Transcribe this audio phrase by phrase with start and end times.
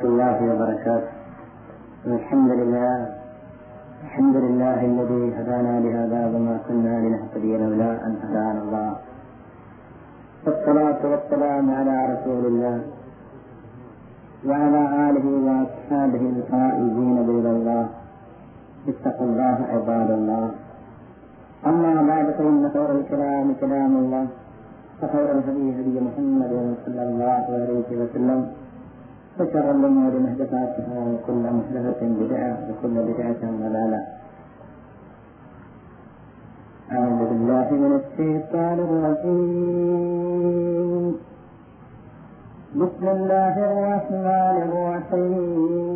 [0.00, 1.12] ورحمة الله وبركاته.
[2.06, 2.96] الحمد لله
[4.04, 8.92] الحمد لله الذي هدانا لهذا وما كنا لنهتدي لولا أن هدانا الله.
[10.46, 12.76] والصلاة والسلام على رسول الله
[14.48, 17.84] وعلى آله وأصحابه الفائزين برضا الله.
[18.88, 20.46] اتقوا الله عباد الله.
[21.66, 24.24] أما بعد فإن خير الكلام كلام الله
[25.02, 26.52] وخير الهدي هدي محمد
[26.84, 28.40] صلى الله عليه وسلم.
[29.38, 34.00] وشر الأمور محدثاتها وكل محدثة بدعة وكل بدعة ضلالة.
[36.92, 40.24] أعوذ بالله من الشيطان الرجيم.
[42.80, 45.90] بسم الله الرحمن الرحيم.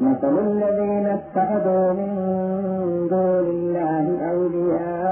[0.00, 2.10] مثل الذين اتخذوا من
[3.10, 5.03] دون الله أولياء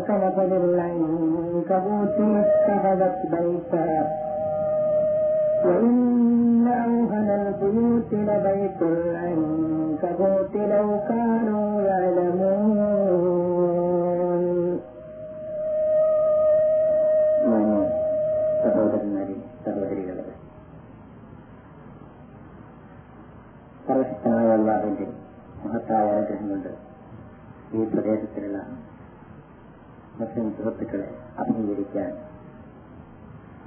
[0.00, 4.10] كمثل العنكبوت اتخذت بيتا
[5.64, 12.76] وإن أوهن البيوت لبيت العنكبوت لو كانوا يعلمون
[18.62, 20.24] സഹോദരന്മാരെ സഹോദരികളെ
[23.86, 25.06] സർവശക്തനായ അള്ളാഹുവിന്റെ
[25.64, 26.70] മഹത്തായ അനുഗ്രഹം കൊണ്ട്
[27.72, 28.58] ഈ പ്രദേശത്തിലുള്ള
[30.21, 31.07] മുസ്ലിം സുഹൃത്തുക്കളെ
[31.41, 32.09] അഭിമുഖീകരിക്കാൻ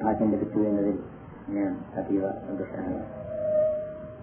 [0.00, 0.96] ഭാഗ്യം ലഭിച്ചു എന്നതിൽ
[1.56, 3.00] ഞാൻ അതീവ സന്തോഷമാണ്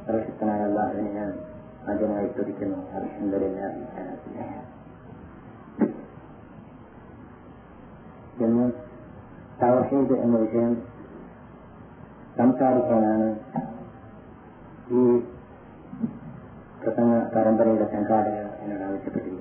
[0.05, 1.31] പ്രശസ്തനായ അള്ളാഹുവിനെ ഞാൻ
[1.91, 2.79] ആദ്യമായി ചോദിക്കുന്നു
[8.45, 8.65] എന്ന്
[9.61, 10.71] തവഹീദ് എന്ന വിഷയം
[12.37, 13.27] സംസാരിക്കാനാണ്
[14.99, 15.03] ഈ
[16.81, 19.40] പ്രസംഗ പരമ്പരയുടെ സംഘാടകർ എന്നോട് ആവശ്യപ്പെട്ടിരിക്കുന്നത്.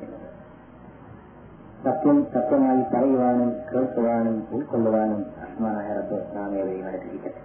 [1.84, 7.42] സത്യം സത്യമായി പറയുവാനും കേൾക്കുവാനും ഉൾക്കൊള്ളുവാനും അസ്മാനായ റബ്ബ് നാം ഏവരെയും അനുഗ്രഹിക്കട്ടെ.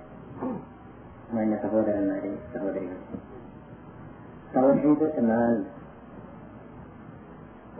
[1.36, 2.98] മാന്യ സഹോദരന്മാരെ സഹോദരികൾ
[4.56, 5.56] തൗഹീദ് എന്നാൽ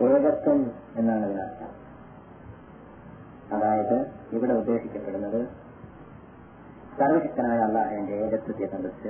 [0.06, 1.70] ഏകത്വം എന്നാണ് അതിനർത്ഥം.
[3.56, 5.40] അതായത് ഇവിടെ ഉദ്ദേശിക്കപ്പെടുന്നത്
[6.98, 9.08] സർവശക്തനായ അള്ളാഹുവിന്റെ ഏകത്വത്തെ സംബന്ധിച്ച്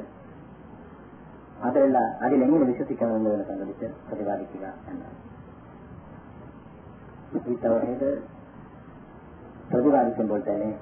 [1.63, 5.36] അതിലുള്ള അതിലെങ്ങനെ വിശ്വസിക്കണമെന്നതിനെ സംബന്ധിച്ച് പ്രതിപാദിക്കുക എന്നാണ്.
[7.35, 8.23] ഈ തൗഹീദ്
[9.73, 10.79] പ്രതിപാദിക്കുമ്പോൾ തന്നെ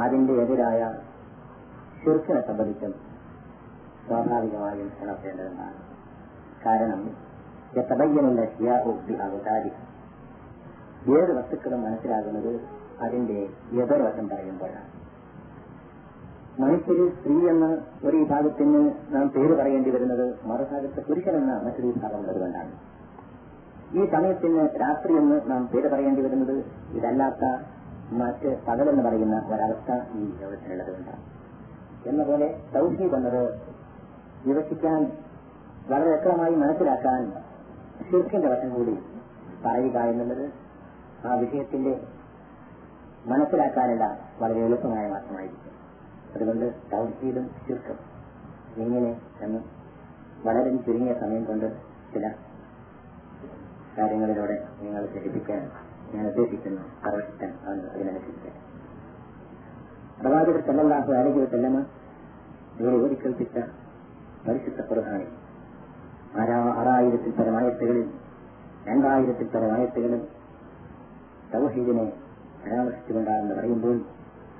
[0.00, 0.94] അതിന്റെ എതിരായ
[2.04, 2.92] ശുർക്കിനെ സംബന്ധിച്ചും
[4.06, 5.80] സ്വാഭാവികമായും ഉണർത്തേണ്ടതെന്നാണ്
[6.66, 7.16] കാരണം
[7.76, 9.70] എത്തബയ്യനുള്ള ഷിയാബി
[11.18, 12.60] ഏത് വസ്തുക്കളും മനസ്സിലാകുന്നത്
[13.00, 14.90] അതിന്റെ എതിർവശം പറയുമ്പോഴാണ്.
[16.58, 17.66] മനുഷ്യര് സ്ത്രീ എന്ന
[18.04, 22.91] ഒരു വിഭാഗത്തിന് നാം പേര് പറയേണ്ടി വരുന്നത് മറുഭാഗത്ത് പുരുഷനെന്ന മറ്റൊരു വിഭാഗം ഉള്ളതുകൊണ്ടാണ്.
[23.92, 26.54] ഈ സമയത്തിന് രാത്രി എന്ന് നാം പേര് പറയേണ്ടി വരുന്നത്
[26.92, 27.44] ഇതല്ലാത്ത
[28.12, 31.22] മറ്റ് പകലെന്ന് പറയുന്ന ഒരവസ്ഥ ഈ ലോകത്തിനുള്ളതുകൊണ്ടാണ്
[32.06, 33.42] എന്ന പോലെ സൗഹീദ് എന്നത്
[34.44, 35.00] വിവക്ഷിക്കാൻ
[35.88, 37.20] വളരെ വ്യക്തമായി മനസ്സിലാക്കാൻ
[38.08, 38.94] ഷിർക്കിന്റെ വശം കൂടി
[39.64, 40.44] പറയുക എന്നുള്ളത്
[41.24, 41.92] ആ വിഷയത്തിന്റെ
[43.26, 44.04] മനസ്സിലാക്കാനുള്ള
[44.40, 45.68] വളരെ എളുപ്പമായ മാർഗമായിരിക്കും.
[46.34, 47.98] അതുകൊണ്ട് തൗഹീദും ചുരുക്കം
[48.76, 49.60] എങ്ങനെ എന്ന്
[50.44, 51.66] വളരെ ചുരുങ്ങിയ സമയം കൊണ്ട്
[52.12, 52.24] ചില
[53.96, 55.62] കാര്യങ്ങളിലൂടെ നിങ്ങൾ ധരിപ്പിക്കാൻ
[56.14, 58.50] ഞാൻ ഉദ്ദേശിക്കുന്നു സർവശക്തൻ ആണ് അതിനനുസരിച്ച്
[60.20, 61.78] പ്രവാചകർ സല്ലാഹു അലഹി വല്ലമ
[62.78, 63.56] ഇവരെ ഓടിക്കൽപ്പിച്ച
[64.46, 65.26] പരിശുദ്ധ പ്രധാനി
[66.78, 68.06] ആറായിരത്തിൽ പരമായത്തുകളിൽ
[68.86, 70.22] രണ്ടായിരത്തിൽ പരമായത്തുകളിൽ
[71.52, 72.06] തൗഹീദിനെ
[72.62, 73.96] പരാമർശിച്ചുകൊണ്ടാണെന്ന് പറയുമ്പോൾ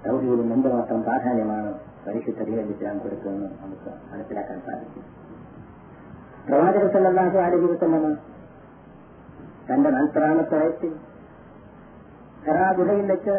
[0.04, 1.70] സൗദിയിലും എന്തുമാത്രം പ്രാധാന്യമാണ്
[2.06, 5.04] പരിശുദ്ധ ഇസ്ലാം കൊടുക്കുമെന്ന് നമുക്ക് മനസ്സിലാക്കാൻ സാധിക്കും.
[6.46, 8.06] പ്രവാചക സല്ലാഹു അലഹി വസ്ലമ
[9.68, 10.92] തന്റെ നാൽപ്പതാമത്തെ വയസ്സിൽ
[12.44, 13.36] ഖറാ ഗുഹയിൽ വെച്ച്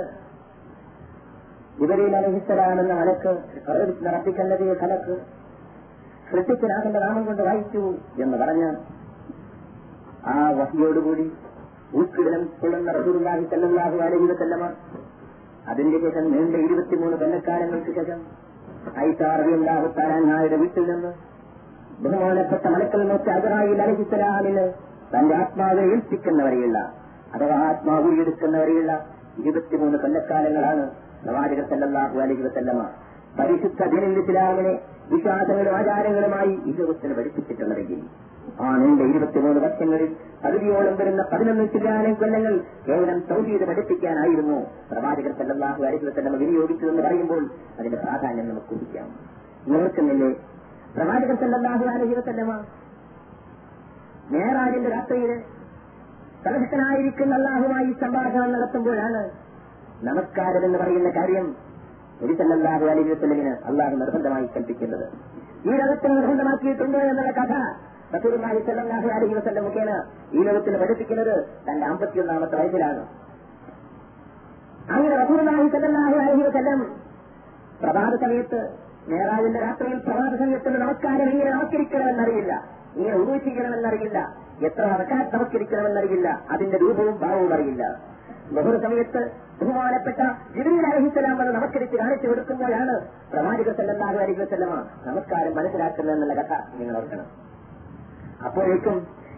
[1.78, 3.32] ഇവരിൽ അലഹിത്തലാണെന്ന അലക്ക്
[4.06, 5.16] നടത്തിക്കേണ്ടതേ കലക്ക്
[6.28, 7.82] സൃഷ്ടിച്ചനാകന്റെ നാമം കൊണ്ട് വായിച്ചു
[8.24, 8.64] എന്ന് പറഞ്ഞ
[10.26, 11.26] ആ വഹിയോടുകൂടി
[11.94, 14.64] ഉൾക്കിടലം കൊള്ളുന്ന റസൂലുള്ളാഹി സല്ലല്ലാഹു അലൈഹി വസല്ലമ
[15.72, 18.22] അതിന്റെ ശേഷം നീണ്ട ഇരുപത്തിമൂന്ന് കൊല്ലക്കാലങ്ങൾക്ക് ശേഷം
[19.04, 21.12] ഐസാറിയാഹു താരാനായുടെ വീട്ടിൽ നിന്ന്
[22.04, 24.66] ബഹുമാനപ്പെട്ട മലക്കൽ നോക്കി അതിറായി അലഹിത്തലാമിന്
[25.14, 26.78] തന്റെ ആത്മാവിനെ ഏൽപ്പിക്കുന്നവരെയുള്ള
[27.36, 28.92] അഥവാ ആത്മാവ് എടുക്കുന്നവരെയുള്ള
[29.42, 30.84] ഇരുപത്തിമൂന്ന് കൊല്ലക്കാലങ്ങളാണ്
[31.24, 32.82] പ്രവാചക സല്ലല്ലാഹു അലൈഹി വസല്ലമ
[33.38, 34.74] പരിശുദ്ധ ദിനിൽ ഇസ്ലാമിനെ
[35.12, 38.02] വിശ്വാസങ്ങളും ആചാരങ്ങളുമായി ഇരുപത്തിന് പഠിപ്പിച്ചിട്ടുള്ളതെങ്കിൽ
[38.60, 40.10] ആ നീണ്ട ഇരുപത്തിമൂന്ന് വർഷങ്ങളിൽ
[40.44, 42.54] പകുതിയോളം വരുന്ന പതിനൊന്ന് ചില്ലാനം കൊല്ലങ്ങൾ
[42.88, 44.58] കേവലം സൗദിയുടെ പഠിപ്പിക്കാനായിരുന്നു
[44.90, 47.42] പ്രവാചകർ സല്ലാഹു അലഹിവസല്ലമ വിനിയോഗിച്ചതെന്ന് പറയുമ്പോൾ
[47.80, 49.08] അതിന്റെ പ്രാധാന്യം നമുക്ക് ഊഹിക്കാം.
[49.78, 50.32] ഓർക്കുന്നില്ലേ
[50.96, 52.52] പ്രവാചകർ സല്ലാഹു അലഹിവസല്ലമ
[54.34, 55.32] മേറാജിന്റെ രാത്രിയിൽ
[56.44, 59.22] സർവശക്തനായിരിക്കുന്ന അള്ളാഹുമായി സംഭാഷണം നടത്തുമ്പോഴാണ്
[60.08, 61.48] നമസ്കാരം എന്ന് പറയുന്ന കാര്യം
[62.24, 65.06] അലൈഹി വസ്ലമിന് അള്ളാഹു നിർബന്ധമായി കൽപ്പിക്കുന്നത്.
[65.68, 67.54] ഈ ലോകത്തിൽ നിർബന്ധമാക്കിയിട്ടുണ്ടോ എന്നുള്ള കഥ
[68.16, 69.92] റസൂലുള്ളാഹി സല്ലല്ലാഹു അലൈഹി വസല്ലം മുഖേന
[70.34, 71.36] ഈ ലോകത്തിൽ പഠിപ്പിക്കുന്നത്.
[71.68, 73.04] തന്റെ അമ്പത്തിയൊന്നാമത്തെ വയസ്സിലാണ്.
[74.94, 76.82] അങ്ങനെ റസൂലുള്ളാഹി സല്ലാഹു അലഹി വസ്ലം
[77.84, 78.62] പ്രഭാത സമയത്ത്
[79.12, 82.54] മേറാജിന്റെ രാത്രിയിൽ പ്രഭാത സമയത്തുള്ള നമസ്കാരം ഇങ്ങനെ നമസ്കരിക്കണമെന്നറിയില്ല
[82.96, 84.18] ഇങ്ങനെ ഉദു ചെയ്യണമെന്നറിയില്ല
[84.62, 87.84] എത്ര റക്കാത്ത് നമസ്കരിക്കണമെന്നറിയില്ല അതിന്റെ രൂപവും ഭാവവും അറിയില്ല.
[88.56, 89.22] ബഹുര സമയത്ത്
[89.60, 90.20] ബഹുമാനപ്പെട്ട
[90.56, 92.96] ജിബ്രീൽ അലഹിസ്സലാം വന്ന് നമസ്കരിച്ച് കാണിച്ചു കൊടുക്കുമ്പോഴാണ്
[93.32, 94.74] പ്രവാചക സല്ലല്ലാഹു അലൈഹി വസല്ലമ
[95.08, 97.28] നമസ്കാരം മനസ്സിലാക്കുന്നതെന്നുള്ള കഥ നിങ്ങൾ ഓർക്കണം.
[98.48, 98.98] അപ്പോഴേക്കും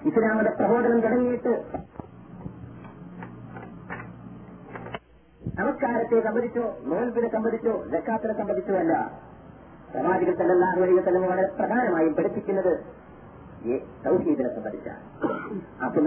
[0.10, 1.54] ഇസ്ലാമിന്റെ പ്രബോധനം തുടങ്ങിയിട്ട്
[5.42, 8.94] നമസ്കാരത്തെ സംബന്ധിച്ചോ നോൽബിനെ സംബന്ധിച്ചോ ജക്കാത്തിനെ സംബന്ധിച്ചോ അല്ല.
[9.92, 12.74] പ്രവാചകൻ സല്ലല്ലാഹു അലൈഹി വസല്ലം വളരെ പ്രധാനമായും പഠിപ്പിക്കുന്നത്
[15.86, 16.04] അപ്പോൾ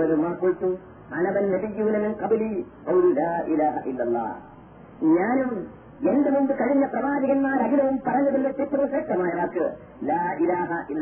[5.03, 5.79] ഞാനും
[6.11, 10.93] എന്റെ മുമ്പ് കഴിഞ്ഞ പ്രവാചകന്മാർ അഖിലവും പറഞ്ഞതിന്റെ വെച്ച് ഏറ്റവും ശ്രേഷ്ഠമായ വാക്ക് ലാ ഇലാഹ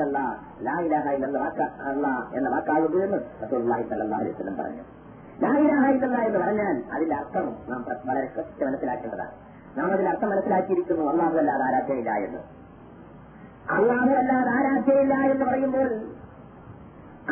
[0.63, 2.99] ലാ ഇലാഹ വാക്ക് എന്ന വാക്കാകുന്നു
[4.63, 4.83] പറഞ്ഞു.
[5.43, 5.91] ലാ ഇലാഹ
[6.27, 9.31] എന്ന് പറഞ്ഞാൽ അതിന്റെ അർത്ഥം നാം വളരെ കൃത്യ മനസ്സിലാക്കേണ്ടതാണ്.
[9.79, 12.39] നാം അതിന്റെ അർത്ഥം മനസ്സിലാക്കിയിരിക്കുന്നു അള്ളാഹു അല്ലാതെ ആരാധ്യയില്ല എന്ന്.
[13.71, 16.17] അള്ളാഹു അല്ലാതെ ആരാധ്യയില്ല എന്ന് പറയുമ്പോൾ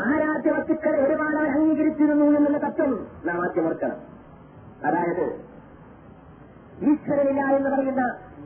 [0.02, 2.93] ആരാധ്യ വസ്തുക്കൾ ഒരുപാട് അംഗീകരിച്ചിരുന്നു എന്നുള്ള തത്വം
[3.26, 3.67] നാം ആദ്യം
[4.88, 5.26] അതായത്
[6.91, 8.02] ഈശ്വരനില്ല എന്ന് പറയുന്ന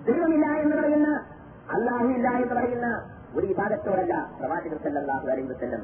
[0.08, 1.08] ദൈവമില്ല എന്ന് പറയുന്ന
[1.76, 2.88] അള്ളാഹു ഇല്ല എന്ന് പറയുന്ന
[3.36, 5.82] ഒരു വിഭാഗത്തോടല്ല പ്രവാചകർ സല്ലല്ലാഹു അലൈഹി വസല്ലം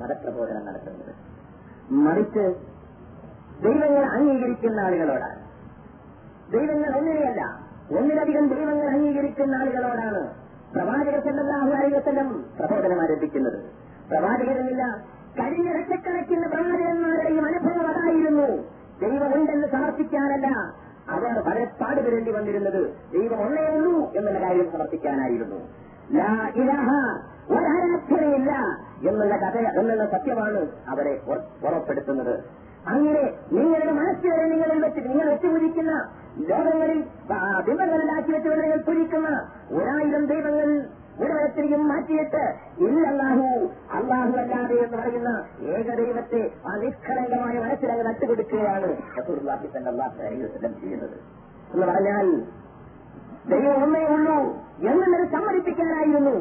[0.00, 1.12] മതപ്രബോധനം നടത്തുന്നത്.
[2.06, 2.44] മറിച്ച്
[3.64, 5.38] ദൈവങ്ങൾ അംഗീകരിക്കുന്ന ആളുകളോടാണ്.
[6.52, 7.42] ദൈവങ്ങൾ ഒന്നിനെയല്ല
[7.98, 10.22] ഒന്നിലധികം ദൈവങ്ങൾ അംഗീകരിക്കുന്ന ആളുകളോടാണ്
[10.72, 13.58] പ്രവാചകർ സല്ലല്ലാഹു അലൈഹി വസല്ലം പ്രബോധനം ആരംഭിക്കുന്നത്.
[14.10, 14.82] പ്രവാചകരെന്നില്ല
[15.38, 18.48] കഴിഞ്ഞ ലക്ഷക്കണക്കിന് പ്രവാചകന്മാരുടെയും അനുഭവം അതായിരുന്നു.
[19.00, 20.48] ദൈവമുണ്ടെന്ന് സമർപ്പിക്കാനല്ല
[21.14, 22.80] അവർ വളരെ പാടുപെടേണ്ടി വന്നിരുന്നത്.
[23.12, 25.58] ദൈവം ഒന്നേ ഉള്ളൂ എന്നുള്ള കാര്യം സമർപ്പിക്കാനായിരുന്നു.
[26.16, 26.88] ലാ ഇലാഹ
[27.50, 28.52] ഒരാരാധനയില്ല
[29.08, 30.60] എന്നുള്ള കഥ എന്നുള്ള സത്യമാണ്
[30.92, 32.34] അവരെ ഓർമ്മപ്പെടുത്തുന്നത്
[32.86, 33.22] അങ്ങനെ
[33.52, 35.92] നിങ്ങളുടെ മനസ്സിലെ നിങ്ങളിൽ വെച്ച് നിങ്ങൾ വെച്ചുപൂജിക്കുന്ന
[36.50, 37.00] ലോകങ്ങളിൽ
[37.66, 39.30] ബിംബങ്ങളിലാക്കി വെച്ച് നിങ്ങൾ പൂജിക്കുന്ന
[39.70, 40.68] ഒരായിരം ദൈവങ്ങൾ
[41.22, 42.42] ഒരിടത്തിലും മാറ്റിയിട്ട്
[42.86, 43.46] ഇല്ലല്ലാഹു
[43.96, 45.30] അള്ളാഹു അല്ലാതെ എന്ന് പറയുന്ന
[45.74, 48.88] ഏകദൈവത്തെ ആ നിഷ്കളങ്കമായ മനസ്സിലങ്ങ് നട്ടുകൊടുക്കുകയാണ്
[49.18, 49.92] റസൂലുള്ളാഹി തന്നെ
[50.44, 51.16] വസല്ലം ചെയ്യുന്നത്.
[51.72, 52.26] എന്ന് പറഞ്ഞാൽ
[53.52, 54.38] ദൈവം ഒന്നേ ഉള്ളൂ
[54.90, 56.36] എന്നുള്ളത് സമ്മതിപ്പിക്കാനായിരുന്നു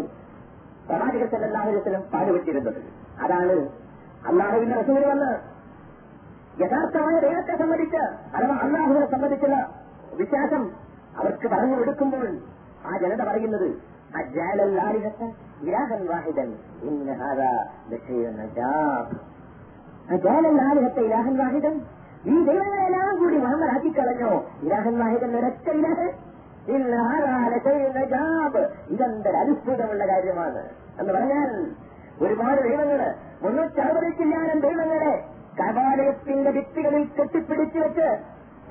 [0.89, 2.81] പ്രവാചക സല്ലല്ലാഹു അലൈഹി വസല്ലം പാടുപെട്ടിരുന്നത്.
[3.24, 3.57] അതാണ്
[4.29, 5.31] അള്ളാഹുവിന്റെ റസൂൽ വന്ന്
[6.62, 8.03] യഥാർത്ഥമായ ദൈവത്തെ സംബന്ധിച്ച്
[8.35, 9.57] അഥവാ അള്ളാഹുവിനെ സംബന്ധിച്ചുള്ള
[10.21, 10.63] വിശ്വാസം
[11.19, 12.27] അവർക്ക് പറഞ്ഞു കൊടുക്കുമ്പോൾ
[12.88, 13.68] ആ ജനത പറയുന്നത്
[14.14, 15.20] أجعل الآلهة
[15.62, 16.44] إلها واحدا
[16.85, 17.50] إن هذا
[17.91, 19.06] لشيء عجاب
[20.09, 21.73] أجعل الآلهة إلها واحدا
[22.25, 24.32] ഈ ദൈവങ്ങളെല്ലാം കൂടി മുഹമ്മദ് ആക്കിക്കളഞ്ഞോ
[24.64, 26.06] ഇലാഹൻ വാഹിദൻ ഒരൊറ്റ ഇലാഹ്
[28.93, 30.61] ഇതെന്തൊരു അത്ഭുതമുള്ള കാര്യമാണ്
[31.00, 31.50] എന്ന് പറഞ്ഞാൽ
[32.23, 33.09] ഒരുപാട് ദൈവങ്ങള്
[33.43, 35.12] മുന്നൂറ്ററുപത് ചില്ലാനം ദൈവങ്ങളെ
[35.61, 38.09] കപാലയത്തിന്റെ ഭിത്തികളിൽ കെട്ടിപ്പിടിച്ചു വെച്ച്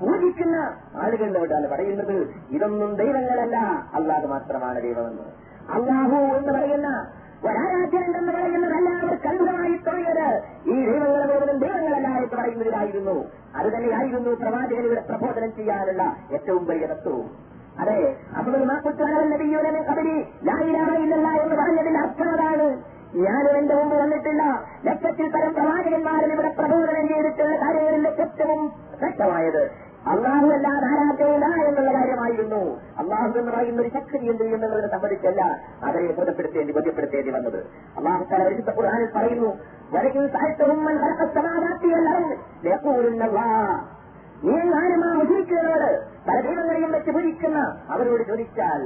[0.00, 2.34] പൂജിക്കുന്ന ആളുകളിലോട്ടാണ് പറയുന്നത്.
[2.50, 3.56] ഇതൊന്നും ദൈവങ്ങളല്ല.
[3.94, 5.22] അള്ളാഹ് മാത്രമാണ് ദൈവമെന്ന്.
[5.72, 7.06] അള്ളാഹു എന്ന് പറയുന്ന
[7.44, 10.42] ഒരാരാധ്യനെന്ന് പറയുന്നതല്ല അവർ കണ്ടുമായി തോന്നിയത്.
[10.66, 13.24] ഈ ദൈവങ്ങളെ മുഴുവനും ദൈവങ്ങളല്ല എന്ന് പറയുന്നതിലായിരുന്നു.
[13.54, 17.30] അത് തന്നെയായിരുന്നു പ്രവാചകൻ ഇവിടെ പ്രബോധനം ചെയ്യാനുള്ള ഏറ്റവും വലിയ തത്വവും.
[17.80, 22.82] അതെ അപ്പോൾ മാക്കുറ്റാനബിയോനെ കബരി ലായിലായില്ല എന്ന് പറഞ്ഞതിന്റെ അർത്ഥം അതാണ്.
[23.14, 24.64] ഞാനും എന്റെ മുമ്പ് വന്നിട്ടില്ല.
[24.84, 29.70] ലക്ഷത്തിൽ പരം പ്രവാചകന്മാരും ഇവിടെ പ്രബോധനം ചെയ്തിട്ടുള്ള കാര്യങ്ങളിൽ ഏറ്റവും വ്യക്തമായത്.
[30.12, 32.60] അള്ളാഹു എല്ലാ ആരാധനയില്ല എന്നുള്ള കാര്യമായിരുന്നു.
[32.98, 35.42] അള്ളാഹു എന്ന് പറയുന്ന ഒരു ശക്തി എന്ത് ചെയ്യുന്നവരെ സംബന്ധിച്ചല്ല.
[35.84, 37.58] അവരെ ബോധപ്പെടുത്തേണ്ടി ബോധ്യപ്പെടുത്തേണ്ടി വന്നത്.
[37.96, 39.50] അള്ളാഹു തല പരിശുദ്ധ ഖുർആനിൽ പറയുന്നു
[39.92, 40.80] വരയ്ക്കും സാഹിത്യവും
[44.44, 45.90] നീ ആരുമാ മുഷിരിക്കുന്നവരോട്
[46.28, 47.58] പല ദൈവങ്ങളെയും വെച്ച് ഭരിക്കുന്ന
[47.90, 48.82] അവരോട് ചോദിച്ചാൽ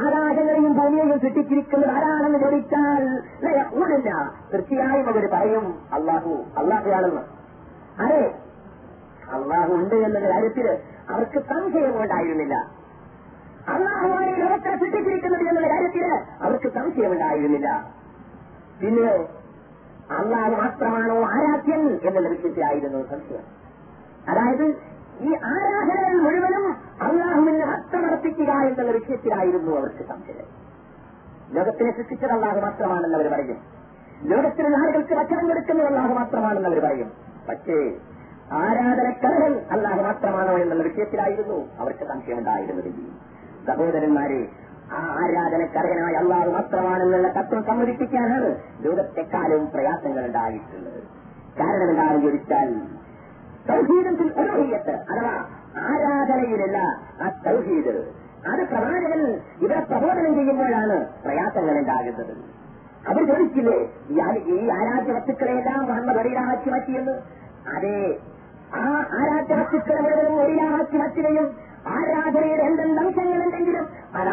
[0.00, 3.04] ആകാശങ്ങളെയും ഭൂമിയെയും സൃഷ്ടിച്ചിരിക്കുന്നത് ആരാണെന്ന് ചോദിച്ചാൽ
[4.52, 7.39] തീർച്ചയായും അവർ പറയും അള്ളാഹു അള്ളാഹുയാണെന്ന്.
[8.00, 8.34] അതെ.
[9.32, 10.78] അള്ളാഹു ഉണ്ട് എന്ന കാര്യത്തിൽ
[11.10, 12.54] അവർക്ക് സംശയം ഉണ്ടായിരുന്നില്ല
[13.68, 16.04] അള്ളാഹുവാണ് ലോകത്തെ സൃഷ്ടിച്ചിരിക്കുന്നത് എന്ന കാര്യത്തിൽ
[16.42, 17.92] അവർക്ക് സംശയം ഉണ്ടായിരുന്നില്ല
[18.80, 19.10] പിന്നെ
[20.10, 23.44] അള്ളാഹു മാത്രമാണോ ആരാധ്യൻ എന്നുള്ള വിഷയത്തിലായിരുന്നു സംശയം.
[24.28, 24.64] അതായത്
[25.20, 30.46] ഈ ആരാധനകൾ മുഴുവനും അള്ളാഹുവിന് അർത്ഥമർപ്പിക്കുക എന്നുള്ള വിഷയത്തിലായിരുന്നു അവർക്ക് സംശയം.
[31.50, 33.58] ലോകത്തിനെ സൃഷ്ടിച്ചത് അള്ളാഹു മാത്രമാണെന്ന് അവർ പറയും.
[34.22, 37.29] ലോകത്തിലുള്ള ആളുകൾക്ക് ഭക്ഷണം കൊടുക്കുന്നത് അള്ളാഹു മാത്രമാണെന്ന് അവർ പറയും.
[37.50, 37.78] പക്ഷേ
[38.62, 42.90] ആരാധനക്കാരൻ അല്ലാതെ മാത്രമാണോ എന്നുള്ള വിഷയത്തിലായിരുന്നു അവർക്ക് സംശയമുണ്ടായിരുന്നത്
[43.68, 44.40] സഹോദരന്മാരെ
[44.96, 48.48] ആ ആരാധനക്കാരനായ അള്ളാഹു മാത്രമാണെന്നുള്ള തത്വം സമ്മതിപ്പിക്കാനാണ്
[48.84, 51.00] ലോകത്തെക്കാലവും പ്രയാസങ്ങൾ ഉണ്ടായിട്ടുള്ളത്.
[51.58, 52.70] കാരണം എന്താണെന്ന് ചോദിച്ചാൽ
[53.68, 54.28] സൗഹീദത്തിൽ
[55.12, 55.34] അഥവാ
[55.90, 56.78] ആരാധനയിലല്ല
[57.24, 57.94] ആ സൗഹീദ്
[58.50, 59.22] അത് പ്രവാചകൻ
[59.60, 62.34] ഇവിടെ പ്രബോധനം ചെയ്യുമ്പോഴാണ് പ്രയാസങ്ങൾ ഉണ്ടാകുന്നത്.
[63.08, 63.76] അവർ ചോദിച്ചില്ലേ
[64.54, 67.14] ഈ ആരാധ്യ വസ്തുക്കളെല്ലാം മുഹമ്മദ് ഒരിലാക്കി മാറ്റിയെന്ന്?
[67.76, 67.96] അതെ
[68.80, 68.84] ആ
[69.18, 71.46] ആരാധ്യ വസ്തുക്കളെ മുഴുവനും ഒരിലാക്കി മാറ്റുകയും
[71.92, 74.24] ആരാധനയുടെ എന്തെങ്കിലും അംശങ്ങളുണ്ടെങ്കിലും ആ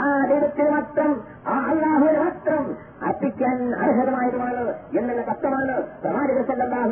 [0.71, 1.11] മാത്രം
[1.45, 2.63] ആ അള്ളാഹുവിന് മാത്രം
[3.07, 4.63] അർപ്പിക്കാൻ അർഹതമായതുമാണ്
[4.99, 6.91] എന്നുള്ള തത്വമാണ് പ്രവാചക സല്ലാഹു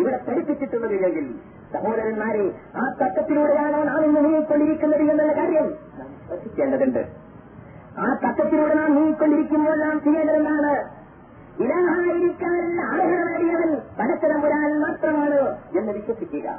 [0.00, 1.26] ഇവിടെ പഠിപ്പിച്ചിട്ടുള്ളതില്ലെങ്കിൽ
[1.72, 5.68] സഹോദരന്മാരെ ആ തത്വത്തിലൂടെയാണോ നാം ഇന്ന് നീങ്ങിക്കൊണ്ടിരിക്കുന്നത് എന്നുള്ള കാര്യം
[6.28, 7.02] ശ്രദ്ധിക്കേണ്ടതുണ്ട്.
[7.98, 10.72] ആ തത്വത്തിലൂടെ നാം നീങ്ങിക്കൊണ്ടിരിക്കുമ്പോൾ നാം ചെയ്യേണ്ടതെന്നാണ്
[11.62, 12.80] ഇലഹായിരിക്കാനുള്ള
[13.98, 15.40] പരസ്പരം ഒരാൾ മാത്രമാണ്
[15.78, 16.58] എന്ന് വിശ്വസിക്കുക.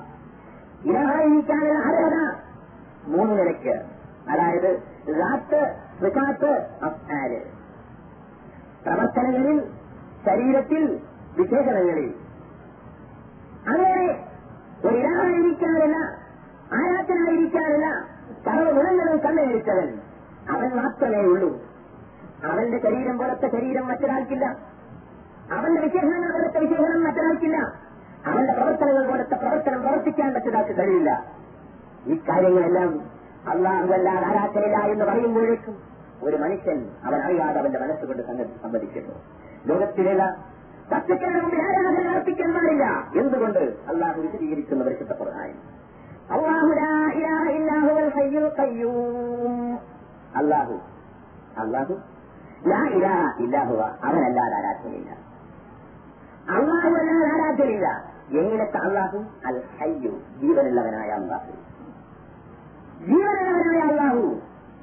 [0.86, 2.16] ഇലഹായിരിക്കാനുള്ള അർഹത
[3.08, 3.76] മൂന്ന് നിലയ്ക്ക്.
[4.30, 5.62] അതായത് റാത്ത്
[6.06, 6.52] റിസാത്ത്
[6.84, 7.42] അഫ്ആൽ
[8.86, 9.60] പ്രവർത്തനങ്ങളിൽ
[10.26, 11.00] ശരീരത്തിൽ
[11.38, 12.10] വിശേഷണങ്ങളിൽ.
[13.68, 14.08] അങ്ങനെ
[14.86, 14.98] ഒരു
[16.74, 17.88] ആരാധനായിരിക്കാനല്ല
[18.46, 20.07] സർവ ഗുണങ്ങളും കണ്ടുപിടിച്ചവൻ
[20.50, 21.62] അവൻ മാത്രമേ ഉള്ളൂ.
[22.46, 24.46] അവന്റെ ശരീരം പോലത്തെ ശരീരം മറ്റൊരാൾക്കില്ല.
[25.52, 27.58] അവന്റെ വിശേഷണങ്ങൾ പോലത്തെ വിശേഷണം മറ്റൊരാൾക്കില്ല.
[28.26, 31.26] അവന്റെ പ്രവർത്തനങ്ങൾ പോലത്തെ പ്രവർത്തനം പ്രവർത്തിക്കാൻ മറ്റൊരാൾക്ക് കഴിയില്ല.
[32.08, 33.18] ഈ കാര്യങ്ങളെല്ലാം
[33.50, 35.78] അള്ളാഹുവല്ലാതെ ആരാധനയില്ല എന്ന് പറയുമ്പോഴേക്കും
[36.24, 38.24] ഒരു മനുഷ്യൻ അവൻ അറിയാതെ അവന്റെ മനസ്സുകൊണ്ട്
[38.62, 39.16] സംബന്ധിക്കുന്നു
[39.66, 40.44] ലോകത്തിലുള്ള
[40.94, 42.84] വസ്തുക്കളുടെ മുമ്പിൽ ആരാധന അർപ്പിക്കാൻ പാടില്ല.
[43.20, 43.60] എന്തുകൊണ്ട്?
[43.60, 45.78] അള്ളാഹു വിശദീകരിക്കുന്ന പരിശുദ്ധ പ്രധാനം
[46.32, 46.68] അള്ളാഹു
[50.34, 50.76] അള്ളാഹു
[51.58, 51.96] അള്ളാഹു
[52.68, 55.12] ലാ ഇലാഹ ഇല്ലാഹുവ അവനല്ലാതെ ആരാധനയില്ല
[56.48, 57.88] അള്ളാഹു അല്ലാതെ ആരാധനയില്ല
[58.32, 60.14] എങ്ങനത്തെ അള്ളാഹു അൽ ഹയ്യു.
[60.42, 61.54] ജീവനുള്ളവനായ അള്ളാഹു
[63.08, 64.24] ജീവനുള്ളവനായ അള്ളാഹു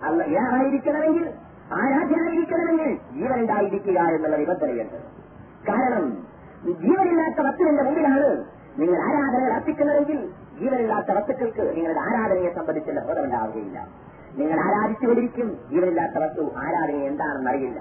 [0.02, 1.24] അല്ല ഇലാഹായിരിക്കണമെങ്കിൽ
[1.72, 4.98] ആരാധനായിരിക്കണമെങ്കിൽ ജീവനുണ്ടായിരിക്കുക എന്നുള്ള നിബന്ധനയുണ്ട്.
[5.66, 6.06] കാരണം
[6.82, 8.28] ജീവനില്ലാത്ത വസ്തുവിന്റെ മുമ്പിലാണ്
[8.78, 10.18] നിങ്ങൾ ആരാധനകൾ അർപ്പിക്കുന്നതെങ്കിൽ
[10.58, 13.78] ജീവനില്ലാത്ത വസ്തുക്കൾക്ക് നിങ്ങളുടെ ആരാധനയെ സംബന്ധിച്ചുള്ള ബോധമുണ്ടാവുകയില്ല.
[14.38, 15.48] നിങ്ങൾ ആരാധിച്ചുകൊണ്ടിരിക്കും.
[15.70, 17.80] ജീവനില്ലാത്ത വസ്തു ആരാധന എന്താണെന്ന് അറിയില്ല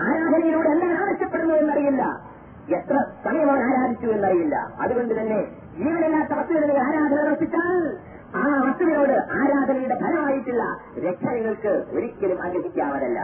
[0.00, 2.30] ആരാധനയിലൂടെ എന്താണ് ആവശ്യപ്പെടുന്നത് എന്നറിയില്ല.
[2.76, 4.56] എത്ര സമയം ആരാധിച്ചു എന്നറിയില്ല.
[4.80, 5.38] അതുകൊണ്ട് തന്നെ
[5.78, 7.96] ജീവനില്ലാത്ത വസ്തുവിനെ നിങ്ങൾ ആരാധന അർപ്പിച്ചാൽ
[8.34, 10.64] ആ വസ്തുവിനോട് ആരാധനയുടെ ഫലമായിട്ടുള്ള
[10.98, 13.20] രക്ഷ നിങ്ങൾക്ക് ഒരിക്കലും ആഗ്രഹിക്കാവതല്ല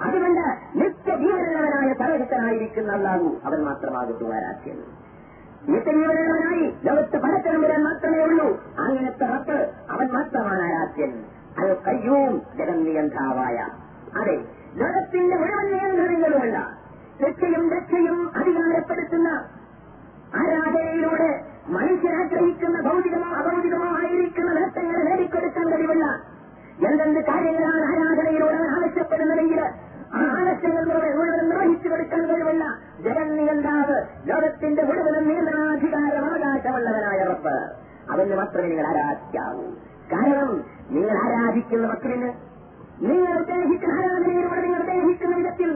[0.00, 4.78] അതുകൊണ്ട് നിത്യജീവനുള്ളവനായ സർവശക്തനായിരിക്കുന്ന അല്ലാഹു അവൻ മാത്രമാകുന്നു ആരാധ്യൻ
[5.68, 8.48] നിത്യജീവനുള്ളവനായി ലോകത്ത് പരത്തരം വരാൻ മാത്രമേ ഉള്ളൂ.
[8.78, 9.58] അങ്ങനത്തെ റബ്ബ്
[9.90, 11.12] അവൻ മാത്രമാണ് ആരാധ്യൻ.
[11.56, 13.58] അത് കയ്യൂം ജഗന്നിയന്താവായ
[14.20, 14.36] അതെ
[14.80, 16.58] ലോകത്തിന്റെ മുഴുവൻ നിയന്ത്രണങ്ങളുമല്ല
[17.20, 19.28] രക്ഷയും രക്ഷയും അധികാരപ്പെടുത്തുന്ന
[20.40, 21.30] ആരാധനയിലൂടെ
[21.68, 26.06] മനുഷ്യൻ ആഗ്രഹിക്കുന്ന ഭൗതികമോ അഭൗതികമോ ആയിരിക്കുന്ന നേട്ടങ്ങൾ നേടിക്കൊടുക്കാൻ കഴിവില്ല
[26.84, 29.60] എന്തെന്ത് കാര്യങ്ങളാണ് ആരാധനയിലൂടെ ആവശ്യപ്പെടുന്നതെങ്കിൽ
[30.14, 32.64] ആ ആവശ്യങ്ങൾ മുഴുവൻ മുഴുവൻ നിർവഹിച്ചു കൊടുക്കാൻ കഴിവില്ല
[33.04, 33.96] ജഗന്നിയന്താവ്
[34.28, 37.56] ലോകത്തിന്റെ മുഴുവൻ നിയന്ത്രണാധികാരം അവകാശമുള്ളവനായ റബ്ബ്.
[38.10, 39.64] അവന് മാത്രമേ നിങ്ങൾ ആരാധിക്കാവൂ
[40.14, 40.50] കാരണം
[40.90, 42.30] നിങ്ങൾ ആരാധിക്കുന്ന മക്കളിന്
[43.04, 45.70] നിങ്ങൾ ഉദ്ദേശിക്കുന്ന ആരാധനയിലൂടെ നിങ്ങൾ ഉദ്ദേശിക്കുന്ന വിധത്തിൽ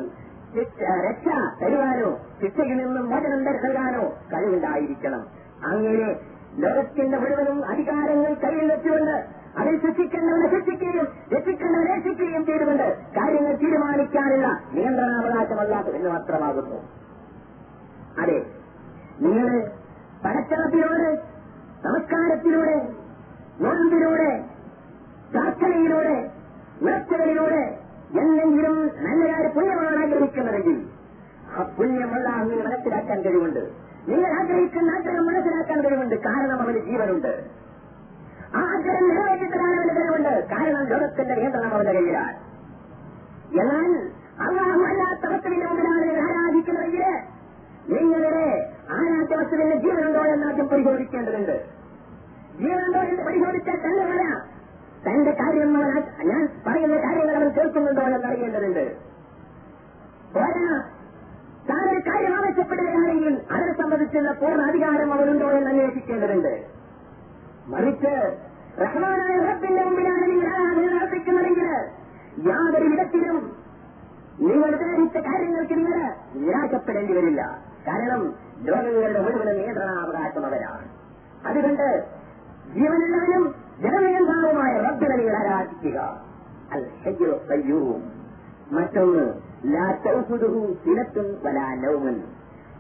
[1.07, 1.27] രക്ഷ
[1.63, 2.11] തരുവാനോ
[2.43, 5.23] ശിക്ഷയിൽ നിന്നും മോചനം തരുവാനോ കഴിവുണ്ടായിരിക്കണം.
[5.69, 6.07] അങ്ങനെ
[6.59, 9.17] ലോകത്തിന്റെ മുഴുവനും അധികാരങ്ങൾ കയ്യിൽ വെച്ചുകൊണ്ട്
[9.61, 16.79] അതിൽ ശിക്ഷിക്കേണ്ടവനെ ശിക്ഷിക്കുകയും രക്ഷിക്കേണ്ടവനെ രക്ഷിക്കുകയും ചെയ്തുകൊണ്ട് കാര്യങ്ങൾ തീരുമാനിക്കാനുള്ള നിയന്ത്രണാവകാശമല്ലാത്ത എന്ന് മാത്രമാകുന്നു.
[18.23, 18.39] അതെ
[19.21, 19.49] നിങ്ങൾ
[20.25, 21.11] പടച്ചളത്തിലൂടെ
[21.85, 22.77] നമസ്കാരത്തിലൂടെ
[23.61, 24.45] നോൻപിലൂടെ
[25.33, 26.31] പ്രാർത്ഥനയിലൂടെ
[26.83, 27.79] നേർച്ചകളിലൂടെ
[28.21, 30.87] എന്തെങ്കിലും നല്ലതായ പുണ്യമാണ് ആഗ്രഹിക്കുന്നതെങ്കിൽ
[31.57, 33.61] ആ പുണ്യമുള്ള അങ്ങനെ മനസ്സിലാക്കാൻ കഴിവുണ്ട്.
[34.09, 36.15] നിങ്ങൾ ആഗ്രഹിക്കുന്ന ആഗ്രഹം മനസ്സിലാക്കാൻ കഴിവുണ്ട്.
[36.15, 37.45] കാരണം അവന് ജീവനുണ്ട്.
[38.55, 40.49] ആഗ്രഹം നിറവേറ്റിട്ടാണ് അവന് കഴിവുണ്ട്.
[40.49, 42.37] കാരണം ലോകത്തിന്റെ നിയന്ത്രണം അവന്റെ കയ്യിലാണ്.
[43.61, 44.09] എന്നാൽ
[44.49, 47.05] അള്ളാഹുമല്ലാത്ത വസ്തുവിന്റെ മുമ്പിലാണ് ആരാധിക്കുന്നതെങ്കിൽ
[47.89, 51.78] നിങ്ങളുടെ ആരാധ്യ വസ്തുവിന്റെ ജീവനുണ്ടോ എന്നാദ്യം പരിശോധിക്കേണ്ടതുണ്ട്.
[52.59, 54.39] ജീവനുണ്ടോ എന്ന് പരിശോധിച്ചാൽ തന്നെ വരാം
[55.07, 55.73] തന്റെ കാര്യം
[56.31, 58.97] ഞാൻ പറയുന്ന കാര്യങ്ങൾ അവൻ കേൾക്കുന്നുണ്ടോ എന്ന് അറിയേണ്ടതുണ്ട്.
[60.35, 60.83] പോരാ
[61.69, 66.67] താനൊരു കാര്യം ആവശ്യപ്പെടുകയാണെങ്കിൽ അതിനെ സംബന്ധിച്ചുള്ള പൂർണ അധികാരം അവനുണ്ടോ എന്ന് അന്വേഷിക്കേണ്ടതുണ്ട്.
[67.67, 68.39] മറിച്ച്
[68.81, 71.71] റഹ്മാനായ റബ്ബിന്റെ മുമ്പിലാണ് നിങ്ങൾ ആരാധന നടത്തിക്കുന്നതെങ്കിൽ
[72.51, 73.39] യാതൊരു വിധത്തിലും
[74.41, 77.43] നിങ്ങൾ ധരിച്ച കാര്യങ്ങൾക്ക് നിങ്ങൾ നിരാശപ്പെടേണ്ടി വരില്ല.
[77.89, 78.21] കാരണം
[78.63, 80.89] ലോകങ്ങളുടെ മുഴുവൻ നിയന്ത്രണാവകാശം അവരാണ്.
[81.47, 82.18] അതുകൊണ്ട്
[82.75, 85.99] ജീവനുള്ളവനും ജനനിയന്താവുമായ റബ്ബിനെ ആരാധിക്കുക.
[86.73, 86.83] അൽ
[87.49, 88.01] കയ്യൂം
[88.71, 89.25] മറ്റൊന്ന്
[89.75, 91.29] ലാ തൗഹുദുഹു സിനത്തും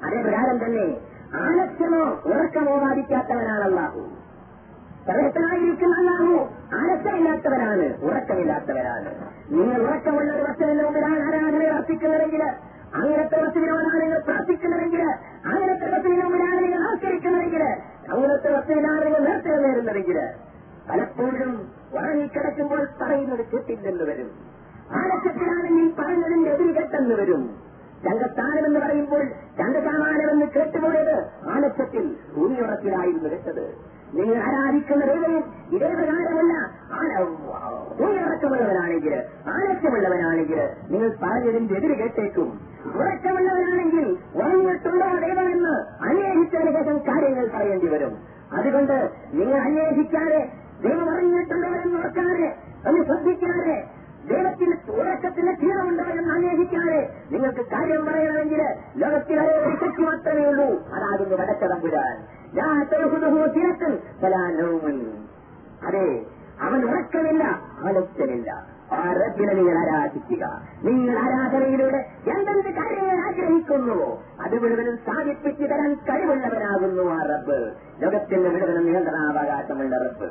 [0.02, 0.86] അതേ പ്രകാരം തന്നെ
[1.34, 4.02] ആലസ്യമോ ഉറക്കമോ ബാധിക്കാത്തവനാണ് അള്ളാഹു
[5.06, 6.34] സർവത്തനായിരിക്കുന്ന അള്ളാഹു
[8.02, 9.10] ഉറക്കമില്ലാത്തവരാണ്
[9.50, 12.42] നിങ്ങൾ ഉറക്കമുള്ള ഒരു വസ്തുവിന്റെ മുമ്പിലാണ് ആരാധന അർപ്പിക്കുന്നതെങ്കിൽ
[12.94, 15.02] അങ്ങനത്തെ വസ്തുവിനോടാണ് നിങ്ങൾ പ്രാർത്ഥിക്കുന്നതെങ്കിൽ
[15.44, 17.62] അങ്ങനത്തെ വസ്തുവിന് മുമ്പിലാണ് നിങ്ങൾ ആശ്രയിക്കുന്നതെങ്കിൽ
[18.12, 20.18] അങ്ങനത്തെ വസ്തുവിനാണ് നേർച്ച നേരുന്നതെങ്കിൽ
[20.88, 21.50] പലപ്പോഴും
[21.94, 24.28] ഉറങ്ങിക്കിടക്കുമ്പോൾ പറയുന്നത് കേട്ടില്ലെന്ന് വരും.
[24.90, 27.42] ആലസ്യത്തിലാണെങ്കിൽ പറഞ്ഞതിന്റെ എതിരികെട്ടെന്ന് വരും.
[28.04, 29.22] ചങ്കസ്ഥാനമെന്ന് പറയുമ്പോൾ
[29.58, 31.16] രംഗത്താനാനമെന്ന് കേട്ടുപോയത്
[31.48, 33.64] ആലസ്യത്തിൽ ഭൂമിയുറപ്പിലായിരുന്നു വെച്ചത്
[34.12, 36.52] നിങ്ങൾ ആരാധിക്കുന്ന ദൈവവും ഇതേ പ്രകാരമല്ല
[37.98, 39.14] ഭൂമിയുറക്കമുള്ളവനാണെങ്കിൽ
[39.54, 40.60] ആലസ്യമുള്ളവനാണെങ്കിൽ
[40.90, 42.48] നിങ്ങൾ പറഞ്ഞതിന്റെ എതിര് കേട്ടേക്കും.
[42.94, 45.74] ഉറക്കമുള്ളവനാണെങ്കിൽ ഉറങ്ങിയിട്ടുണ്ടോ ദൈവമെന്ന്
[46.08, 48.12] അന്വേഷിച്ചതിന് ശേഷം കാര്യങ്ങൾ പറയേണ്ടി വരും.
[48.52, 48.96] അതുകൊണ്ട്
[49.32, 50.40] നിങ്ങൾ അന്വേഷിക്കാതെ
[50.82, 52.48] ദൈവം അറിഞ്ഞിട്ടുള്ളവരെന്ന് ഉറക്കാതെ
[53.06, 53.76] ശ്രദ്ധിക്കാതെ
[54.28, 56.97] ദൈവത്തിന് ഉറക്കത്തിന് ക്ഷീണമുണ്ടോ എന്ന് അന്വേഷിക്കാതെ
[57.30, 58.62] നിങ്ങൾക്ക് കാര്യം പറയണമെങ്കിൽ
[58.96, 60.64] ലോകത്തിലെ ശക്തി മാത്രമേ ഉള്ളൂ.
[60.64, 62.38] അതാകുന്നു വടക്കതമ്പുരാൻ.
[63.52, 63.92] തിരക്കും
[65.86, 66.24] അതെ
[66.60, 67.44] അവൻ ഉറക്കമില്ല
[67.84, 70.44] ആലസ്യമില്ല ആ റബ്ബിനെ നിങ്ങൾ ആരാധിക്കുക.
[70.84, 77.72] നിങ്ങൾ ആരാധനയിലൂടെ എന്തെന്ത് കാര്യങ്ങൾ ആഗ്രഹിക്കുന്നുവോ അത് മുഴുവനും സാധിപ്പിച്ചു തരാൻ കഴിവുള്ളവനാകുന്നു ആ റബ്ബ്.
[78.00, 80.30] ലോകത്തിന്റെ മുഴുവനും നിയന്ത്രണാവകാശമുള്ള റബ്ബ്.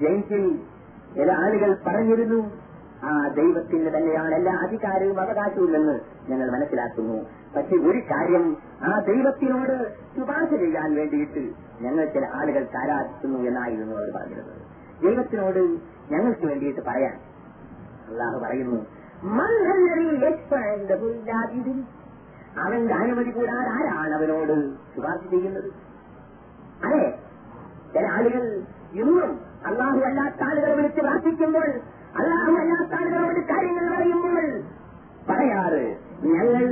[0.00, 0.58] ജയിച്ചിൽ
[1.14, 2.50] ചില ആളുകൾ പറഞ്ഞിരുന്നു
[3.02, 5.94] ആ ദൈവത്തിന് തന്നെയാണ് എല്ലാ അധികാരവും അവകാശവും എന്ന്
[6.28, 7.16] ഞങ്ങൾ മനസ്സിലാക്കുന്നു.
[7.54, 8.44] പക്ഷെ ഒരു കാര്യം
[8.82, 9.74] ആ ദൈവത്തിനോട്
[10.16, 11.42] ശുപാർശ ചെയ്യാൻ വേണ്ടിയിട്ട്
[11.80, 14.60] ഞങ്ങൾ ചില ആളുകൾ ആരാധിക്കുന്നു എന്നായിരുന്നു അവർ പറഞ്ഞിരുന്നത്
[15.02, 15.60] ദൈവത്തിനോട്
[16.10, 17.16] ഞങ്ങൾക്ക് വേണ്ടിയിട്ട് പറയാൻ
[18.08, 18.80] അള്ളാഹു പറയുന്നു
[22.58, 24.54] അവന്റെ അനുമതി കൂടാതെ ആരാണ് അവനോട്
[24.94, 25.68] ശുപാർശ ചെയ്യുന്നത്?
[26.84, 27.02] അതെ
[27.94, 28.42] ചില ആളുകൾ
[28.92, 29.30] ഇന്നും
[29.66, 31.68] അള്ളാഹു അല്ലാത്ത ആളുകളെ വിളിച്ച് പ്രാർത്ഥിക്കുമ്പോൾ
[32.18, 32.92] അള്ളാഹു അല്ലാത്ത
[33.50, 34.62] കാര്യങ്ങൾ പറയുമ്പോൾ
[35.28, 36.64] പറയാറ് ഞങ്ങൾ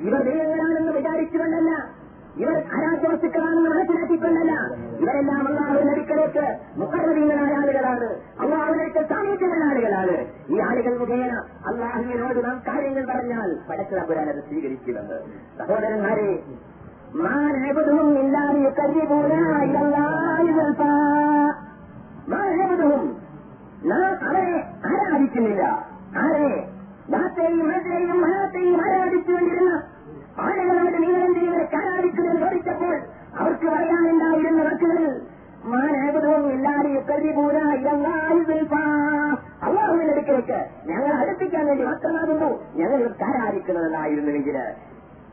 [0.00, 4.52] ഇവർ ദൈവങ്ങളാണെന്ന് വിചാരിച്ചുകൊണ്ടല്ല ഇവർ അരാജവസ്തുക്കളാണെന്ന് മനസ്സിലാക്കിക്കൊണ്ടല്ല.
[5.00, 8.08] ഇവരെല്ലാം അള്ളാഹു അടുക്കലേക്ക് മുഖർവീങ്ങളായ ആളുകളാണ്.
[8.40, 10.16] അള്ളാഹുലേക്ക് സാമീപ്യമുള്ള ആളുകളാണ്.
[10.50, 11.34] ഈ ആളുകൾ മുഖേന
[11.66, 15.18] അള്ളാഹുവിനോട് നാം കാര്യങ്ങൾ പറഞ്ഞാൽ പടച്ചിറപ്പുരാൻ അത് സ്വീകരിക്കുമെന്ന്.
[15.58, 16.42] സഹോദരന്മാരെ
[17.14, 18.58] മാനേപതും ഇല്ലാതെ
[22.28, 23.25] മാനവതും
[23.86, 25.62] നാം അവരെ ആരാധിക്കുന്നില്ല.
[26.16, 26.68] ആരെ?
[27.10, 29.82] നാത്തെയും മഴത്തെയും മഴത്തെയും ആരാധിച്ചുകൊണ്ടിരുന്ന
[30.38, 32.94] ആളുകളോട് നിങ്ങളെന്തിനും ഇവരെ ആരാധിക്കുന്നത് ചോദിച്ചപ്പോൾ
[33.38, 34.98] അവർക്ക് പറയാനുണ്ടായിരുന്ന വാക്കുകൾ
[35.64, 37.56] മാനേകതവും ഇല്ലാതെ കരുതിപൂര
[39.62, 44.56] അള്ളാഹുവിന്റെ അടുക്കിലേക്ക് ഞങ്ങൾ അടുപ്പിക്കാൻ വേണ്ടി മാത്രമാകുന്നു ഞങ്ങൾ ഇവർക്ക് ആരാധിക്കുന്നതെന്നായിരുന്നുവെങ്കിൽ.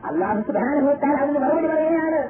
[0.04, 2.22] അള്ളാഹു സുധാനഭൂത്താൽ അതിന് മറുപടി പറയുകയാണ്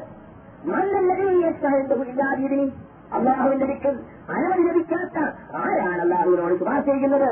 [0.67, 2.65] മണ്ണല്ലതിനി
[3.13, 3.95] അള്ളാഹുവിന്റെ അടുക്കൽ
[4.31, 5.19] അനുമതി ലഭിക്കാത്ത
[5.63, 7.31] ആരാണ് അള്ളാഹുവിനോട് ശുപാർശ ചെയ്യുന്നത്?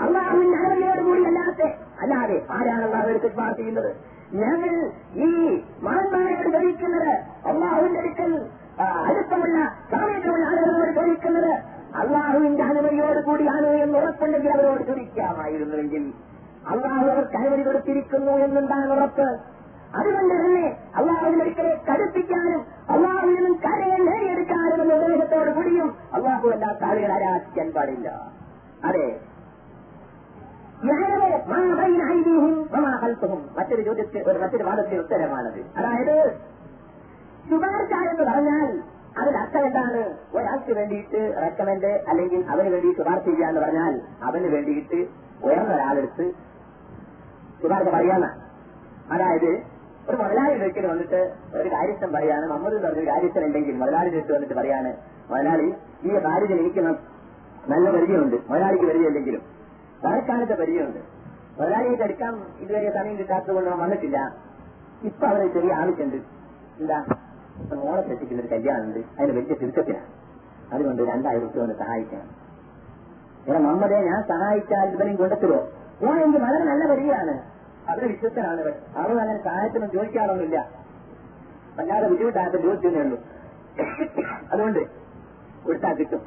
[0.00, 1.62] അള്ളാഹുവിന്റെ അനുമതിയോടുകൂടി അല്ലാത്ത
[2.02, 3.90] അല്ലാതെ ആരാണ് അള്ളാഹുവിനെ ശുപാർശ ചെയ്യുന്നത്?
[4.34, 4.72] ഞങ്ങൾ
[5.16, 5.28] ഈ
[5.82, 7.10] മഹന്മാരോട് ധരിക്കുന്നത്
[7.46, 8.32] അള്ളാഹുവിന്റെ അടുക്കൽ
[9.04, 9.58] അടുത്തമുള്ള
[9.92, 11.52] സാമീപ്യമുള്ള ആളുകളോട് ചോദിക്കുന്നത്
[11.96, 16.04] അള്ളാഹുവിന്റെ അനുമതിയോട് കൂടിയാണ് എന്ന് ഉറപ്പുണ്ടെങ്കിൽ അവരോട് ചോദിക്കാമായിരുന്നുവെങ്കിൽ
[16.68, 19.26] അള്ളാഹു അവർക്ക് അനുമതി കൊടുത്തിരിക്കുന്നു എന്നുണ്ടാകുന്ന ഉറപ്പ്
[19.94, 27.12] അതുകൊണ്ട് തന്നെ അള്ളാഹുവിന്റെ ഒരിക്കലെ കടുപ്പിക്കാനും അള്ളാഹുവിൽ നിന്നും കരയെ നേടിയെടുക്കാനും എന്ന ഉദ്ദേശത്തോട് കൂടിയും അള്ളാഹു അല്ലാത്ത ആളുകൾ
[27.12, 28.08] ആരാധിക്കാൻ പാടില്ല.
[28.84, 29.20] അതെ.
[33.56, 35.60] മറ്റൊരു ചോദ്യത്തിൽ ഒരു മറ്റൊരു വാദത്തിൽ ഉത്തരമാണത്.
[35.76, 36.38] അതായത്
[37.50, 38.82] ശുപാർശ എന്ന് പറഞ്ഞാൽ
[39.20, 40.02] അതിൽ അർത്ഥം എന്താണ്?
[40.34, 45.06] ഒരാൾക്ക് വേണ്ടിയിട്ട് റെക്കമെന്റ് അല്ലെങ്കിൽ അവന് വേണ്ടി ശുപാർശ ചെയ്യുക എന്ന് പറഞ്ഞാൽ അവന് വേണ്ടിയിട്ട്
[45.44, 46.32] ഉയർന്ന ഒരാളെടുത്ത്
[47.62, 48.40] ശുപാർശ പറയാനാണ്
[49.12, 49.73] അതായത്
[50.08, 54.96] ഒരു മുതലാളി ഒരിക്കലും വന്നിട്ട് ഒരു കാര്യസ്ഥൻ പറയാണ് മമ്മൂദ് പറഞ്ഞൊരു കാര്യസ്ഥൻ ഉണ്ടെങ്കിൽ മുതലാളി അടുത്ത് വന്നിട്ട് പറയാണ്
[55.30, 56.80] മുതലാളി ഈ കാര്യത്തിൽ എനിക്ക്
[57.68, 58.36] നല്ല പരിചയമുണ്ട്.
[58.50, 59.42] മുതലാളിക്ക് പരിചയമില്ലെങ്കിലും
[60.04, 60.98] തലക്കാലത്തെ പരിചയമുണ്ട്.
[61.58, 64.18] മുതലാളിയെ എടുക്കാൻ ഇതുവരെ സമയം കിട്ടാത്തത് കൊണ്ട് വന്നിട്ടില്ല.
[65.02, 66.16] ഇപ്പൊ അവരെ ചെറിയ ആവശ്യമുണ്ട്.
[66.80, 67.04] എന്താ?
[67.74, 69.00] മോളെ ശ്രദ്ധിക്കുന്ന ഒരു കല്യാണമുണ്ട്.
[69.18, 70.10] അതിന് വലിയ തിരുത്തത്തിലാണ്
[70.72, 72.28] അതുകൊണ്ട് രണ്ടായിരം റുപ്യ സഹായിക്കണം.
[73.46, 75.58] ഇവിടെ മമ്മതെ ഞാൻ സഹായിച്ചാൽ ഇവനെയും കൊണ്ടെത്തുമോ
[76.24, 77.53] എനിക്ക് വളരെ നല്ല പരിചയമാണ്.
[77.90, 78.60] അവർ വിശ്വസ്തനാണ്.
[78.96, 80.58] അവൻ അങ്ങനെ സഹായത്തിനും ചോദിക്കാറൊന്നുമില്ല.
[81.78, 83.18] വല്ലാതെ ബുദ്ധിമുട്ടായിട്ട് ചോദിച്ചതേ ഉള്ളൂ.
[84.52, 84.80] അതുകൊണ്ട്
[85.66, 86.22] കൊടുത്താൽ കിട്ടും.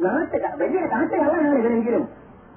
[0.00, 2.04] നാട്ട് വലിയ നാട്ടുകാരാണ് ഇവരെങ്കിലും.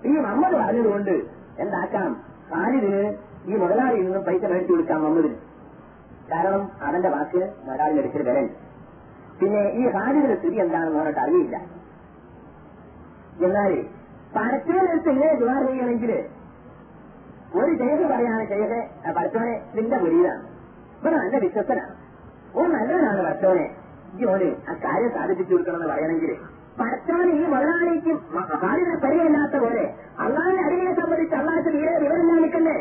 [0.05, 1.11] ഈ മമ്മദ് പറഞ്ഞതുകൊണ്ട്
[1.59, 2.11] എന്താക്കാം?
[2.49, 3.01] സാലിദിന്
[3.45, 5.35] ഈ മുതലാളിയിൽ നിന്നും പൈസ മേടിച്ചു കൊടുക്കാം മമ്മദിന്
[6.31, 8.49] കാരണം അവന്റെ വാക്ക് മുതലാളി എടുത്തിട്ട് വരൻ
[9.39, 11.55] പിന്നെ ഈ ഖാലിദിന്റെ സ്ഥിതി എന്താണെന്ന് പറഞ്ഞിട്ട് അറിയില്ല.
[13.45, 13.71] എന്നാൽ
[14.35, 16.11] പരത്തിനെടുത്ത് ഇങ്ങനെ ദുവാർ ചെയ്യണമെങ്കിൽ
[17.53, 18.77] ഒരു ചെയ്ത് പറയാണ് ചെയ്ത്
[19.15, 20.43] പഠിച്ചോനെ നിന്റെ മുരിയിലാണ്
[20.99, 21.93] ഇവൻ നല്ല വിശ്വസനാണ്
[22.53, 23.65] ഓ നല്ലതാണ് പഠിച്ചോനെ
[24.21, 26.33] ജോലി ആ കാര്യം സാധിപ്പിച്ചു കൊടുക്കണമെന്ന് പറയണമെങ്കിൽ
[26.77, 28.17] ഭർത്താവിന് ഈ മുതലാളിക്കും
[28.61, 29.83] ഭാര്യ പരിചയമില്ലാത്ത പോലെ
[30.23, 32.77] അള്ളാഹിന്റെ അടിയെ സംബന്ധിച്ച് അള്ളാഹ് തീരെ വിവരം നിൽക്കണ്ടേ?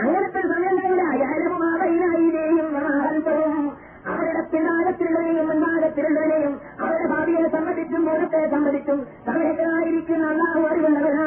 [0.00, 2.68] അങ്ങനത്തെ സമയങ്ങളില്ല അയാളുമാവയിലേയും
[4.10, 11.21] അവരുടെ പിന്നാലത്തിലുള്ളവരെയും മുൻഭാഗത്തിലുള്ളതിനെയും അവരുടെ ഭാവിയെ സംബന്ധിച്ചും മുഖത്തെ സംബന്ധിച്ചും സമയത്തിലായിരിക്കുന്ന അള്ളാഹു അറിവുള്ളവനാണ്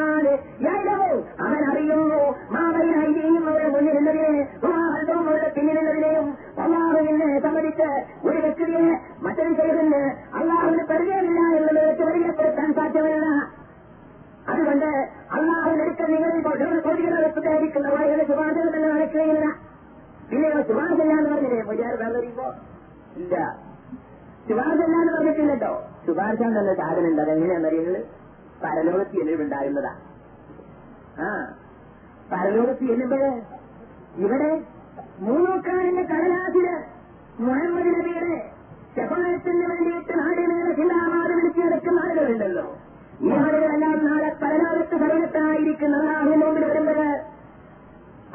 [17.46, 19.46] സംസാരിക്കുന്ന വഴികളെ ശുപാർശകൾ തന്നെ നടക്കുകയില്ല
[20.30, 21.58] പിന്നെ ശുപാർശല്ല എന്ന് പറഞ്ഞില്ലേ?
[21.68, 22.46] മുജാർ പറഞ്ഞിരിക്കോ
[23.16, 23.34] ഇല്ല.
[24.48, 25.70] ശുപാർശ എന്ന് പറഞ്ഞിട്ടില്ലട്ടോ
[26.06, 28.00] ശുപാർശ എന്ന സാധനം ഉണ്ട് അതെങ്ങനെയാണെന്ന് അറിയുന്നത്
[28.62, 29.92] പരലോകത്ത് എല്ലുണ്ടാകുന്നതാ
[31.18, 31.28] ആ
[32.32, 33.30] പരലോകത്തി എല്ലുമ്പോഴ്
[34.18, 34.50] ഇവിടെ
[35.20, 36.66] മൂന്നൂക്കാരന്റെ കടലാസിൽ
[37.40, 38.34] മുഹമ്മദ് നബിയുടെ
[38.96, 42.66] ശപായത്തിന് വേണ്ടിയിട്ട് നാടിനെ ചിന്താമാതെ വിളിച്ചു നടക്കുന്ന ആളുകളുണ്ടല്ലോ.
[43.20, 46.98] ഈ ആളുകളെല്ലാം നാളെ പരലോകത്ത് ഭരണത്തിനായിരിക്കുന്ന നാളിന് മുമ്പിൽ വരുമ്പോൾ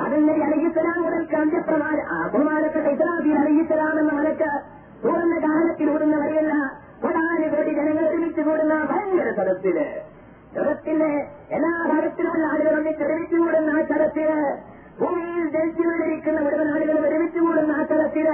[0.02, 4.50] അതിന്റെ അലഹിസലാം മുതൽക്ക് അന്ത്യപ്രമാണ ബഹുമാനപ്പെട്ട ഇസ്ലാമിൽ അലഹിസലാം എന്ന മലക്ക്
[5.04, 6.54] പൂർണ കാലത്തിൽ ഓടുന്ന വരെയല്ല.
[7.02, 9.78] കൊടാന കോടി ജനങ്ങൾ ഒരുമിച്ച് കൂടുന്ന ഭയങ്കര തലത്തിൽ.
[10.56, 11.10] ലോകത്തിന്റെ
[11.56, 14.30] എല്ലാ ഭാഗത്തിലുമുള്ള ആളുകൾ ഒന്നിച്ച് ഒരുമിച്ച് കൂടുന്ന ആ സ്ഥലത്തിൽ
[15.00, 18.28] ഭൂമിയിൽ ജനിച്ചുകൊണ്ടിരിക്കുന്ന മുഴുവൻ ആളുകളും ഒരുമിച്ച് കൂടുന്ന ആ സ്ഥലത്തിൽ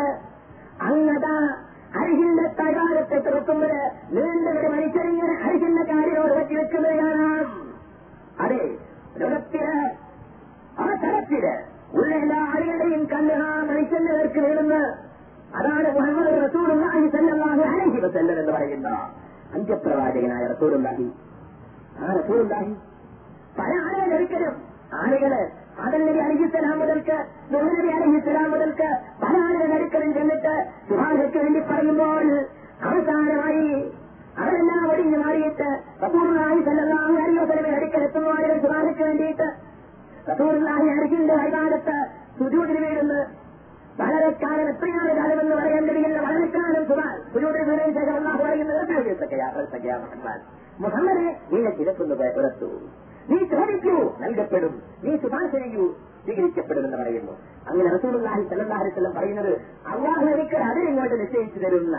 [0.88, 1.36] അങ്ങതാ
[2.00, 3.72] അരിഹിന്റെ തകാലത്തെ തുറക്കുമ്പോൾ
[4.16, 4.70] നീണ്ട ഒരു
[14.46, 14.76] വരുന്ന
[15.58, 18.90] അതാണ് മുഹമ്മദ് റസൂലുള്ളാഹി സല്ലല്ലാഹു അലൈഹി വസല്ലം എന്ന് പറയുന്ന
[19.54, 21.08] അന്ത്യപ്രവാചകനായ റസൂലുള്ളാഹി.
[22.00, 22.74] ആ റസൂലുള്ളാഹി
[23.58, 24.56] പല ആളുകൾ ഒരിക്കലും
[25.00, 25.32] ആളുകൾ
[26.02, 27.16] നബി അലിഹിസ്സലാം മുതൽക്ക്
[27.52, 28.90] നൂഹ് നബി അലിഹിസ്സലാം മുതൽക്ക്
[29.22, 30.54] പല ആളുകൾ അടുക്കലും ചെന്നിട്ട്
[30.90, 32.26] സുഹാദയ്ക്ക് വേണ്ടി പറയുമ്പോൾ
[32.88, 33.68] അവസാനമായി
[34.38, 35.68] അവരെല്ലാം ഒഴിഞ്ഞ് മാറിയിട്ട്
[36.04, 39.48] റസൂലുള്ളാഹി സല്ലല്ലാഹു അലൈഹി വസല്ലമയുടെ അടുക്കലെത്തുന്ന ആളുകൾ സുഹാദയ്ക്ക് വേണ്ടിയിട്ട്
[40.32, 41.98] റസൂലുള്ളാഹി അരിഹിന്റെ വൈകാലത്ത്
[42.40, 43.20] സുജൂതിന് വീഴുന്നു
[44.00, 46.88] വളരെ കാലം എത്രയാണ് കാലമെന്ന് പറയാൻ കഴിയുന്ന വളരെക്കാലം
[47.34, 48.82] സുജൂദിന് വീടിന് ശേഷം അള്ളാഹു പറയുന്നത്
[50.80, 52.82] മുഹമ്മദ് നീനെ കിടക്കുന്നത് പുറത്തു
[53.30, 54.82] നീ ചോദിക്കൂ നൽകപ്പെടും.
[55.04, 57.32] നീ ശുപാർശ ചെയ്യൂ സ്വീകരിക്കപ്പെടുമെന്ന് പറയുന്നു.
[57.68, 61.98] അങ്ങനെ റസൂലുള്ളാഹി വസല്ലം പറയുന്നത് അള്ളാഹു എനിക്ക് അതിനിങ്ങോട്ട് നിശ്ചയിച്ചു തരുന്ന.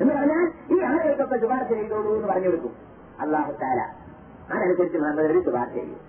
[0.00, 2.74] എന്ന് പറഞ്ഞാൽ ഈ ആളുകൾക്കൊക്കെ ശുപാർശ ചെയ്തോളൂ എന്ന് പറഞ്ഞു കൊടുക്കും
[3.20, 3.80] അള്ളാഹു താര
[4.52, 6.00] അതനുസരിച്ച് മുഹമ്മദ് ശുപാർശ ചെയ്യും.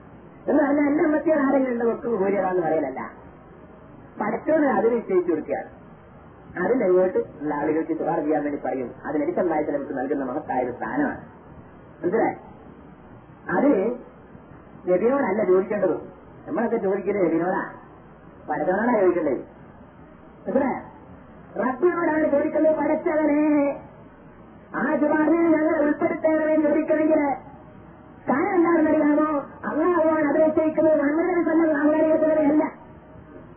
[0.48, 3.19] എന്ന് പറഞ്ഞാൽ എന്റെ മറ്റേ ആരെങ്കിലും വെക്കും ഭൂരിയതാന്ന് പറയലല്ല.
[4.22, 5.80] പഠിച്ചോന്ന് അത് നിശ്ചയിച്ചു കൊടുക്കുകയാണ്.
[6.66, 8.92] അതിന്റെ അങ്ങോട്ട് ഉള്ള ആളുകൾക്ക് ശുപാർശ ചെയ്യാൻ വേണ്ടി പറയും.
[9.06, 11.18] അതിനടിച്ചല്ലായിട്ട് നമുക്ക് നൽകുന്ന മഹത്തായ ഒരു സ്ഥാനമാണ്.
[12.04, 12.36] മനസ്സിലായി?
[13.50, 13.92] അത്
[14.88, 15.94] ഗബിനോടല്ല ചോദിക്കേണ്ടത്.
[16.48, 17.74] നമ്മളൊക്കെ ചോദിക്കുന്നത് നബിനോടാ.
[18.50, 19.38] പടച്ചവനോടാ ചോദിക്കേണ്ടത്.
[20.48, 20.82] മനസ്സിലായ?
[21.60, 23.82] റബ്ബിനോടാണ് ചോദിക്കുന്നത് പഠിച്ചവനെ.
[24.76, 27.20] ആ ശുപാർശയിൽ ഞങ്ങൾ ഉൾപ്പെടുത്തേണ്ടവരെ ചോദിക്കണമെങ്കിൽ
[28.30, 31.74] കാരണം എന്താണെന്നറിയാമോ അള്ളാഹുവാൻ അത് നിശ്ചയിക്കുന്നത് നമ്മുടെ തന്നെ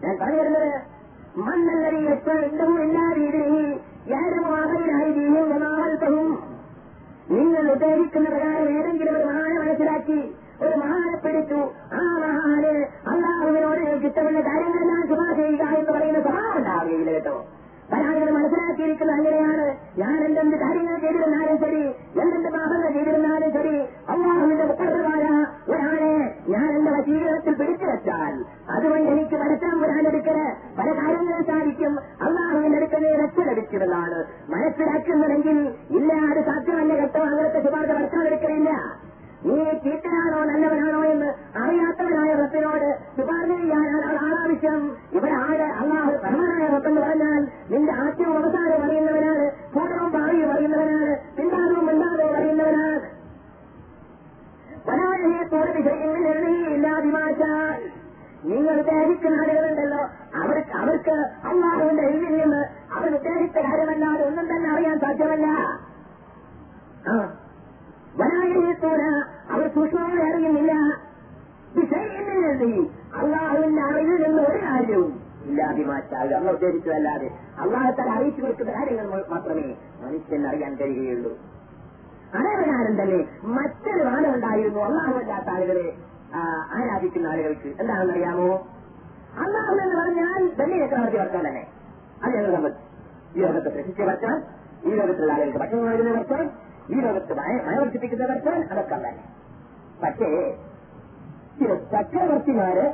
[0.02, 0.70] ഞാൻ പറഞ്ഞു വരുന്നത്
[1.38, 3.66] മണ്ണല്ലരി എപ്പോഴും എല്ലാ രീതിയിൽ
[5.54, 6.30] സമാഹൽപ്പവും
[7.30, 10.18] നിങ്ങൾ ഉദ്ദേശിക്കുന്ന പ്രകാരം ഏതെങ്കിലും ഒരു മഹാനെ മനസ്സിലാക്കി
[10.62, 11.60] ഒരു മഹാനെ പിടിച്ചു
[11.92, 12.72] ആ മഹാന്
[13.12, 17.34] അള്ളാഹുവിനോട് കിട്ടുന്ന കാര്യങ്ങളെല്ലാം ചുമ ചെയ്യുക എന്ന് പറയുന്ന സ്വഭാവം ഉണ്ടാവുകയില്ല കേട്ടോ.
[17.92, 19.64] പല ആളുകൾ മനസ്സിലാക്കിയിരിക്കുന്നത് അങ്ങനെയാണ്.
[19.98, 21.82] ഞാൻ എന്തെന്ത് കാര്യങ്ങൾ ചെയ്തിരുന്നാലും ശരി
[22.16, 23.74] എന്തെന്ത് പാപങ്ങൾ ചെയ്തിരുന്നാലും ശരി
[24.08, 25.24] അള്ളാഹുവിന്റെ മുപ്പതുമായ
[25.68, 26.12] ഒരാളെ
[26.48, 26.68] ഞാൻ
[27.60, 28.34] പിടിച്ചു വെച്ചാൽ
[28.74, 30.38] അതുകൊണ്ട് എനിക്ക് മനസ്സിലും വരാനെടുക്കൽ
[30.78, 31.92] പല കാര്യങ്ങളും സാധിക്കും.
[32.26, 33.38] അള്ളാഹുവിന്റെ അടുക്കലെ രക്ഷ
[34.52, 35.58] മനസ്സിലാക്കുന്നുണ്ടെങ്കിൽ
[35.98, 37.20] ഇല്ല അത് സാധ്യമല്ല കേട്ടോ.
[37.22, 38.68] അങ്ങനത്തെ ശുപാർശ പരസ്പരം
[39.46, 41.28] നീ ചീത്തനാണോ നല്ലവനാണോ എന്ന്
[41.62, 42.84] അറിയാത്തവനായ റബ്ബിനോട്
[43.16, 44.82] ശുപാർശ ചെയ്യാനാണ് ആളാവശ്യം.
[45.12, 45.66] ഇവിടെ ആര്?
[45.80, 47.40] അള്ളാഹു പരമനായ റബ്ബെന്ന് പറഞ്ഞാൽ
[47.72, 53.00] നിന്റെ ആദ്യവും അവസാനവും അറിയുന്നവനാണ് പൂർണവും ഭാവിയും അറിയുന്നവനാണ് പിന്താകവും മിണ്ടാകവും അറിയുന്നവനാണ്
[54.86, 57.80] പരാജയെ കൂടുതൽ ഇല്ലാതിമാച്ചാൽ
[58.50, 60.00] നിങ്ങൾ ഉദ്ദേശിക്കുന്ന ആളുകളുണ്ടല്ലോ
[60.40, 61.16] അവർക്ക് അവർക്ക്
[61.50, 62.62] അള്ളാഹുവിന്റെ എഴുതിൽ നിന്ന്
[62.96, 65.46] അവർ ഉദ്ദേശിച്ച കാര്യമല്ലാതെ ഒന്നും തന്നെ അറിയാൻ സാധ്യമല്ല
[67.08, 67.16] ആ
[68.20, 69.02] വരായത്തൂര
[69.52, 70.72] അവർ സൂക്ഷ്മമായി അറിയുന്നില്ല
[71.76, 72.72] വിഷയത്തിൽ
[73.20, 75.12] അള്ളാഹുവിന്റെ അറിവിൽ നിന്ന് ഒരു കാര്യവും
[75.46, 77.28] ഇല്ലാതിമാച്ചാൽ അള്ള ഉദ്ദേശിച്ചതല്ലാതെ
[77.62, 79.68] അള്ളാഹത്താൽ അറിയിച്ചു കൊടുക്കുന്ന കാര്യങ്ങൾ മാത്രമേ
[80.02, 81.32] മനുഷ്യൻ അറിയാൻ കഴിയുകയുള്ളൂ
[82.34, 83.18] അതേപ്രകാരം തന്നെ
[83.54, 85.86] മറ്റൊരു വാദമുണ്ടായിരുന്നു അള്ളാഹുവല്ലാത്ത ആളുകളെ
[86.76, 88.50] ആരാധിക്കുന്ന ആളുകൾക്ക് എന്താണെന്നറിയാമോ?
[89.42, 91.62] അള്ളാഹു എന്ന് പറഞ്ഞാൽ തന്നെ ചക്രവർത്തി വർത്താൻ തന്നെ.
[92.22, 92.72] അത് ഞങ്ങൾ നമ്മൾ
[93.34, 94.36] ഈ ലോകത്ത് പ്രശിച്ച് വർത്താൻ
[94.84, 96.44] ഈ ലോകത്തുള്ള ആളുകൾക്ക് ഭക്ഷണം നൽകുന്ന വർത്താൻ
[96.88, 99.24] ഈ ലോകത്ത് മഴ വർദ്ധിപ്പിക്കുന്ന വർത്താൻ അതൊക്കെ തന്നെ
[100.02, 100.28] പക്ഷേ
[101.58, 102.84] ചില ചക്രവർത്തിമാര്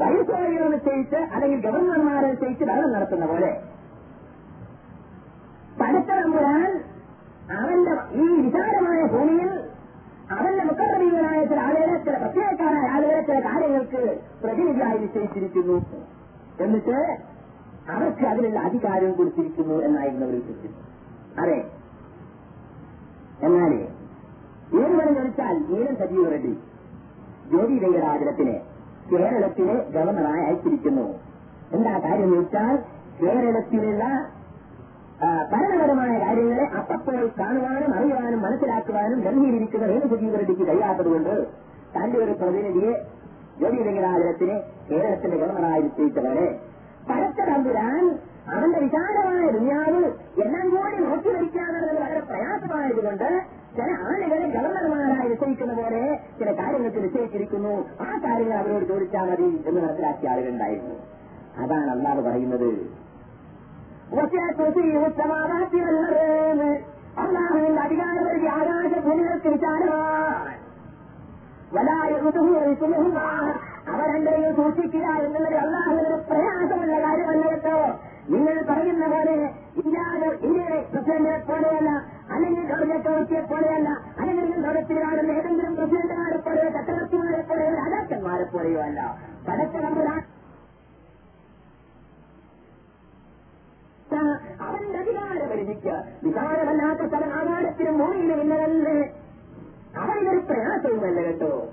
[0.00, 3.50] വൈസ്രോഹികൾ നിശ്ചയിച്ച് അല്ലെങ്കിൽ ഗവർണർമാരെ നിശ്ചയിച്ച് ഭരണം നടത്തുന്ന പോലെ
[5.80, 6.70] പടത്തമ്പുരാൻ
[7.56, 9.50] അവന്റെ ഈ വിചാരമായ ഭൂമിയിൽ
[10.30, 14.02] അവന്റെ മുഖപ്രതീകരായ ചില ആളുകളെ ചില പ്രത്യേകക്കാരായ ആളുകളെ ചില കാര്യങ്ങൾക്ക്
[14.42, 15.76] പ്രതിനിധിയായി നിശ്ചയിച്ചിരിക്കുന്നു.
[16.60, 16.96] എന്നിട്ട്
[17.88, 20.78] അവർക്ക് അതിനുള്ള അധികാരം കൊടുത്തിരിക്കുന്നു എന്നായിരുന്നു അവർ വിശ്വസിച്ചത്
[21.42, 21.58] അതെ.
[23.42, 23.72] എന്നാൽ
[24.78, 26.52] ഏത് വരെ ചോദിച്ചാൽ നീലം സജീവ റെഡ്ഡി
[27.48, 28.54] ജ്യോതി വെങ്കടാചലത്തിന്
[29.10, 31.06] കേരളത്തിലെ ഗവർണറായി അയച്ചിരിക്കുന്നു.
[31.72, 32.74] എന്താ കാര്യം ചോദിച്ചാൽ
[33.20, 34.04] കേരളത്തിലുള്ള
[35.26, 41.46] ഭരണപരമായ കാര്യങ്ങളെ അപ്പപ്പോൾ കാണുവാനും അറിയുവാനും മനസ്സിലാക്കുവാനും ഡൽഹിയിലിരിക്കുന്ന രേണു സജീവ റെഡ്ഡിക്ക് കഴിയാത്തതുകൊണ്ട്
[41.96, 42.92] തന്റെ ഒരു പ്രതിനിധിയെ
[43.58, 44.56] ജ്യോതി വെങ്കടാചലത്തിന്
[44.90, 46.60] കേരളത്തിന്റെ ഗവർണറായി നിശ്ചയിച്ചവരെ
[47.08, 48.02] പരത്ത തമ്പുരാൻ
[48.48, 50.00] അവന്റെ വിശാലമായ ദുനിയാവ്
[50.42, 53.28] എല്ലാം കൂടി നോക്കി വരിക്കാന്നുള്ളത് വളരെ പ്രയാസമായതുകൊണ്ട്
[53.76, 57.74] ചില ആളുകളെ ഗവർണർമാരായി നിശ്ചയിക്കുന്ന പോലെ ചില കാര്യങ്ങൾക്ക് നിശ്ചയിച്ചിരിക്കുന്നു.
[58.00, 60.96] ആ കാര്യങ്ങൾ അവരോട് ചോദിച്ചാൽ മതി എന്ന് മനസ്സിലാക്കിയ ആളുകളുണ്ടായിരുന്നു.
[61.58, 63.01] അതാണ് അള്ളാഹ് പറയുന്നത്.
[67.16, 70.62] അള്ളാഹുവിന്റെ അധികാരപരിധി ആകാശ ഭൂമികൾക്ക് വിശാലമാണ്
[73.92, 77.98] അവരെന്തെങ്കിലും സൂക്ഷിക്കുക എന്നുള്ളത് അള്ളാഹുവിന്റെ പ്രയാസമുള്ള കാര്യമല്ല കേട്ടോ.
[78.28, 81.90] നിങ്ങൾ പറയുന്ന പോലെ ഇല്ലാതെ ഇന്ത്യയുടെ പ്രസിഡന്റിനെ പോലെയല്ല
[82.32, 83.88] അല്ലെങ്കിൽ ഗവർണർ ചക്രവർത്തിയെ പോലെയല്ല
[84.20, 89.16] അല്ലെങ്കിൽ ലോകത്തിൽ കാണുന്ന ഏതെങ്കിലും പ്രസിഡന്റുമാരെ പോലെയോ ചക്രവർത്തിമാരെ പോലെയോ രാജാക്കന്മാരെ പോലെയോ അല്ല.
[89.48, 90.22] പടച്ചതമ്പുരാൻ
[94.62, 95.38] അവന്റെ അധികാര
[96.36, 99.14] പരിധിക്ക് പല ഭൂമിയിലും ഇല്ലതല്ലേ
[99.98, 101.68] അവരിതൊരു പ്രയാസവുമല്ല കേട്ടോ.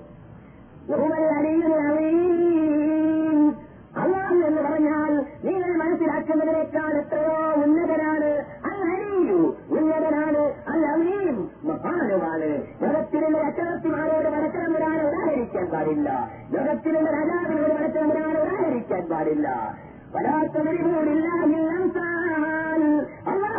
[3.96, 10.54] അള്ളാഹു എന്ന് പറഞ്ഞാൽ നിങ്ങൾ മനസ്സിലാക്കുന്നതിനേക്കാൾ എത്രയോ ഉന്നതനാണ് അല്ലു ഉന്നതനാണ്.
[10.68, 12.62] അല്ലറിയും മഹാനുമാണ്.
[12.82, 16.30] ലോകത്തിലുള്ള ചക്രവർത്തിമാരോട് വടക്കറമ്പുരാനെ ഉദാഹരിക്കാൻ പാടില്ല.
[16.52, 19.74] ലോകത്തിലുള്ള രാജാവിനോട് വടക്കറമ്പുരാനെ ഉദാഹരിക്കാൻ പാടില്ല.
[20.14, 21.28] വരാത്തവരികൂടില്ല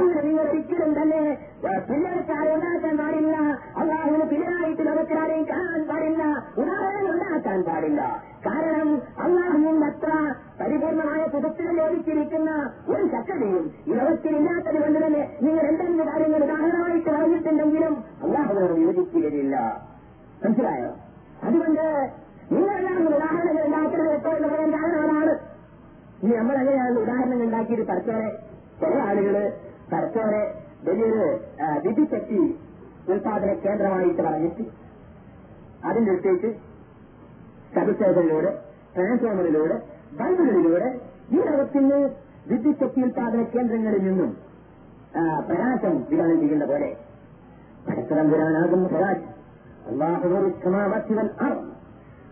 [0.01, 1.21] അള്ളാഹുവിന് നിങ്ങൾ ഒരിക്കലും തന്നെ
[1.89, 3.35] പിള്ളേർക്കാരെ ഉണ്ടാക്കാൻ പാടില്ല.
[3.77, 6.23] അള്ളാഹുവിന് പിള്ളേരായിട്ട് ലോകത്തിലാരെയും കാണാൻ പാടില്ല.
[6.57, 8.01] ഉദാഹരണം ഉണ്ടാക്കാൻ പാടില്ല.
[8.45, 8.89] കാരണം
[9.25, 10.11] അള്ളാഹുവിന്റെ അത്ര
[10.61, 12.51] പരിപൂർണമായ പുതുത്തിൽ ലോപിച്ചിരിക്കുന്ന
[12.89, 19.55] ഒരു ശക്തിയും ഈ ലോകത്തിലില്ലാത്തത് കൊണ്ട് തന്നെ നിങ്ങൾ എന്തെങ്കിലും കാര്യങ്ങൾ ഉദാഹരണമായിട്ട് പറഞ്ഞിട്ടുണ്ടെങ്കിലും അള്ളാഹുവിനോട് യോജിക്കുകയില്ല.
[20.43, 20.91] മനസ്സിലായോ?
[21.43, 21.85] അതുകൊണ്ട്
[22.51, 25.33] നിങ്ങളെല്ലാം ഉദാഹരണങ്ങൾ ഉണ്ടാക്കുന്നത് എപ്പോഴും പറയാൻ കാരണം അതാണ്
[26.23, 28.29] ഇനി നമ്മളെങ്ങനെയാണ് ഉദാഹരണങ്ങൾ ഉണ്ടാക്കിയിട്ട് പരസ്പരെ
[28.81, 29.35] ചില ആളുകൾ
[29.91, 30.41] പരസ്പരെ
[30.83, 31.25] വലിയൊരു
[31.87, 32.39] വിധിശക്തി
[33.09, 34.63] ഉൽപാദന കേന്ദ്രമായിട്ട് പറഞ്ഞിട്ട്.
[35.85, 36.49] അതിന്റെ അടുത്തേക്ക്
[37.75, 38.51] സബിസ്റ്റേഷനിലൂടെ
[38.95, 39.75] ട്രാൻസ്ഫോമറിലൂടെ
[40.19, 40.89] ബൾബുകളിലൂടെ
[41.31, 41.99] ഈ ലോകത്തിന്
[42.47, 44.31] വിദ്യുശക്തി ഉൽപാദന കേന്ദ്രങ്ങളിൽ നിന്നും
[45.47, 46.89] പ്രകാശം വിതരണം ചെയ്യുന്ന പോലെ.
[47.87, 49.29] പരസ്പരം വരാനാകുന്ന പ്രകാശം
[49.87, 51.29] അള്ളാഹുവൻ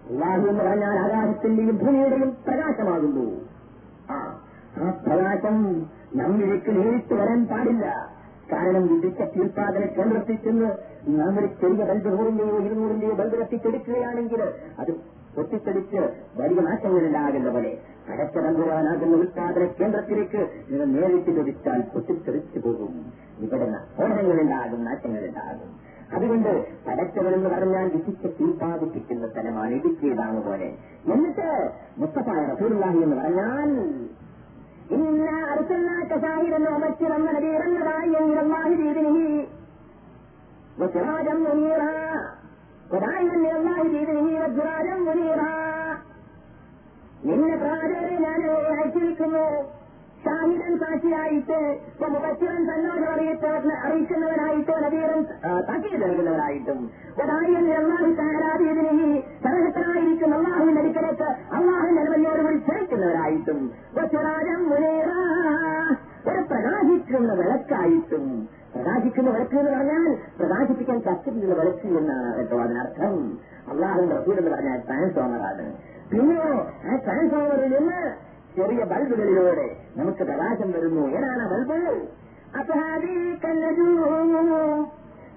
[0.10, 3.26] അള്ളാഹു എന്ന് പറഞ്ഞാൽ ആകാശത്തിന്റെയും ഭൂമിയുടെയും പ്രകാശമാകുന്നു.
[4.12, 4.18] ആ
[5.06, 5.56] പ്രകാശം
[6.14, 7.86] നമ്മിലേക്ക് നേരിട്ട് വരാൻ പാടില്ല.
[8.52, 10.70] കാരണം വിദഗ്ധ തീർത്ഥാടന കേന്ദ്രത്തിൽ ചെന്ന്
[11.20, 14.42] നമ്മൾ ചെറിയ ബൾബ് നൂറിന്റെയോ ഇരുന്നൂറിന്റെയോ ബൾബ് കത്തിച്ചെടുക്കുകയാണെങ്കിൽ
[14.80, 14.92] അത്
[15.36, 16.00] പൊട്ടിത്തെടിച്ച്
[16.38, 17.72] വലിയ നാശങ്ങൾ പോലെ പോലെ
[18.08, 22.94] കടച്ചടമ്പുരാനാകുന്ന ഉൽപാദന കേന്ദ്രത്തിലേക്ക് നിങ്ങൾ നേരിട്ട് ലഭിച്ചാൽ പൊട്ടിത്തെറിച്ചു പോകും.
[23.40, 25.24] ഇവിടെ സ്ഫോടനങ്ങൾ ഉണ്ടാകും നാശങ്ങൾ
[26.16, 30.70] അതുകൊണ്ട് പടച്ചവരെന്ന് പറഞ്ഞാൽ വിശിച്ച തീർപ്പാദിപ്പിക്കുന്ന സ്ഥലമാണ് ഇടുക്കിയതാണ് പോലെ.
[31.14, 31.48] എന്നിട്ട്
[31.98, 33.70] മുസ്തഫായ റസൂലുള്ളാഹി എന്ന് പറഞ്ഞാൽ
[34.91, 39.19] إنا أرسلناك شاهدا ومبشرا ونذيرا وداعيا إلى الله بإذنه
[40.79, 41.93] وسراجا منيرا
[42.93, 45.53] وداعيا إلى الله بإذنه وسراجا منيرا
[47.29, 48.41] നിന്നെ പ്രാചരെ ഞാൻ
[48.73, 49.45] അയച്ചിരിക്കുന്നു
[50.24, 51.60] ഷാഹിദൻ സാക്ഷിയായിട്ട്
[52.14, 53.50] മുഖച്ചിറൻ തന്നോട് അറിയിച്ച്
[53.86, 55.22] അറിയിക്കുന്നവരായിട്ട് നദീറൻ
[55.68, 56.80] സാക്ഷി നൽകുന്നവരായിട്ടും
[57.22, 58.10] ഒരാളിയൻ അള്ളാഹു
[60.82, 61.28] അടുക്കലേക്ക്
[61.58, 63.60] അള്ളാഹുവിന്റെ നിലവിലോട് കൂടി ക്ഷണിക്കുന്നവരായിട്ടും
[64.14, 65.10] സ്വരാജം മുനേറ
[66.30, 68.26] ഒരു പ്രകാശിക്കുന്ന വിളക്കായിട്ടും
[68.74, 70.04] പ്രകാശിക്കുന്ന വിളക്ക് എന്ന് പറഞ്ഞാൽ
[70.40, 73.16] പ്രകാശിപ്പിക്കാൻ കത്തിക്കുന്ന വിളക്ക് എന്നാണ് കേട്ടോ അതിനർത്ഥം.
[73.72, 75.66] അള്ളാഹുവിന്റെ റസൂൽ എന്ന് പറഞ്ഞാൽ ട്രാൻസ്ഫോമറാണ്.
[76.12, 76.50] പിന്നെയോ
[76.86, 78.00] ആ ട്രാൻസ്ഫോമറിൽ നിന്ന്
[78.60, 79.68] ചെറിയ ബൾബുകളിലൂടെ
[79.98, 81.04] നമുക്ക് പ്രകാശം വരുന്നു.
[81.10, 81.80] ഏതാണ് ബൾബ്?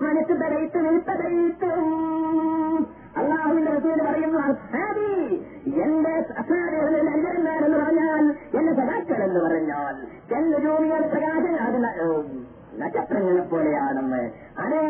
[0.03, 1.83] മനസ്സ് തടയിട്ട് നിൽപ്പതയിട്ടും
[3.17, 5.11] അള്ളാഹുവിന്റെ റസൂൽ പറയുന്നു അസാദി
[5.83, 8.25] എന്റെ അസാദികളിൽ അഞ്ചരന്മാരെന്ന് പറഞ്ഞാൽ
[8.59, 9.95] എന്റെ സദാക്കൾ എന്ന് പറഞ്ഞാൽ
[10.37, 11.55] എന്റെ ജോലിയുടെ പ്രകാശം
[12.81, 14.21] നക്ഷത്രങ്ങളെ പോലെയാണെന്ന്
[14.59, 14.83] അതേ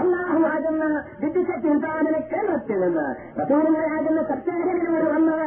[0.00, 0.84] അള്ളാഹുവാകുന്ന
[1.20, 3.06] വിദ്യുശക്തി ഉൽപാദന കേന്ദ്രത്തിൽ നിന്ന്
[3.40, 5.46] റസൂലുകളാകുന്ന സത്യാഗ്രഹികളോട് വന്നത്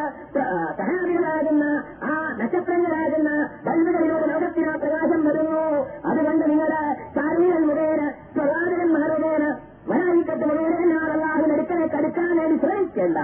[0.80, 1.64] സഹാബികളാകുന്ന
[2.04, 3.30] ആ നക്ഷത്രങ്ങളാകുന്ന
[3.66, 5.64] ബൽബുകളിലൂടെ ലോകത്തിന് ആ പ്രകാശം വരുന്നു.
[6.06, 6.82] അതുകൊണ്ട് നിങ്ങളുടെ
[7.18, 8.02] കാർമികൻ മുഖേന
[8.36, 9.46] സ്വകാര്യൻ മുഖേന
[9.92, 10.74] വരാനിക്കത്ത് മുഴുവൻ
[11.06, 13.20] അള്ളാഹു അടുക്കലേക്ക് കടുക്കാൻ വേണ്ടി ശ്രമിക്കേണ്ട.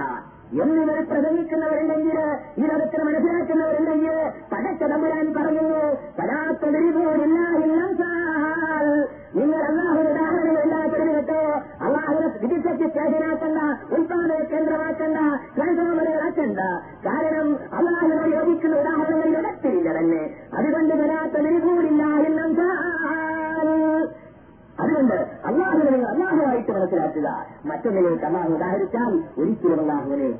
[0.56, 2.18] എന്നിവർ പ്രസംഗിക്കുന്നവരുണ്ടെങ്കിൽ
[2.58, 4.16] ഈ ലോകത്തിന് മനസ്സിലാക്കുന്നവരുണ്ടെങ്കിൽ
[4.52, 5.80] പടച്ചതമ്പുരാൻ പറയുന്നു
[6.18, 7.38] പരാത്തതിരിപോലില്ല
[13.06, 13.58] സ്റ്റേഷനാക്കണ്ട
[13.94, 15.18] ഉൽപാദന കേന്ദ്രമാക്കണ്ട
[15.56, 16.60] ട്രാൻസ്ഫോമറുകളാക്കണ്ട
[17.06, 20.22] കാരണം അള്ളാഹുവിനോട് യോജിക്കുന്ന ഉദാഹരണങ്ങൾ ഇടത്തില്ല തന്നെ
[20.58, 22.50] അതുകൊണ്ട് വരാത്തതിരിപോലില്ല എല്ലാം
[24.84, 25.14] അതുകൊണ്ട്
[25.48, 27.28] അള്ളാഹുവിനെ നിങ്ങൾ അള്ളാഹുവായിട്ട് മനസ്സിലാക്കുക.
[27.64, 30.30] മറ്റൊന്നിലേക്ക് അള്ളാഹു ഉദാഹരിച്ചാൽ ഒരിക്കലും അള്ളാഹുവിനെ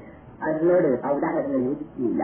[0.47, 2.23] അതിനോട് ആ ഉദാഹരണങ്ങൾ യോജിക്കുകയില്ല.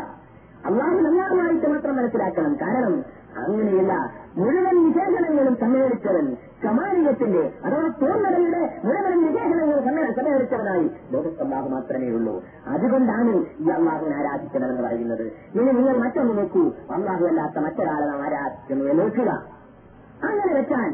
[0.67, 2.55] അള്ളാഹുവിന് അള്ളാഹുമായിട്ട് മാത്രം മനസ്സിലാക്കണം.
[2.63, 2.95] കാരണം
[3.43, 3.93] അങ്ങനെയല്ല
[4.37, 6.27] മുഴുവൻ വിശേഷണങ്ങളും സമ്മേളിച്ചവൻ
[6.65, 12.45] കമാലിയത്തിന്റെ അഥവാ തോന്നലയുടെ നിരവധി വിശേഷണങ്ങൾ സമ്മേളിച്ചവനായി ലോകത്ത് അള്ളാഹു മാത്രമേ ഉള്ളൂ.
[12.67, 15.25] അതുകൊണ്ടാണ് ഈ അള്ളാഹുവിനെ ആരാധിക്കണമെന്ന് പറയുന്നത്.
[15.55, 16.65] ഇനി നിങ്ങൾ മറ്റൊന്ന് നോക്കൂ.
[16.95, 19.31] അള്ളാഹു അല്ലാത്ത മറ്റൊരാളെ നാം ആരാധിക്കുന്നു എന്ന് നോക്കുക.
[20.25, 20.93] അങ്ങനെ വെച്ചാൽ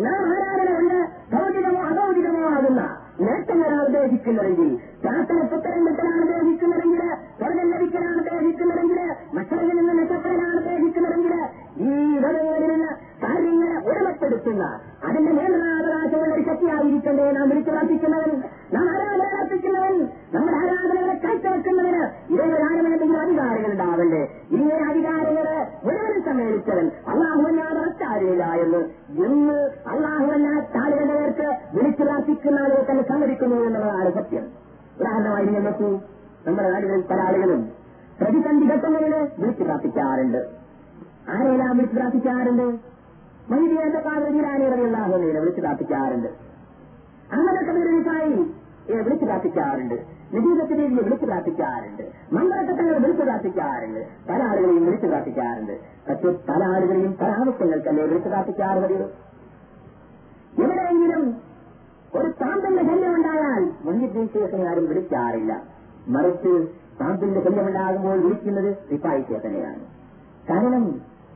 [0.00, 0.98] നാം ആരാധന കൊണ്ട്
[1.32, 2.82] ഭൗതികമോ അഭൗതികമോ ആകുന്ന
[3.20, 4.68] നേട്ടങ്ങളാണ് ഉദ്ദേശിക്കുന്നതെങ്കിൽ
[5.02, 7.00] പ്രാർത്ഥന പുത്തരംഗത്തിലാണ് ഉദ്ദേശിക്കുന്നതെങ്കിൽ
[7.38, 9.00] സ്വർഗം ലഭിക്കലാണ് ഉദ്ദേശിക്കുന്നതെങ്കിൽ
[9.34, 11.34] മക്കളിൽ നിന്ന് മെച്ചപ്പെടലാണ് ഉദ്ദേശിക്കുന്നതെങ്കിൽ
[11.88, 12.86] ഈ ലോകങ്ങളിലുള്ള
[13.22, 14.64] കാര്യങ്ങളെ ഉടമപ്പെടുത്തുന്ന
[15.04, 17.30] അതിന്റെ നിയന്ത്രണാവകാശമുള്ള ഒരു ശക്തിയായിരിക്കണ്ടേ?
[17.30, 18.30] നാം വിളിച്ചു പ്രാർത്ഥിക്കുന്നവൻ
[18.74, 19.94] നാം ആരാധന അർപ്പിക്കുന്നവൻ
[20.34, 22.02] നമ്മുടെ ആരാധനകളെ കാഴ്ചവെക്കുന്നതിന്
[22.42, 25.46] ഏത് കാലമെന്തെങ്കിലും അധികാരങ്ങൾ ഉണ്ടാവണ്ടേ ഇങ്ങനെ അധികാരങ്ങൾ
[25.84, 28.80] മുഴുവൻ സമ്മേളിച്ചവൻ അള്ളാഹുവല്ലാതെ മറ്റാരുമില്ല എന്ന്
[29.26, 34.44] ഇന്ന് അള്ളാഹുവല്ലാത്ത നേർക്ക് വിളിച്ചു പ്രാർത്ഥിക്കുന്ന ആളുകൾ തന്നെ സമ്മതിക്കുന്നു എന്നുള്ളതാണ് സത്യം.
[35.00, 35.90] ഉദാഹരണമായി നിങ്ങൾ നോക്കൂ
[36.46, 37.60] നമ്മുടെ നാടുകളിൽ പല ആളുകളും
[38.20, 40.38] പ്രതിസന്ധി ഘട്ടങ്ങളിൽ വിളിച്ചു പ്രാർത്ഥിക്കാറുണ്ട്.
[41.30, 42.89] ആരെല്ലാം വിളിച്ചു പ്രാർത്ഥിക്കാറുണ്ട്?
[43.50, 46.28] മൈദിയുടെ കാവലിരാനികളാഹുവിനെ വിളിച്ചു പ്രാർത്ഥിക്കാറുണ്ട്
[47.32, 48.32] അങ്ങനത്തെ വീരനിസായി
[49.02, 49.96] വിളിച്ചു പ്രാർത്ഥിക്കാറുണ്ട്
[50.32, 55.74] നിജീവത്തിന്റെ വിളിച്ചു പ്രാർത്ഥിക്കാറുണ്ട് മന്ത്രത്തങ്ങൾ വിളിച്ചു പ്രാർത്ഥിക്കാറുണ്ട് പല ആളുകളെയും വിളിച്ചു പ്രാർത്ഥിക്കാറുണ്ട്
[56.08, 59.06] പക്ഷെ പല ആളുകളെയും പല ആവശ്യങ്ങൾക്കല്ലേ വിളിച്ചു പ്രാർത്ഥിക്കാറ് മതിയോ
[60.64, 61.22] എവിടെയെങ്കിലും
[62.14, 63.64] ഒരു പാമ്പിന്റെ ശല്യമുണ്ടായാൽ
[64.68, 65.52] ആരും വിളിക്കാറില്ല.
[66.06, 66.52] മറിച്ച്
[67.00, 69.82] പാമ്പിന്റെ ശല്യമുണ്ടാകുമ്പോൾ വിളിക്കുന്നത് സിപ്പായി ചേതനെയാണ്
[70.50, 70.84] കാരണം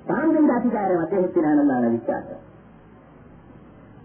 [0.08, 2.40] പാമ്പിന്റെ അധികാരം അദ്ദേഹത്തിനാണെന്നാണ് വിശ്വാസം.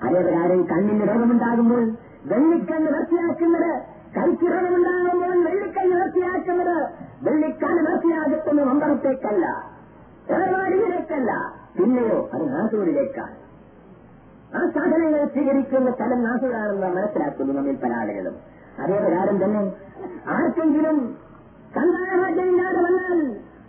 [0.05, 1.83] അതേപ്രകാരം കണ്ണിന് രോഗമുണ്ടാകുമ്പോൾ
[2.25, 3.71] വെള്ളിക്കണ്ണ് വൃത്തിയാക്കുന്നത്
[4.17, 6.77] കൈക്ക് രോഗമുണ്ടാകുമ്പോൾ വെള്ളിക്കണ്ണ് വൃത്തിയാക്കുന്നത്
[7.23, 9.45] വെള്ളിക്കണ്ണ് വൃത്തിയാകുന്ന മമ്പറത്തേക്കല്ല.
[10.37, 11.31] ഏർവാടിയിലേക്കല്ല
[11.77, 13.35] പിന്നെയോ അത് നാസൂരിലേക്കാണ്.
[14.55, 18.35] ആ സാധനങ്ങൾ സ്വീകരിക്കുന്ന സ്ഥലം നാസൂരാണെന്ന് മനസ്സിലാക്കുന്നു നമ്മിൽ പല ആളുകളും
[18.83, 19.61] അതേ പ്രകാരം തന്നെ
[20.27, 20.97] ആർക്കെങ്കിലും
[21.75, 23.19] സന്താനമാറ്റമില്ലാതെ വന്നാൽ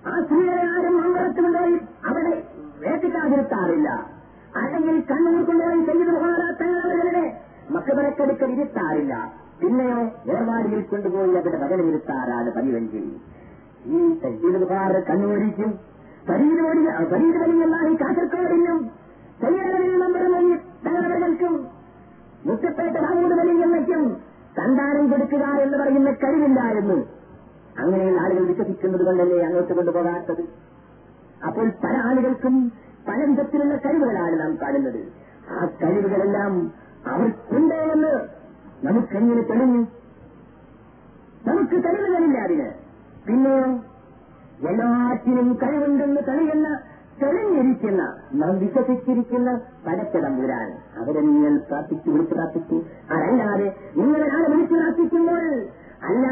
[0.09, 1.77] ആ സ്ത്രീകളെ ആരും അവരെ കൊണ്ടുപോയി
[2.09, 2.33] അവിടെ
[2.83, 3.89] വേട്ടിക്കാതിരുത്താറില്ല.
[4.61, 7.25] അല്ലെങ്കിൽ കണ്ണൂർ കൊണ്ടുപോയി ചെയ്തു മഹാരാഷ്ട്രങ്ങളുടെ
[7.75, 9.15] മക്കളെക്കടുക്കൽ ഇരുത്താറില്ല.
[9.61, 9.99] പിന്നെയോ
[10.35, 13.03] ഏർവാടിയിൽ കൊണ്ടുപോയി അവിടെ പകലിരുത്താറാണ് പതിവഞ്ചി.
[13.97, 15.71] ഈ സജീവകാർ കണ്ണൂരിക്കും
[16.29, 16.83] പരീരുവടി
[17.13, 18.81] പരീരുവലിയല്ലാതെ കാസർഗോഡിനും
[19.43, 21.55] കയ്യളവിൽ നമ്പറുമൊഴി തങ്ങളവർക്കും
[22.47, 24.03] മുറ്റപ്പേട്ട വലിയ വലിയമ്മയ്ക്കും
[24.57, 26.99] സന്താനം കൊടുക്കുക എന്ന് പറയുന്ന കഴിവില്ലായിരുന്നു.
[27.79, 30.45] അങ്ങനെയുള്ള ആളുകൾ വിശ്വസിക്കുന്നത് കൊണ്ടല്ലേ അങ്ങോട്ട് കൊണ്ടുപോകാത്തത്?
[31.47, 32.73] അപ്പോൾ പല ആളുകൾക്കും
[33.09, 35.01] പല വിധത്തിലുള്ള കഴിവുകളാണ് നാം കാണുന്നത്.
[35.51, 36.73] ആ കഴിവുകളെല്ലാം
[37.07, 38.21] അവർക്കുണ്ട് എന്ന്
[38.87, 39.87] നമുക്കെങ്ങനെ തെളിഞ്ഞു?
[41.47, 42.71] നമുക്ക് തെളിവുകളില്ല അതിന്.
[43.27, 43.83] പിന്നെ
[44.69, 46.81] എല്ലാറ്റിനും കഴിവുണ്ടെന്ന് തെളിയുന്ന
[47.23, 52.83] തെളിഞ്ഞിരിക്കുന്ന നാം വിശ്വസിച്ചിരിക്കുന്ന പടച്ചതമ്പുരാൻ അവരെ നിങ്ങൾ പ്രാർത്ഥിച്ചു വിളിച്ചു പ്രാർത്ഥിച്ചു.
[53.11, 55.67] അതല്ലാതെ നിങ്ങളെ ആളെ വിളിച്ചു പ്രാർത്ഥിക്കുമ്പോൾ
[56.05, 56.27] അല്ല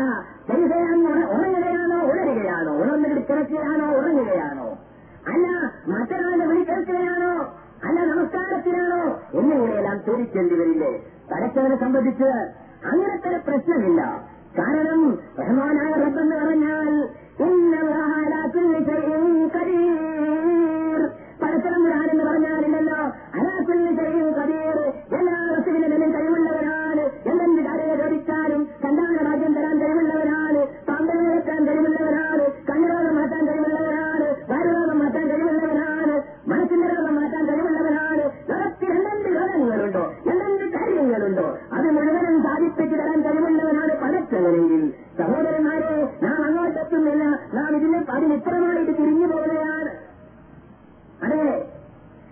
[0.49, 2.13] ചെറുകയാണോ ഉറങ്ങുകയാണോ?
[2.13, 2.73] ഉണരുകയാണോ?
[2.73, 3.85] ഉണർന്നിട്ട് കിടക്കുകയാണോ?
[3.85, 4.79] ഉറങ്ങുകയാണോ?
[5.27, 5.47] അല്ല
[5.89, 7.49] മറ്റൊരാളെ വിളിക്കേൾക്കുകയാണോ
[7.85, 11.05] അല്ല നമസ്കാരത്തിനാണോ എന്നിങ്ങനെയെല്ലാം ചോദിക്കേണ്ടി വരില്ലേ?
[11.33, 12.49] പടച്ചവനെ സംബന്ധിച്ച്
[12.85, 14.23] അങ്ങനത്തെ പ്രശ്നമില്ല.
[14.59, 19.49] കാരണം റഹ്മാനായ റബ്ബെന്ന് പറഞ്ഞാൽ പടച്ചതമ്പുരാനെന്ന്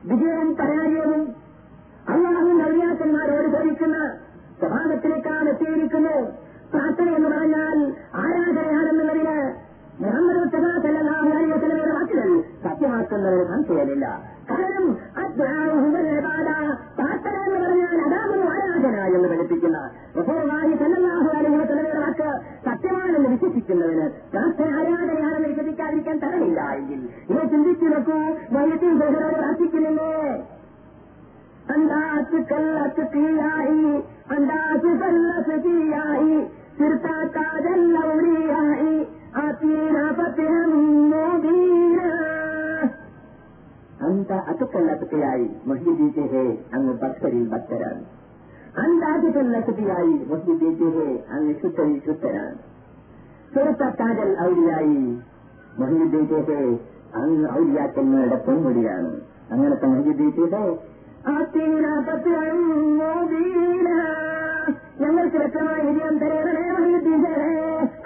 [0.07, 1.23] വിജയവും പരാജയവും
[2.09, 3.97] അള്ളാഹും നവ്യാസന്മാരോട് ചോദിക്കുന്ന
[4.61, 6.17] സ്വഭാവത്തിലേക്കാണ് എത്തിയിരിക്കുന്നു
[6.73, 7.79] പ്രാർത്ഥന എന്ന് പറഞ്ഞാൽ
[8.25, 9.39] ആരാധനയാണെന്നുള്ളതിന്
[10.01, 12.31] മുഹമ്മദ് മുസ്തഫാസല്ലാഹുലയുടെ വാക്കുകൾ
[12.65, 14.07] സത്യമാക്കുന്നതിന് സംശയമില്ല.
[14.51, 14.85] കാരണം
[16.99, 19.79] പ്രാർത്ഥന എന്ന് പറഞ്ഞാൽ അതാകുന്നു ആരാധന എന്ന് പഠിപ്പിക്കുന്ന
[21.37, 21.57] അലൈഹി
[21.97, 22.29] വാക്ക്
[22.67, 27.01] സത്യമാണെന്ന് വിശ്വസിക്കുന്നതിന് പ്രാർത്ഥന ആരാധനയാണെന്ന് വിശ്വസിക്കാതിരിക്കാൻ തരമില്ല എങ്കിൽ.
[27.31, 28.19] ഇത് ചിന്തിച്ചു നോക്കൂ
[28.55, 28.91] വൈദ്യുതി
[32.51, 33.85] കല്ലത്ത് തീയായി
[34.31, 36.37] അന്താസ് കല്ലത്ത് തീയായി
[36.79, 38.95] സിർത്താക്കാതല്ല ഉരിയായി
[39.37, 40.73] ആത്തീന പത്തിനം
[41.11, 41.99] മോദീന
[44.01, 46.43] അന്ത അതുക്കല്ലത്തുകയായി മൊഹീദീത്തെ ഹേ
[46.75, 48.03] അങ്ങ് ഭക്തരിൽ ഭക്തരാണ്.
[48.83, 52.59] അന്താതുക്കല്ലത്തുകയായി മൊഹീദീത്തെ ഹേ അങ്ങ് ശുദ്ധരിൽ ശുദ്ധരാണ്.
[53.55, 55.01] സുരത്താജൽ ഔലിയായി
[55.79, 56.61] മൊഹീദീത്തെ ഹേ
[57.15, 59.13] അങ്ങ് ഔലിയാക്കന്മാരുടെ പൊന്മുടിയാണ്
[59.51, 59.89] അങ്ങനത്തെ
[60.55, 60.65] ഹേ
[65.01, 67.23] ഞങ്ങൾക്ക് വ്യക്തമായ വിജയം തരേണേ മൊഹീദീൻ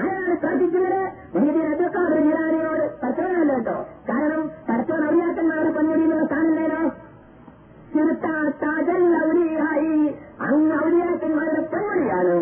[0.00, 1.00] ആരാണ് പ്രാർത്ഥിക്കുന്നത്
[1.34, 3.76] മൊഹീദീൻ അബ്ദുക്കാറിനോട് പച്ചവനല്ല കേട്ടോ.
[4.08, 6.82] കാരണം പരച്ചവൻ ഔലിയാക്കന്മാരുടെ പൊന്മുടിയിലുള്ള സ്ഥാനമല്ലേനോ
[7.92, 9.94] ചിരുത്താജൽ ഔലിയായി
[10.46, 12.36] അങ്ങ് ഔലിയാക്കന്മാരുടെ പൊന്മുടിയാണ്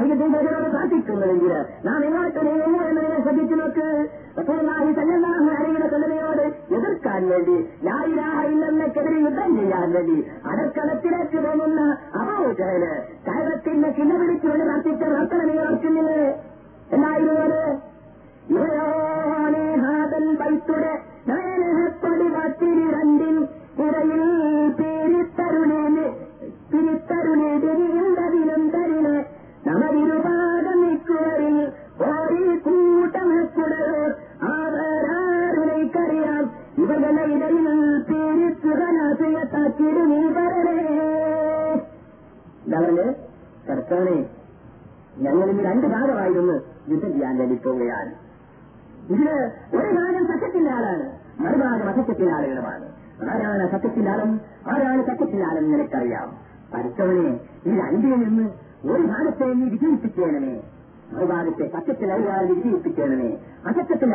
[0.00, 1.52] എന്ന് വൈദ്യുതിയോട് പ്രാർത്ഥിക്കുന്നുവെങ്കിൽ
[1.84, 2.40] നാം എങ്ങോട്ട്
[2.88, 3.86] എന്നതിനെ ശ്രദ്ധിച്ചു നോക്ക്.
[4.38, 5.76] റസൂലുള്ളാഹി സല്ലല്ലാഹു അലൈഹി
[6.76, 10.16] എതിർക്കാൻ വേണ്ടി ലായിലാഹില്ലെന്നക്കെതിരെ യുദ്ധം ചെയ്യാൻ വേണ്ടി
[10.50, 11.80] അടക്കളത്തിലേക്ക് പോകുന്ന
[12.20, 12.92] അബോചകന്
[13.26, 15.56] കയറത്തിന്റെ കിണ പിടിച്ചുകൊണ്ട് പ്രാർത്ഥിച്ച പ്രാർത്ഥന നീ
[17.44, 17.62] അത്?
[18.50, 19.07] ഹാദൻ
[42.68, 43.04] എന്താ
[43.68, 44.16] കർത്താനെ
[45.18, 46.56] ഞങ്ങളിന്ന് രണ്ട് ഭാഗമായിരുന്നു
[46.88, 48.12] യുദ്ധം ചെയ്യാൻ വേണ്ടി പോവുകയാണ്
[49.10, 49.36] ഇതിന്
[49.74, 51.06] ഒരു ഭാഗം സത്യത്തിന്റെ ആളാണ്
[51.40, 52.86] മറുഭാഗം അസത്യത്തിന്റെ ആളുകളുമാണ്.
[53.30, 56.28] ആരാണ് സത്യത്തിന്റെ ആളും ആരാണ് സത്യത്തിന്റെ ആളും നിനക്കറിയാം.
[56.72, 57.30] പഠിച്ചവനെ
[57.66, 58.46] ഈ രണ്ടിൽ നിന്ന്
[58.84, 60.54] ഒരു ഭാഗത്തെ നീ വിജയിപ്പിക്കണമേ.
[61.12, 63.38] സത്യത്തിൽ അധികാരം വിജയിപ്പിക്കണമേ.
[63.66, 64.10] അസത്യത്തിൽ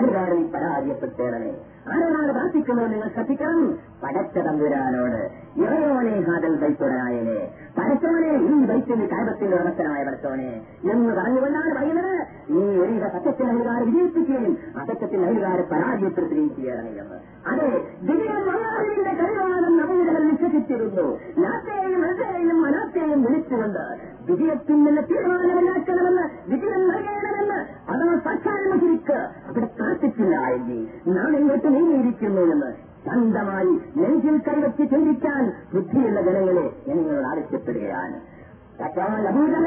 [0.54, 1.54] പരാജയപ്പെട്ടേണമേ
[1.88, 3.80] ആരോടാണ് പ്രാർത്ഥിക്കുന്നത് നിങ്ങൾ ശ്രദ്ധിക്കണം?
[4.04, 5.22] പടച്ച തമ്പുരാനോട്
[5.62, 7.40] ഇറയോനെ ഹാദൽ വൈത്തുടനായനെ
[7.78, 12.33] പടച്ചവനെ ഈ വൈദ്യന്റെ കായത്തിന്റെ ഉടമസ്ഥനായ പടച്ചവനെ എന്ന് പറഞ്ഞുകൊണ്ടാണ് പറയുന്നത്.
[12.50, 17.18] നീ ഒരിക സത്യത്തിൽ അധികാരം വിജയിപ്പിക്കുകയും അസത്യത്തിൽ അധികാരം പരാജയപ്പെടുത്തുകയും ചെയ്യാറാണ്
[17.50, 17.70] അതെ
[18.04, 21.06] വിജയം മല്ലാഹുവിന്റെ കഴിവാണെന്ന് നവീകരണം വിശ്വസിച്ചിരുന്നു
[21.40, 23.84] ലാത്തേയും ഹൃദയെയും മനാത്തെയും വിളിച്ചുകൊണ്ട്
[24.30, 30.82] വിജയത്തിൽ നിന്ന് തീരുമാനമില്ലാക്കണമെന്ന് വിജയം നൽകണമെന്ന് അതാ സാക്ഷാത്മതിരിക്ക് അവിടെ പ്രാർത്ഥിച്ചില്ല എങ്കിൽ
[31.16, 32.72] നാം എങ്ങോട്ട് നീങ്ങിയിരിക്കുന്നു എന്ന്
[33.06, 38.20] സ്വന്തമായി നെഞ്ചിൽ കൈവച്ച് ചിന്തിക്കാൻ ബുദ്ധിയുള്ള ജനങ്ങളെ ഞാൻ നിങ്ങളോട് ആവശ്യപ്പെടുകയാണ്
[39.28, 39.66] അഭൂതൽ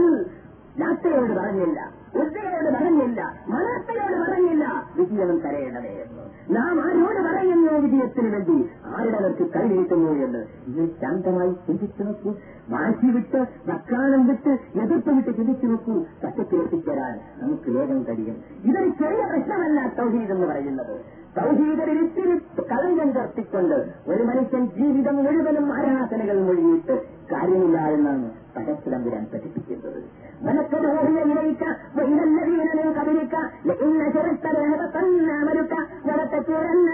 [0.78, 4.90] നാത്തയോട് പറഞ്ഞില്ല ഉദ്ദയോട് പറഞ്ഞില്ല മനസ്സയോട് പറഞ്ഞില്ല.
[4.96, 6.06] വിജയം തരേണ്ടതേ
[6.50, 8.70] നാം ആരോട് പറയുന്നു വിജയത്തിന് വേണ്ടി?
[8.84, 10.38] ആരുടെ അവർക്ക് കൈനീട്ടുന്നു എന്ന്?
[10.66, 12.34] ഇത് ശാന്തമായി ചിന്തിച്ചു നോക്കൂ.
[12.68, 16.02] വാശി വിട്ട് വക്കാനം വിട്ട് എതിർപ്പ് വിട്ട് ചിന്തിച്ചു നോക്കൂ.
[16.22, 18.36] സത്യത്തിലെത്തിച്ചേരാൻ നമുക്ക് വേഗം കഴിയും.
[18.64, 21.00] ഇതൊരു ചെറിയ പ്രശ്നമല്ല തൗഹീദ് എന്ന് പറയുന്നത്.
[21.36, 27.02] സൗഹീദരിത്തിരി കളങ്കം കർത്തിക്കൊണ്ട് ഒരു മനുഷ്യൻ ജീവിതം മുഴുവനും ആരാധനകൾ മൊഴിയിട്ട്
[27.32, 30.25] കാര്യമില്ല എന്നാണ് പരസ്പരം പഠിപ്പിക്കുന്നത്.
[30.42, 31.64] മനക്കത് ഓഹിയ വിലയിക്ക
[31.96, 33.36] വൈനല്ലവീനനും കബലിക്ക
[33.84, 35.74] ഇന്ന ചെറുത്തരമരുക്ക
[36.06, 36.90] വലത്തച്ചേരന്ന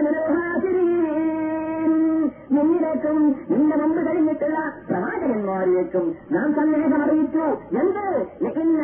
[2.53, 3.19] നിന്നിലേക്കും
[3.51, 7.45] നിന്റെ മുമ്പ് കഴിഞ്ഞിട്ടുള്ള പ്രവാചകന്മാരിലേക്കും നാം സന്ദേശം അറിയിച്ചു.
[7.81, 8.07] എന്ത്?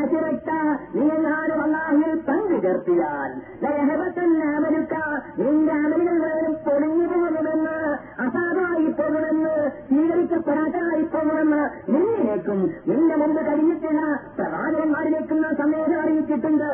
[0.09, 0.51] ചിരട്ട
[0.95, 3.31] നീ നീങ്ങാനും അള്ളാഹിൽ പങ്കു ചേർത്തിയാൽ.
[3.63, 4.95] ലഹബത്തന്നമരുക്ക
[5.39, 7.77] നിന്റെ അമലുകൾ വേറെ പൊളിഞ്ഞു പോകുമെന്ന്
[8.21, 9.55] അസാധമായി പോകുമെന്ന്
[9.89, 11.63] സ്വീകരിക്കപ്പെടാതായി പോകുമെന്ന്
[11.93, 14.01] നിന്നിലേക്കും നിന്റെ മുമ്പ് കഴിഞ്ഞിട്ടുള്ള
[14.39, 16.69] പ്രവാചകന്മാരിലേക്കും നാം സന്ദേശം അറിയിച്ചിട്ടുണ്ട്.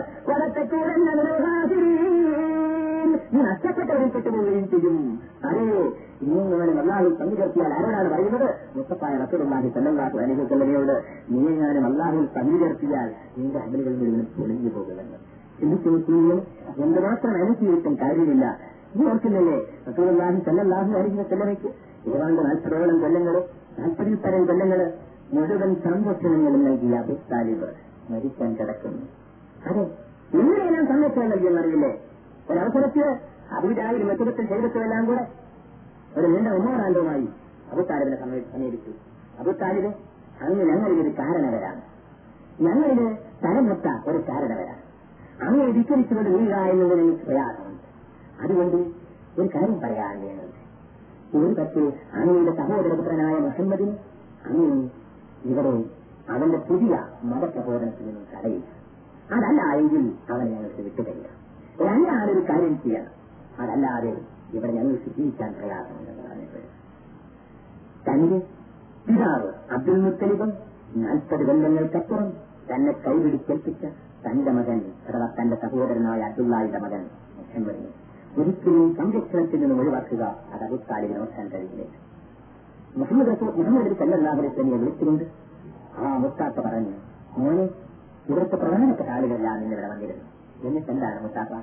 [3.33, 4.99] നീ നഷ്ടപ്പെട്ടവരെ പെട്ടുപോവുകയും ചെയ്യും
[5.45, 5.81] അറിയോ
[6.23, 8.49] നീങ്ങാനും പങ്കു പങ്കുചേർത്തിയാൽ ആരോടാണ് പറയുന്നത്?
[8.77, 10.95] മുത്തപ്പായ റസൂലുള്ളാഹി സല്ലല്ലാഹു അലൈഹി വസല്ലമയോട്
[11.35, 13.09] നീങ്ങാനും പങ്കു പങ്കുചേർത്തിയാൽ
[13.39, 15.19] നിന്റെ അമലുകൾ നിന്ന് പൊളിഞ്ഞു പോകുമെന്ന്.
[15.59, 16.39] ചിന്തിച്ചു നോക്കിയെങ്കിൽ
[16.85, 18.45] എന്തുമാത്രം അനുസരിച്ചും കാര്യമില്ല.
[18.97, 19.59] ഈ ഓർക്കുന്നില്ലേ
[19.89, 21.71] റസൂലുള്ളാഹി സല്ലല്ലാഹു അലൈഹി വസല്ലമയ്ക്ക്
[22.13, 23.37] ഏതാണ്ട് നാൽപ്പതോളം കൊല്ലങ്ങൾ
[23.79, 24.81] നാൽപ്പതിൽ പരം കൊല്ലങ്ങൾ
[25.35, 27.15] മുഴുവൻ സംരക്ഷണങ്ങളും നൽകിയ അബു
[28.11, 29.05] മരിക്കാൻ കിടക്കുന്നു.
[29.69, 29.85] അതെ
[30.39, 31.93] ഇങ്ങനെയെല്ലാം സംരക്ഷണം നൽകിയെന്നറിയില്ലേ
[32.51, 33.07] ഒരവസരത്തിൽ
[33.57, 35.25] അബുജാഹിലും മെച്ചപ്പെട്ട ചെയ്തിട്ടുമെല്ലാം കൂടെ
[36.19, 37.27] ഒരു നീണ്ട ഒന്നാറാണ്ടുമായി
[37.73, 38.17] അബുത്താലിബിനെ
[38.53, 38.93] സമീപിച്ചു.
[39.41, 39.91] അബുത്താലിബ്
[40.45, 41.83] അങ്ങ് ഞങ്ങളിതൊരു കാരണവരാണ്
[42.67, 43.01] ഞങ്ങളിൽ
[43.45, 44.83] തലമൊത്ത ഒരു കാരണവരാണ്
[45.47, 47.87] അങ്ങ് ധിക്കരിച്ചുകൊണ്ട് വീഴുക എന്നുള്ളത് എനിക്ക് പ്രയാസമുണ്ട്.
[48.43, 48.77] അതുകൊണ്ട്
[49.39, 50.61] ഒരു കാര്യം പറയാൻ വേണ്ടത്
[51.39, 51.85] ഒരു പക്ഷേ
[52.19, 53.95] അങ്ങയുടെ സഹോദരപുത്രനായ മുഹമ്മദിന്
[54.49, 54.69] അങ്ങ്
[55.51, 55.73] ഇവിടെ
[56.35, 56.95] അവന്റെ പുതിയ
[57.31, 58.69] മതപ്രബോധനത്തിൽ നിന്നും തടയില്ല
[59.35, 61.29] അതല്ല എങ്കിൽ അവൻ ഞങ്ങൾക്ക് വിട്ടുതരിക
[62.33, 63.13] ഒരു കാര്യം ചെയ്യണം.
[63.63, 64.13] അതല്ലാതെ
[64.53, 66.61] ഇവിടെ ഞാൻ ജീവിക്കാൻ പ്രയാസമുണ്ടെന്ന് പറഞ്ഞത്
[68.07, 68.39] തന്റെ
[69.07, 70.51] പിതാവ് അബ്ദുൽ മുത്തലിബും
[70.97, 72.29] നാൽപ്പത് കൊല്ലങ്ങൾക്കപ്പുറം
[72.71, 73.85] തന്നെ കൈപിടിച്ചേൽപ്പിച്ച
[74.27, 74.79] തന്റെ മകൻ
[75.09, 77.03] അഥവാ തന്റെ സഹോദരനായ അബ്ദുള്ളായുടെ മകൻ
[77.39, 77.91] മുഹമ്മദിനെ
[78.39, 80.23] ഒരിക്കലും സംരക്ഷണത്തിൽ നിന്ന് ഒഴിവാക്കുക
[80.53, 81.85] അത് അബുത്താലിന് നോക്കാൻ കഴിയില്ല.
[82.97, 85.25] മുഹമ്മദ് മുഹമ്മദ് സല്ലാഹുലെ തന്നെ വിളിച്ചിട്ടുണ്ട്.
[85.99, 86.95] ആ മുത്താത്ത പറഞ്ഞു
[87.39, 87.65] മോനെ
[88.29, 90.25] ഇവിടുത്തെ പ്രധാനപ്പെട്ട ആളുകളെല്ലാം ഇന്നിവിടെ വന്നിരുന്നു.
[90.65, 91.55] എന്നിട്ട് എന്താണ് മുത്താപ്പ?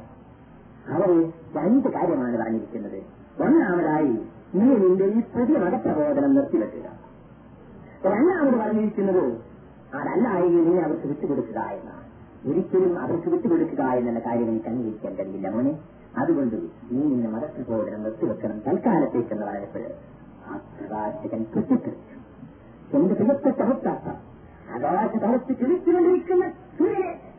[0.95, 1.09] അവർ
[1.57, 2.99] രണ്ട് കാര്യമാണ് പറഞ്ഞിരിക്കുന്നത്.
[3.45, 4.13] ഒന്നാമതായി
[4.57, 6.87] നീ നിന്റെ ഈ പുതിയ മതപ്രബോധനം നിർത്തിവെക്കുക.
[8.05, 9.23] രണ്ടാമത് പറഞ്ഞിരിക്കുന്നത്
[9.99, 11.99] അതല്ല എങ്കിൽ നീ അവർക്ക് വിട്ടുകൊടുക്കുക എന്നാണ്
[12.49, 15.73] ഒരിക്കലും അവർക്ക് വിട്ടുകൊടുക്കുക എന്നുള്ള കാര്യം എനിക്ക് അംഗീകരിക്കാൻ കഴിയില്ല മോനെ.
[16.21, 16.55] അതുകൊണ്ട്
[16.91, 19.85] നീ നിന്റെ മതപ്രബോധനം നിർത്തിവെക്കണം തൽക്കാലത്തേക്കെന്ന് പറഞ്ഞപ്പോൾ
[20.47, 22.17] ആ പ്രകാശകൻ പൊട്ടിത്തെറിച്ചു
[22.97, 24.07] എന്റെ പ്രിയപ്പെട്ട മുത്താപ്പ
[24.75, 26.43] ആകാശ തലത്ത് ചിരിച്ചുകൊണ്ടിരിക്കുന്ന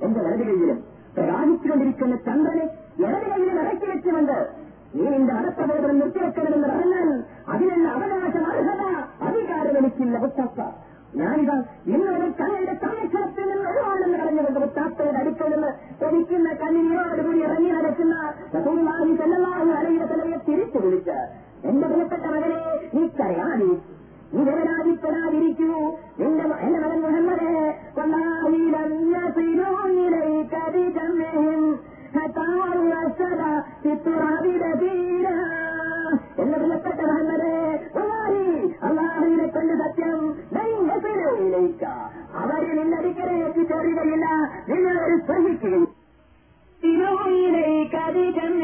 [0.06, 0.78] എന്റെ വലത് കൈയിലും
[1.14, 2.66] പ്രകാശിച്ചുകൊണ്ടിരിക്കുന്ന ചന്ദ്രനെ
[3.00, 4.36] ഇടത് കൈയിലും ഇറക്കി വെച്ചുകൊണ്ട്
[4.94, 7.08] നീ നിന്റെ മതപ്രബോധനം നിർത്തിവെക്കണമെന്ന് പറഞ്ഞാൽ
[7.52, 8.82] അതിനുള്ള അവകാശം അർഹത
[9.28, 10.58] അധികാരം എനിക്കില്ല മുത്തപ്പ
[11.20, 11.56] ഞാനിതാ
[11.86, 14.40] ഇന്നൊരു തങ്ങളുടെ സംരക്ഷണത്തിൽ നിന്ന് ഒഴിവാണെന്ന് പറഞ്ഞ
[16.06, 18.14] ഒരിക്കുന്ന കണ്ണിനോടുകൂടി ഇറങ്ങി നടക്കുന്ന
[18.54, 21.18] റസൂലുള്ളാഹി സ്വല്ലല്ലാഹു തലയെ തിരിച്ചു വിളിച്ച്
[21.64, 22.60] എന്റെ പ്രിയപ്പെട്ട മകനെ
[22.94, 23.02] നീ
[24.32, 25.72] വിവരനാദിപ്പനാതിരിക്കൂ
[26.18, 27.52] എന്റെ എന്റെ മകൻ മുഹമ്മദേ
[36.38, 37.52] എന്റെ പ്രിയപ്പെട്ട മുഹമ്മദേ
[38.82, 40.18] അള്ളാഹുവിനെ കൊണ്ട് സത്യം.
[40.54, 41.84] ലയിക്ക
[42.34, 44.26] അവരെ നിന്നടിക്കരെ എത്തിച്ചേരുകയില്ല
[44.68, 45.84] നിങ്ങൾ ഒരു ശ്രമിക്കുകയും
[46.80, 48.54] തിരുവയിലേക്ക് അധികം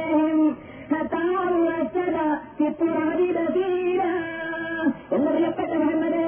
[2.58, 4.10] ചിത്രാതിരതീരാ
[5.10, 6.22] അവരെ പ്രിയപ്പെട്ട മുഹമ്മദ്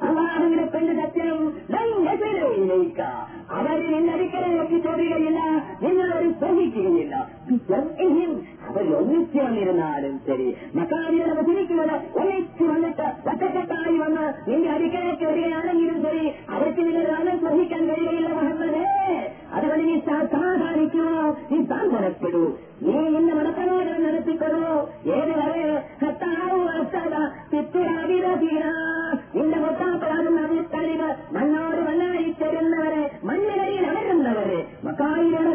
[0.00, 0.94] അള്ളാഹുവിന്റെ പെണ്ണ്
[5.82, 7.14] നിങ്ങളൊരു ശ്രമിക്കുകയില്ല
[8.76, 10.56] അവർ ഒന്നിച്ചു വന്നിരുന്നാലും ശരി.
[10.74, 18.28] മക്കാരിയുടെ വസിക്കുന്നത് ഒന്നിച്ചു വന്നിട്ട് ഒറ്റക്കെട്ടായി വന്ന് നിന്റെ അടിക്കലേക്ക് വരികയാണെങ്കിലും ശരി അവർക്ക് നിങ്ങളുടെ റാണം ശ്രമിക്കാൻ കഴിയുകയില്ല
[18.28, 18.84] മഹമ്മദേ.
[19.52, 21.06] അതുകൊണ്ട് നീ സമാധാനിക്കൂ
[21.50, 22.44] നീ സാന്ത്വനപ്പെടൂ
[22.82, 24.64] നീ ഇന്ന് മടക്കനോദനം നടത്തിക്കൊള്ളൂ.
[25.06, 25.66] ഏത് വരെ?
[26.02, 26.56] കത്താവൂ
[29.36, 35.45] നിന്റെ മൊത്താപ്പടാകുന്ന അഭിത്തലിവ് മണ്ണോട് മണ്ണായി തരുന്നവരെ മണ്ണിലയിൽ അടരുന്നവരെ മക്കായിലുള്ള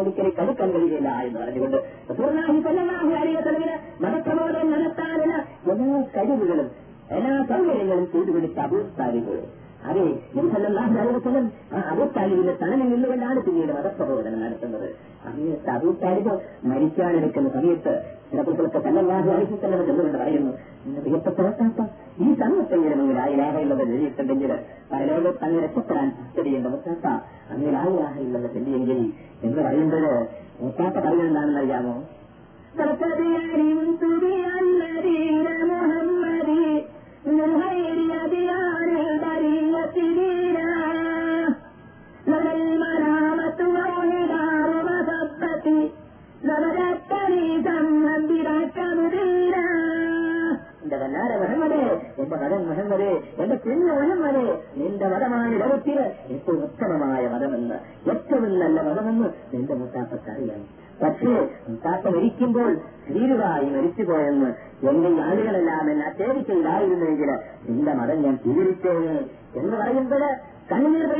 [0.00, 1.78] നിങ്ങൾക്കൊരു കടുക്കാൻ കഴിയില്ല എന്ന് പറഞ്ഞുകൊണ്ട്
[3.36, 3.74] വസല്ലമിന്
[4.04, 5.34] മതപ്രബോധനം നടത്താനുള്ള
[5.66, 6.68] എല്ലാ കഴിവുകളും
[7.16, 9.48] എല്ലാ സൗകര്യങ്ങളും ചെയ്തു കൊടുത്ത അഭിസ്ഥാനികളും
[9.90, 10.02] അതെ
[10.34, 14.88] നബിസല്ലാഹു അലൈഹി വസല്ലം ആ അബൂത്താലിബിന്റെ തണലിൽ നിന്നുകൊണ്ടാണ് പിന്നീട് മതപ്രബോധനം നടത്തുന്നത്.
[15.24, 16.32] സമയത്ത് അബൂത്താലിബ്
[16.70, 17.92] മരിക്കാനെടുക്കുന്ന സമയത്ത്
[18.30, 20.52] ചിലപ്പോഴൊക്കെ സല്ലല്ലാഹു അലൈഹി തന്നെ ചെന്നുകൊണ്ട് പറയുന്നു?
[20.98, 21.38] പ്രിയപ്പെട്ട
[22.19, 24.51] ഈ സന്മത്തെങ്കിലും അങ്ങനെ ആയിരാഹയുള്ളത് എഴുതിയിട്ടുണ്ടെങ്കിൽ
[24.91, 27.07] പരലോകത്ത് അങ്ങ് രക്ഷപ്പെടാൻ സാധ്യതയുണ്ട് മുത്താത്ത
[27.53, 28.99] അങ്ങനെ ആയിരാഹയുള്ളത് ചെല്ലിയെങ്കിൽ
[29.43, 30.05] എന്ന് പറയുമ്പോൾ
[30.61, 31.95] മുത്താത്ത പറയുന്നത് എന്താണെന്ന് അറിയാമോ
[32.77, 36.49] فقد علمت بأن دين محمد
[37.29, 40.38] من غير أديان البرية دينا
[52.30, 53.08] എന്റെ മകൻ മുഹമ്മദേ
[53.42, 54.42] എന്റെ കുഞ്ഞു മുഹമ്മദേ
[54.76, 57.76] നിന്റെ മതമായ ലോകത്തിന് ഏറ്റവും ഉത്തമമായ മതമെന്ന്
[58.12, 60.60] ഏറ്റവും നല്ല മതമെന്ന് നിന്റെ മുത്താപ്പക്ക് അറിയാം.
[61.02, 61.32] പക്ഷേ
[61.68, 62.70] മുത്താപ്പ മരിക്കുമ്പോൾ
[63.08, 64.50] ധീരുവായി മരിച്ചുപോയെന്ന്
[64.88, 67.30] എന്റെ ആളുകളെല്ലാം എന്നെ അത്യാവശ്യമില്ലായിരുന്നെങ്കിൽ
[67.68, 69.16] നിന്റെ മതം ഞാൻ സ്വീകരിച്ചേന്
[69.60, 70.24] എന്ന് പറയുമ്പോൾ
[70.70, 71.12] കണ്ണീർ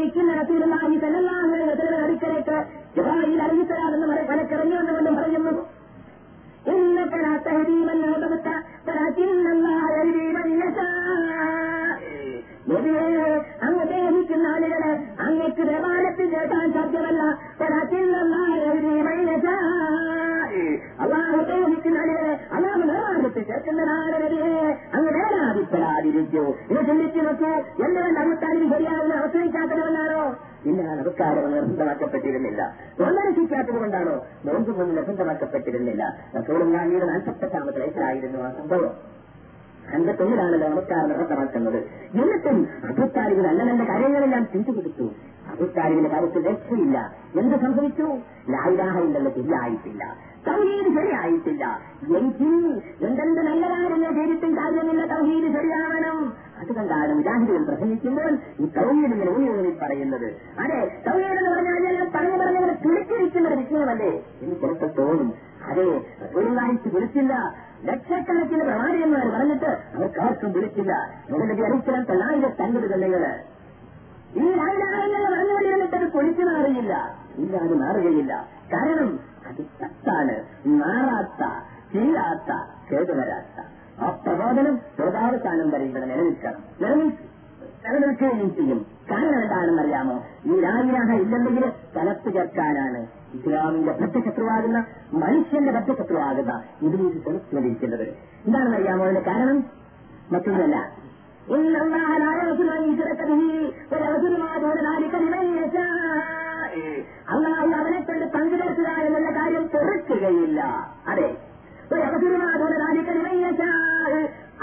[0.49, 2.57] സല്ലല്ലാഹു അലൈഹി വസല്ലം അടുക്കലേക്ക്
[2.97, 5.53] ജബായിൽ അറിയിത്തരാമെന്ന് മലക്കിറങ്ങി വന്നുകൊണ്ടും പറയുന്നു.
[6.66, 8.48] إنك لا تهدي من أحببت
[8.88, 11.96] ولكن الله يهدي من يشاء
[12.70, 13.26] നബിയെ
[13.66, 14.91] അങ്ങ് ദേഹിക്കുന്ന ആളുകളെ
[15.26, 17.22] അങ്ങക്ക് ദേവാലയത്തിൽ കേൾക്കാൻ സാധ്യമല്ല
[21.04, 24.66] അള്ളാഹു ദേഹിക്കുന്ന ആളുകളെ അള്ളാഹു ദേവാലയത്തിൽ കേൾക്കുന്നതാണ് നബിയെ
[24.96, 27.52] അങ്ങ് വേദനാതിപ്പെടാതിരിക്കൂ ഇത് ചിന്തിച്ചു നോക്കൂ
[27.86, 29.16] എന്തുകൊണ്ട് അമുത്താനും ശരിയാവുന്ന
[30.67, 34.27] അവസരിക്കാത്തതുകൊണ്ടാണോ ഇല്ല നമസ്കാരം നിർബന്ധമാക്കപ്പെട്ടിരുന്നില്ല നോമ്പനുഷ്ഠിക്കാത്തത് കൊണ്ടാണോ?
[34.45, 36.19] നോമ്പ് കൊണ്ട് നിർബന്ധമാക്കപ്പെട്ടിരുന്നില്ല.
[36.39, 38.91] റസൂലുള്ളാഹിയുടെ നാൽപ്പത്തെട്ടാമത് വയസ്സിലായിരുന്നു ആ സംഭവം.
[39.95, 41.77] അൻപത്തൊന്നിലാണല്ലോ നമസ്കാരം നിർബന്ധമാക്കുന്നത്.
[42.15, 45.03] എന്നിട്ടും അബുത്താലിബിന് നല്ല നല്ല കാര്യങ്ങളെല്ലാം ചെയ്തു കൊടുത്തു.
[45.51, 47.13] അബുത്താലിബിന്റെ കാര്യത്തിൽ രക്ഷയില്ല.
[47.39, 48.19] എന്ത് സംഭവിച്ചു?
[49.03, 50.17] ഇല്ലെന്ന് ശരിയായിട്ടില്ല.
[50.47, 51.81] തൗഹീദ് ശരിയായിട്ടില്ല.
[52.19, 56.50] എങ്കിൽ എന്തെന്ത് നല്ല കാര്യങ്ങൾ ചെയ്തിട്ടും കാര്യമില്ല തൗഹീദ് ശരിയാവണം.
[56.61, 60.27] അതുകൊണ്ടാണ് മുജാഹിദുകൾ പ്രസംഗിക്കുമ്പോൾ ഈ തൗഹീദ് ഇങ്ങനെ ഊന്നി പറയുന്നത്.
[60.59, 64.11] അതെ തൗഹീദ് എന്ന് പറഞ്ഞാൽ പറഞ്ഞു പറഞ്ഞങ്ങനെ തുളിച്ചിരിക്കുന്ന ഒരു വിഷയമല്ലേ?
[64.43, 65.35] എന്ന് ചിലപ്പോൾ തോന്നും
[65.71, 65.87] അതെ
[66.23, 67.35] റസൂലുള്ളാഹിക്ക് വിളിച്ചില്ല.
[67.85, 70.93] ലക്ഷക്കണക്കിന് പ്രവാചകന്മാർ പറഞ്ഞിട്ട് അവർക്ക് ആർക്കും വിളിച്ചില്ല.
[71.31, 73.25] നിങ്ങളുടെ അറിയിച്ചാൽ തൊള്ളായിരം തങ്ങളുടെ നിങ്ങൾ
[74.37, 76.95] ഈ രാജാവിനെ പറഞ്ഞുകൊണ്ടിരുന്നിട്ട് അത് പൊളിച്ചു മാറിയില്ല
[77.39, 78.33] ഇല്ല അത് മാറുകയില്ല.
[78.73, 79.11] കാരണം
[79.49, 80.35] അത് സത്താണ്
[80.67, 81.43] മാറാത്ത
[81.93, 82.51] ചെയ്യാത്ത
[82.91, 83.59] കേടുവരാത്ത.
[84.03, 86.61] ആ പ്രബോധനം ലോകാവസാനം വരെ ഇവിടെ നിലനിൽക്കണം.
[86.81, 87.31] നിലനിൽക്കും.
[87.87, 88.87] നിലനിൽക്കുകയും ചെയ്യും.
[89.11, 90.25] കാരണം എന്താണെന്ന് അറിയാമോ?
[90.47, 98.09] ഈ രാജ്യാഹ ഇല്ലെങ്കിൽ കലത്ത് ചേർക്കാനാണ് ഇസ്ലാമിന്റെ ഭക്തശത്രുവാകുന്ന മനുഷ്യന്റെ ഭക്തശത്രുവാകുന്ന ഇതിലേക്ക് കൊടുത്തുകൊണ്ടിരിക്കുന്നത്
[98.47, 99.65] എന്താണെന്ന് അറിയാമോ അതിന്റെ കാരണം?
[100.33, 100.77] മറ്റൊന്നല്ല
[107.29, 110.61] അള്ളാഹു അവനെ കൊണ്ട് പങ്കുചേർക്കുക എന്നുള്ള കാര്യം തുറക്കുകയില്ല.
[111.09, 111.50] അതെ.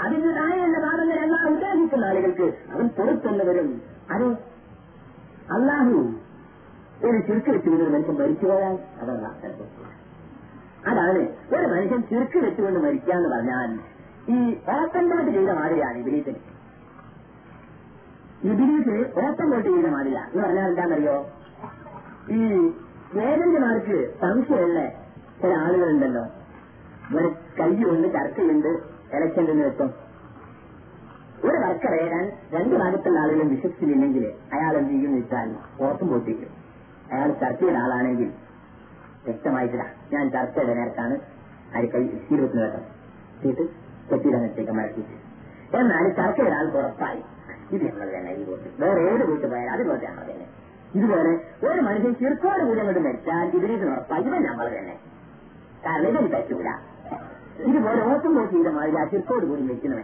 [0.04, 3.68] അതിന് താഴെയുള്ള ഭാഗങ്ങൾ അള്ളാഹ് ഉദ്ദേശിക്കുന്ന ആളുകൾക്ക് അവൻ പുറത്തുനിന്ന് വരും.
[4.10, 4.26] അത്
[5.52, 5.94] അള്ളാഹു
[7.04, 9.26] ഒരു ചുരുക്ക് വെച്ചുകൊണ്ട് ഒരു മനുഷ്യൻ മരിച്ചുപോയാൽ അതല്ല
[10.86, 11.20] അതാണ്
[11.56, 13.70] ഒരു മനുഷ്യൻ ചുരുക്ക് വെച്ചുകൊണ്ട് മരിക്കാന്ന് പറഞ്ഞാൽ
[14.28, 14.38] ഈ
[14.76, 16.40] ഓപ്പൺ ബോട്ട് ചെയ്ത മാതിരിയാണ് ഇബിലീസിന്
[18.42, 20.22] ഇബിലീസ് ഓപ്പൺ ബോട്ട് ചെയ്ത മാതിരിയാ.
[20.32, 21.16] എന്ന് പറഞ്ഞാൽ എന്താണെന്നറിയോ?
[22.30, 22.40] ഈ
[23.26, 24.80] ഏജന്റുമാർക്ക് സംശയമുള്ള
[25.42, 26.24] ചില ആളുകളുണ്ടല്ലോ.
[27.10, 27.28] ഇവരെ
[27.60, 28.68] കയ്യുണ്ട് ചർച്ചയുണ്ട്
[29.16, 29.86] ഇലക്ഷൻ എന്ന് വെച്ചോ
[31.44, 32.00] ഒരു വർക്കറെ
[32.52, 35.50] രണ്ട് ഭാഗത്തുള്ള ആളുകളും വിശ്വസിച്ചില്ലെങ്കിൽ അയാൾ എന്ത് ചെയ്യും വെച്ചാൽ
[35.80, 36.50] ഓട്ടം പൊട്ടിക്കും
[37.12, 38.30] അയാൾ ചർച്ചയുടെ ആളാണെങ്കിൽ
[39.24, 39.84] വ്യക്തമായിട്ടില്ല.
[40.12, 41.18] ഞാൻ ചർച്ചയുടെ നേരത്താണ്
[41.74, 42.80] അരിക്കൈ ഇരുപത്തിന് കേട്ടോ.
[43.42, 43.62] ചെയ്ത്
[44.10, 45.16] കെട്ടിടങ്ങത്തേക്ക് മടക്കിയിട്ട്.
[45.78, 47.22] എന്നാൽ ചർച്ചയുടെ ആൾ ഉറപ്പായി.
[47.70, 50.46] ഇത് ഞങ്ങൾ തന്നെ ഈ വോട്ട് വേറെ ഏത് വീട്ടിൽ പോയാൽ അത് പോലെ ഞങ്ങൾ തന്നെ.
[50.94, 51.32] ഇതുപോലെ
[51.68, 54.22] ഒരു മനുഷ്യൻ ചെറുക്കോട് കൂടി അങ്ങോട്ട് മരിച്ചാൽ ഇതിനേക്ക് ഉറപ്പായി.
[54.22, 54.96] ഇവൻ നമ്മൾ തന്നെ.
[55.86, 56.68] കാരണം ഇവന് പറ്റൂല.
[57.58, 59.96] ഇതുപോലെ ഓട്ടം നോക്കി ചെയ്ത മാതിരി ആ ചെറുക്കോട് കൂടി മരിക്കുന്ന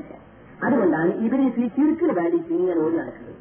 [0.62, 3.34] അതുകൊണ്ടാണ് ഇവരെ ഈ ചിർക്കിന് വേണ്ടി ഇങ്ങനെ ഓടി നടക്കുന്നത്.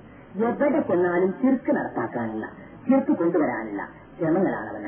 [0.43, 2.45] എവിടെ കൊന്നാലും ചിർക്ക് നടപ്പാക്കാനില്ല
[2.87, 3.81] ചിർക്ക് കൊണ്ടുവരാനില്ല
[4.17, 4.85] ശ്രമങ്ങളാണ് അവൻ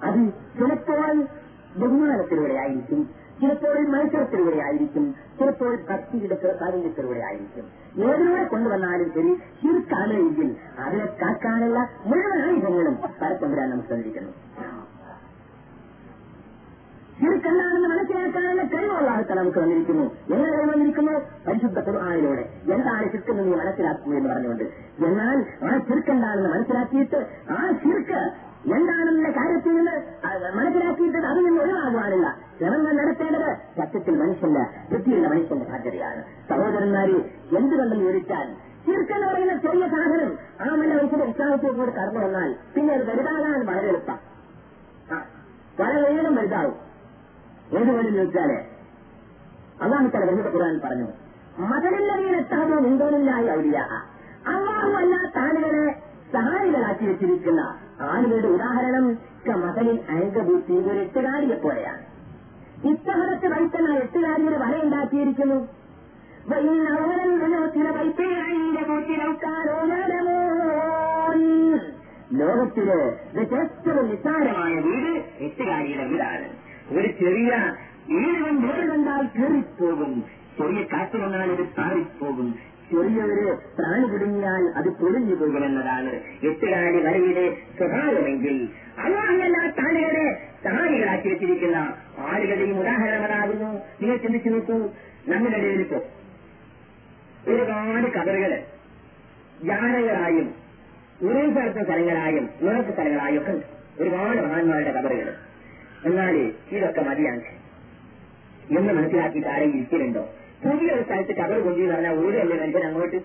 [0.00, 0.20] അത്
[0.58, 1.16] ചിലപ്പോൾ
[1.80, 3.00] ബഹുമാനത്തിലൂടെ ആയിരിക്കും
[3.40, 7.64] ചിലപ്പോൾ മത്സരത്തിലൂടെ ആയിരിക്കും ചിലപ്പോൾ ഭക്തിയുടെ കാരുണ്യത്തിലൂടെ ആയിരിക്കും.
[8.04, 9.32] ഏതിലൂടെ കൊണ്ടുവന്നാലും ശരി
[9.62, 14.32] ചിരുക്കാണെങ്കിൽ അതിനെ കാക്കാനുള്ള മുഴുവൻ ആയുധങ്ങളും പരത്തമ്പരാൻ നമുക്ക് തന്നിരിക്കുന്നു
[17.20, 20.04] ചിർക്കെന്താണെന്ന് മനസ്സിലാക്കാനുള്ള കഴിവുള്ള ആൾക്കാർ നമുക്ക് വന്നിരിക്കുന്നു.
[20.30, 21.12] എങ്ങനെ കഴിവ് വന്നിരിക്കുന്നു?
[21.46, 22.44] പരിശുദ്ധ കുർആാനിലൂടെ
[22.74, 24.64] എന്താണ് ചിർക്കെന്ന് നീ മനസ്സിലാക്കുന്നു എന്ന് പറഞ്ഞുകൊണ്ട്.
[25.08, 25.36] എന്നാൽ
[25.68, 28.20] ആ ചിർക്കെന്താണെന്ന് മനസ്സിലാക്കിയിട്ട് ആ ചിർക്ക്
[28.74, 29.96] എന്താണെന്ന കാര്യത്തിൽ നിന്ന്
[30.56, 32.26] മനസ്സിലാക്കിയിട്ട് അതിൽ നിന്ന് ഒഴിവാകുവാനില്ല.
[32.58, 33.48] ശ്രമങ്ങൾ നടത്തേണ്ടത്
[33.78, 37.18] സത്യത്തിൽ മനുഷ്യന്റെ ബുദ്ധിയുള്ള മനുഷ്യന്റെ ബാധ്യതയാണ് സഹോദരന്മാര്
[37.58, 38.48] എന്തുകൊണ്ടെന്ന് ചോദിച്ചാൽ
[38.86, 44.18] ചിർക്കെന്ന് പറയുന്ന ചെറിയ സാധനം ആ മനുഷ്യന്റെ ഉത്സാഹത്തോടുകൂടി കൂടി കടന്നു വന്നാൽ പിന്നെ അത് വലുതാകാൻ വളരെ എളുപ്പം.
[45.80, 46.74] വളരെ വേഗം വലുതാവും.
[47.72, 48.50] ഏതുപോലെ ചോദിച്ചാൽ
[49.84, 51.06] അള്ളാഹു തല വെറുതെ ഖുർആൻ പറഞ്ഞു.
[51.58, 53.78] മതനല്ലവീനെ താഴെ നിന്തോനില്ലായി ഔലിയ.
[54.54, 55.84] അള്ളാഹു അല്ല താനുകളെ
[56.32, 57.60] സഹായികളാക്കി വെച്ചിരിക്കുന്ന
[58.00, 59.06] ആളുകളുടെ ഉദാഹരണം
[59.62, 62.02] മതലിൽ അയങ്കബൂത്തി ഒരു എട്ടുകാരിയെ പോലെയാണ്.
[62.90, 65.58] ഇത്തവണത്തെ വൈത്തന എട്ടുകാരിയുടെ വലയുണ്ടാക്കിയിരിക്കുന്നു
[72.40, 72.98] ലോകത്തിലെ
[73.40, 75.12] ഏറ്റവും നിസ്സാരമായ വീട്
[75.46, 76.48] എട്ടുകാരിയുടെ വീടാണ്.
[76.92, 77.52] ഒരു ചെറിയ
[78.10, 80.24] ഈഴവൻ വേറെ കണ്ടാൽ കയറിപ്പോകും.
[80.58, 82.54] ചെറിയ കാറ്റ് വന്നാൽ ഇത് താറിപ്പോകും
[82.90, 86.10] ചെറിയൊരു പ്രാണി കുടുങ്ങിയാൽ അത് പൊളിഞ്ഞു പോകുമെന്നതാണ്
[86.48, 88.68] എട്ടുകാലി വരയുടെ സ്വഭാവമെങ്കിൽ.
[88.98, 90.26] അല്ലാത്ത താഴെ
[90.64, 91.76] സഹായികളാക്കി വെച്ചിരിക്കുന്ന
[92.18, 93.70] ആളുകളുടെയും ഉദാഹരണങ്ങളാകുന്നു
[94.00, 94.76] നിങ്ങൾ ചിന്തിച്ചു നോക്കൂ.
[95.26, 95.98] നമ്മുടെ ഇടയിലിപ്പോ
[97.48, 98.62] ഒരുപാട് കഥകൾ
[99.64, 100.54] ജാനകളായും
[101.22, 103.52] ഉറവിപ്പടുത്ത സ്ഥലങ്ങളായും ഉറപ്പ് സ്ഥലങ്ങളായും ഒക്കെ
[104.02, 105.34] ഒരുപാട് മഹാന്മാരുടെ കബറുകൾ
[106.04, 106.36] എന്നാൽ
[106.76, 107.42] ഇതൊക്കെ മതിയാണ്
[108.78, 110.22] എന്ന് മനസ്സിലാക്കിയിട്ട് ആരെങ്കിലും ഇരിക്കലുണ്ടോ?
[110.62, 113.16] പുതിയ ഒരു സ്ഥലത്ത് കവർ കൊണ്ടു പറഞ്ഞാൽ ഓടുകയല്ലേ മനുഷ്യൻ അങ്ങോട്ട്.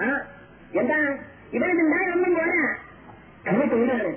[0.00, 0.06] ആ
[0.80, 0.98] എന്താ?
[1.54, 2.58] ഇവിടെ ഉണ്ടായ ഒന്നും പോരാ.
[3.48, 4.12] അങ്ങോട്ട് ഓടാണ്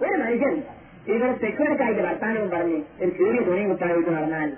[0.00, 0.62] ഒരു മനുഷ്യൻ
[1.06, 4.50] ഇവർ തെക്കുവടക്കായിട്ട് വർത്താനവും പറഞ്ഞ് ഒരു ചെറിയ തുണി കുത്താനായിട്ട് നടന്നാൽ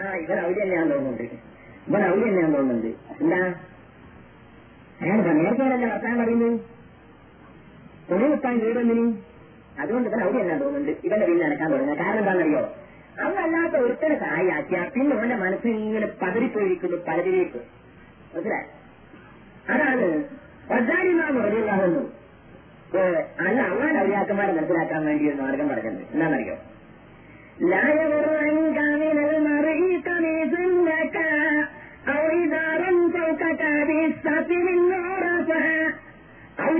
[0.00, 1.22] ആ ഇവർ അവിടെ തന്നെയാന്ന് തോന്നുന്നുണ്ട്.
[1.88, 2.90] ഇവൻ അവിടെ തന്നെയാന്ന് തോന്നുന്നുണ്ട്.
[3.20, 3.40] എന്താ?
[5.00, 6.60] അയാൾ നേരത്തെ വർത്താനം പറയുന്നത്?
[8.10, 9.06] തുണി കുത്താൻ വീടുന്നിനി
[9.82, 10.92] അതുകൊണ്ട് തന്നെ അവിടെ എല്ലാം തോന്നുന്നുണ്ട്.
[11.06, 12.62] ഇവന്റെ വീട് നടക്കാൻ തുടങ്ങുക കാരണം എന്താണെന്നറിയോ?
[13.24, 17.60] അവനല്ലാത്ത ഒരുത്തരെ സഹായിയാക്കിയ പിന്നെ അവന്റെ മനസ്സിൽ ഇങ്ങനെ പതറിപ്പോയിരിക്കുന്നു പലരിലേക്ക്
[18.34, 18.66] മനസ്സിലായി?
[19.72, 20.06] അതാണ്
[20.70, 22.02] വസാരിമാവ് അറിയില്ലാതെന്നു
[23.44, 26.56] അല്ല അവൻ ഔലിയാക്കന്മാരെ മനസ്സിലാക്കാൻ വേണ്ടി ഒരു മാർഗം പറഞ്ഞത് എന്താണെന്നറിയോ?
[36.64, 36.70] ഔ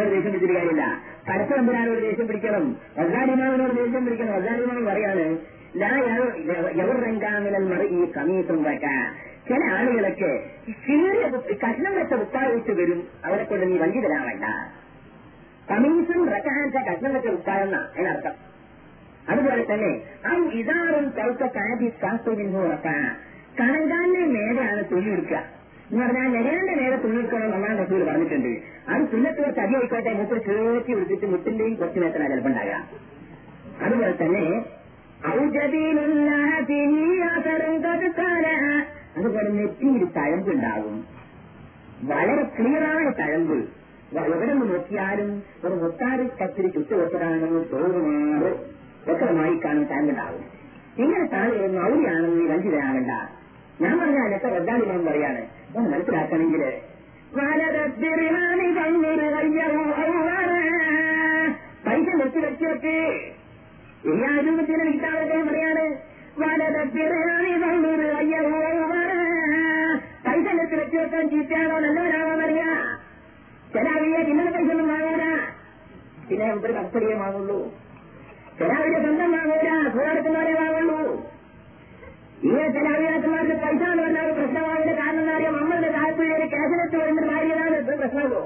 [0.00, 0.84] ദേഷ്യം പിടിച്ചിട്ട് കാര്യമില്ല.
[1.28, 2.64] പരസ്പരമ്പരാനോട് ദേഷ്യം പിടിക്കണം?
[2.98, 4.32] വസാരിമാവിനോട് ദേഷ്യം പിടിക്കണം.
[4.34, 5.26] വസാരിമാവ് പറയാണ്
[7.96, 8.86] ഈ കമീസും വെക്ക
[9.48, 10.32] ചില ആളുകളൊക്കെ
[10.86, 11.22] ചെറിയ
[11.64, 13.08] കഷ്ണം വെച്ച ഉത്താഴിച്ച് വരും.
[13.24, 14.44] അവരെ കൊണ്ട് നീ വഞ്ചിതരാവണ്ട
[15.70, 18.34] കമീസും റക്കാച്ച കഷ്ണം വെച്ച ഉത്താഴെന്ന അതിനർത്ഥം.
[19.28, 19.90] അതുപോലെ തന്നെ
[20.26, 20.30] ആ
[20.60, 23.02] ഇതാറും കൗത്ത കാതി ശാസ്ത്രവിൻഹോ റക്കാൻ
[23.60, 25.38] കണങ്കാലിന്റെ മേലെയാണ് തുണിയെടുക്കുക
[25.90, 28.71] എന്ന് പറഞ്ഞാൽ നെഹാന്റെ നേരെ തുണിയെടുക്കണം ഒന്നാം റസൂൽ പറഞ്ഞിട്ടുണ്ട്.
[28.90, 32.78] അത് തുന്നത്തോട് തടി ആയിക്കോട്ടെ മുട്ട് ചേർത്തി വിളിച്ചിട്ട് മുട്ടിന്റെയും കുറച്ച് നേരത്തിനാ ചിലപ്പോൾ ഉണ്ടാകുക
[33.84, 34.44] അതുപോലെ തന്നെ
[39.16, 40.96] അതുപോലെ നെറ്റിയിൽ തഴമ്പുണ്ടാകും
[42.02, 43.56] വളരെ ക്ലിയറായ തഴമ്പ്.
[44.18, 45.28] എവിടെ നിന്ന് നോക്കിയാലും
[45.64, 48.50] ഒരു മുത്താരി കത്തിരി ചുറ്റുവെച്ചതാണെന്ന് തോന്നുമാറ്
[49.06, 50.42] വ്യക്തമായി കാണും തഴമ്പുണ്ടാകും.
[50.98, 53.12] ഇങ്ങനെ താഴെ മൗലിയാണെന്ന് രഞ്ജിതനാകണ്ട
[53.80, 55.42] ഞാൻ പറഞ്ഞാൽ എത്ര റദ്ദാലിമാൻ പറയാണ്
[55.76, 56.64] ഒന്ന് മനസ്സിലാക്കണമെങ്കിൽ
[61.84, 62.96] പൈസ വെച്ച് വെച്ചൊക്കെ
[64.06, 65.84] ഈ ആരോഗ്യത്തിന് കിട്ടാതെ പറയാണ്
[70.24, 72.68] പൈസ വെച്ച് വെച്ച് വെക്കാൻ ചീത്തയാണോ നല്ലവരാണോ അറിയാ
[73.74, 75.24] ചില അവരെ പിന്നെ പൈസ ഒന്നും വാങ്ങൂല.
[76.28, 77.58] പിന്നെ ഒരു കസ്റ്റഡിയെ വാങ്ങുള്ളൂ.
[78.62, 79.68] വാങ്ങൂല.
[80.60, 80.98] വാങ്ങുള്ളൂ.
[82.42, 82.68] ഇങ്ങനെ
[83.62, 88.42] പൈസ എന്ന് പറഞ്ഞാൽ ഒരു പ്രശ്നമാകില്ല കാരണം എന്താ അറിയാം നമ്മളുടെ താല്പര്യം കേസിലെത്തി വരുന്ന ഭാര്യതാണ് ഇത് പ്രശ്നമോ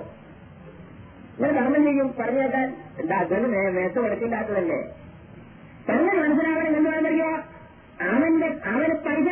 [1.37, 2.15] ഇങ്ങനെ കർമ്മം ചെയ്യും.
[2.21, 2.69] പറഞ്ഞേക്കാൻ
[3.01, 4.79] എന്താ അതൊന്നും നേരത്തെ കൊടുക്കില്ലാത്തതല്ലേ
[5.89, 7.31] തന്നെ മനസ്സിലാവണം എന്ന് പറഞ്ഞോ
[8.11, 9.27] അവന്റെ അവന് പൈസ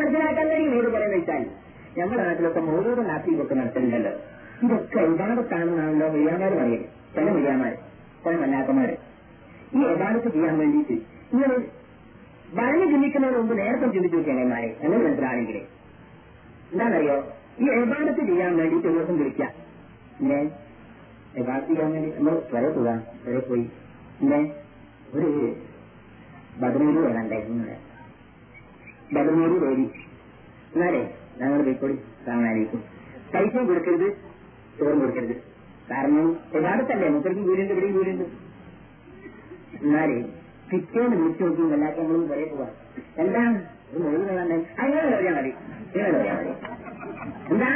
[0.00, 1.42] മനസ്സിലാക്കാൻ കഴിയും ഏത് പറയുന്ന വെച്ചാൽ.
[1.98, 4.12] ഞങ്ങളുടെ നാട്ടിലൊക്കെ മോദൂർ നാട്ടിലൊക്കെ നടത്തുന്നുണ്ടല്ലോ
[4.64, 6.84] ഇതൊക്കെ യഥാർത്ഥത്താണെന്നാണല്ലോ മൊയ്യാമാർ പറയും.
[7.14, 7.72] ചില മൊയ്യാമാർ
[8.24, 8.94] ചില മല്ലാത്തമാര്.
[9.76, 10.96] ഈ യഥാർത്ഥ ചെയ്യാൻ വേണ്ടിയിട്ട്
[11.32, 11.54] ഇങ്ങനെ
[12.58, 14.38] പറഞ്ഞു ചിന്തിക്കുന്നതിന് മുമ്പ് നേരത്തെ ചിന്തിച്ചു നോക്കിയാൽ
[14.84, 15.58] എന്നെ മനസ്സിലാണെങ്കിൽ
[16.72, 17.16] എന്താണെന്നറിയോ?
[17.60, 19.52] ഈ യഥാർത്ഥ ചെയ്യാൻ വേണ്ടിയിട്ട് ഒരു ദിവസം വിളിക്കാം.
[21.36, 23.70] ചെയ്യാൻ വേണ്ടി നമ്മൾ വരെ പോകാം വരെ പോയി.
[24.20, 24.52] പിന്നെ
[25.14, 25.56] ഒരു
[26.60, 27.64] ബദനൂര് വരാണ്ടായിരുന്നു
[29.12, 29.90] ബദനൂര് വേരി
[30.74, 31.98] എന്നാലേ ഞങ്ങൾ പോയിക്കോടി
[32.28, 32.80] കാണാനായിരിക്കും.
[33.34, 34.08] പൈസയും കൊടുക്കരുത്
[34.78, 35.36] ചോറും കൊടുക്കരുത്.
[35.90, 38.24] കാരണം യഥാർത്ഥല്ലേ മുപ്പതിക്കും കൂലിയുണ്ട് ഇവിടെയും കൂലിയുണ്ട്
[39.82, 40.18] എന്നാലേ
[40.70, 42.70] പിറ്റേന്ന് വിളിച്ചു നോക്കി എല്ലാവർക്കും നമ്മളും വരെ പോവാം.
[43.18, 43.58] എന്താണ്?
[43.92, 45.52] ഒരു മുഴുവൻ വേണ്ടേ അങ്ങനെ പറയാൻ മതി.
[45.94, 46.52] ഇങ്ങനെ പറയാൻ മതി.
[47.50, 47.70] എന്താ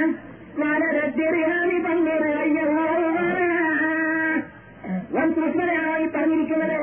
[6.15, 6.79] പറഞ്ഞിരിക്കുന്നത്.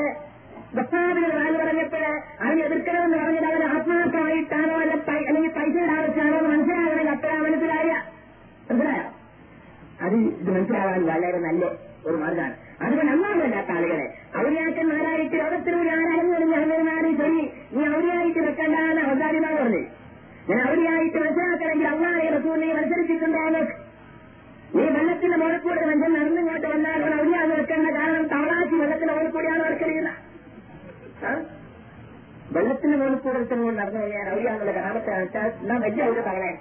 [0.78, 2.04] ബസാബിന് വാൽ പറഞ്ഞപ്പോൾ
[2.42, 4.94] അവനെ എതിർക്കണമെന്ന് പറഞ്ഞത് അവൻ ആത്മാർത്ഥമായിട്ടാണോ അല്ല
[5.30, 7.92] അല്ലെങ്കിൽ പൈസ ആവശ്യമാണോ എന്ന് മനസ്സിലാകണമെങ്കിൽ അത്ര മനസ്സിലായ
[10.06, 11.64] അത് ഇത് മനസ്സിലാവാൻ വളരെ നല്ല
[12.08, 12.54] ഒരു മാർഗമാണ്.
[12.84, 14.06] അതുകൊണ്ട് അന്നാമല്ലാത്ത ആളുകളെ
[14.42, 17.42] ഔര്യാക്കന്മാരായിട്ട് ലോകത്തിലൂടെ ആരാലും ഞാനാണ് ശരി
[17.74, 19.82] നീ ഔര്യായിട്ട് വെക്കണ്ടാന്ന് അവതാരിമാർ പറഞ്ഞു
[20.50, 23.64] ഞാൻ ഔര്യായിട്ട് മനസ്സിലാക്കണമെങ്കിൽ അള്ളാഹെ റസൂലിനെ മത്സരിച്ചിട്ടുണ്ടാകുന്നു
[24.76, 29.64] നീ വെള്ളത്തിന്റെ മുഴക്കൂടെ കൂടെ മനുഷ്യൻ നടന്നിങ്ങോട്ട് വന്നാൽ അവൻ ഔര്യാന്ന് വെക്കേണ്ട കാരണം തവളാശി വെള്ളത്തിന്റെ മുകളിൽ കൂടിയാണ്
[29.68, 30.18] വർക്കറിയുന്നത്
[32.54, 36.52] വെള്ളത്തിന്റെ മുകളിൽ കൂടെ ഒരുത്തൻ നടന്നു കഴിഞ്ഞാൽ ഔര്യാന്നുള്ള കഥാപത്തെ വെച്ചാൽ എന്നാ വലിയ ഔര്യ തവളെ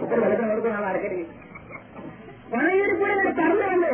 [0.00, 1.28] ഇപ്പോൾ വെള്ളത്തിന് മുകളിൽ കൂടെ വർക്കറിയും
[2.52, 3.92] വായുവിൽ കൂടെ ഞാൻ പറന്നു വന്ന്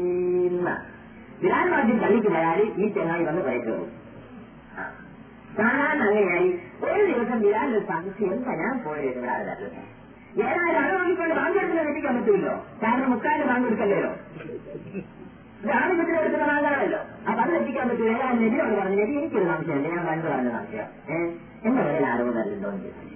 [1.45, 3.77] ഞാൻ മാധ്യം പള്ളിക്ക് പോയാൽ ഈ ചെങ്ങായി വന്ന് പറയുന്നു
[5.57, 6.47] കാണാൻ അങ്ങനെയായി.
[6.85, 9.67] ഒരു ദിവസം വിരാലിന്റെ സംശയം തരാൻ ഞാൻ പോയത് വിരാലത്
[10.41, 14.11] ഏതായാലും അത് നോക്കിക്കൊണ്ട് ബാങ്കെടുക്കുന്ന എത്തിക്കാൻ പറ്റുമല്ലോ കാരണം മുക്കാൽ ബാങ്കെടുക്കല്ലോ
[15.75, 20.27] ആധിപത്യത്തിൽ എടുക്കുന്ന വാങ്ങാമല്ലോ അപ്പൊ അത് എത്തിക്കാൻ ഞാൻ ഏതായാലും നബിയോട് പറഞ്ഞു നബി എനിക്കൊരു സംശയമല്ലേ ഞാൻ പണ്ട്
[20.27, 20.89] പറഞ്ഞ സംശയം.
[21.09, 21.29] ഏഹ്
[21.63, 22.03] എന്റെ പേരിൽ
[22.39, 23.14] തരുന്നുണ്ടോ എന്ന് ചോദിച്ചു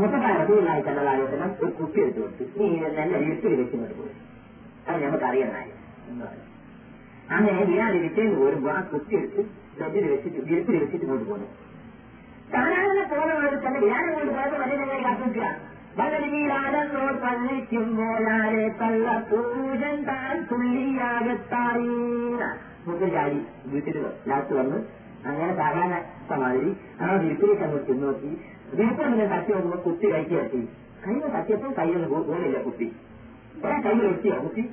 [0.00, 4.14] മുത്തപ്പായ തന്നെ കണ്ടതാലോചനം ഒരു കുട്ടി എടുത്തു കൊടുത്തു നീ നല്ല വീട്ടിൽ വെച്ചിങ്ങോട്ട് പോയി
[4.86, 5.72] അത് നമുക്ക് അറിയണമായി
[7.30, 9.42] അങ്ങനെ ഞാൻ വിറ്റേന്ന് പോരുമ്പോൾ ആ കുട്ടി എടുത്ത്
[9.80, 11.48] ബെഡിൽ വെച്ചിട്ട് വീട്ടിൽ വെച്ചിട്ട് കൊണ്ടുപോകുന്നു
[12.52, 13.02] സാധാരണ
[13.34, 15.48] മാതിരി തന്നെ വ്യാനം കൊണ്ട് പോയത് വലിയ കത്തിക്കുക
[15.98, 21.94] പകലിലാതെന്നോ പള്ളിക്കുമ്പോഴാരെ തള്ള പൂജൻ താൻ തുള്ളിയാകത്തായി
[23.10, 23.96] ചാടി വീട്ടിൽ
[24.28, 24.78] ലാസ്റ്റ് വന്ന്
[25.26, 25.96] അങ്ങനെ സാധാരണ
[26.40, 26.70] മാതിരി
[27.00, 28.30] ആ വിരിപ്പിലേക്ക് അങ്ങ് നോക്കി
[28.72, 30.60] അങ്ങനെ തട്ടി നോക്കുമ്പോൾ കുത്തി കൈക്ക് തട്ടി.
[31.04, 32.86] കൈ തട്ടിയപ്പോൾ കൈയൊന്നും പോലില്ല കുത്തി?
[33.62, 34.64] ഒരാ കൈ വെട്ടിയോ കുത്തി?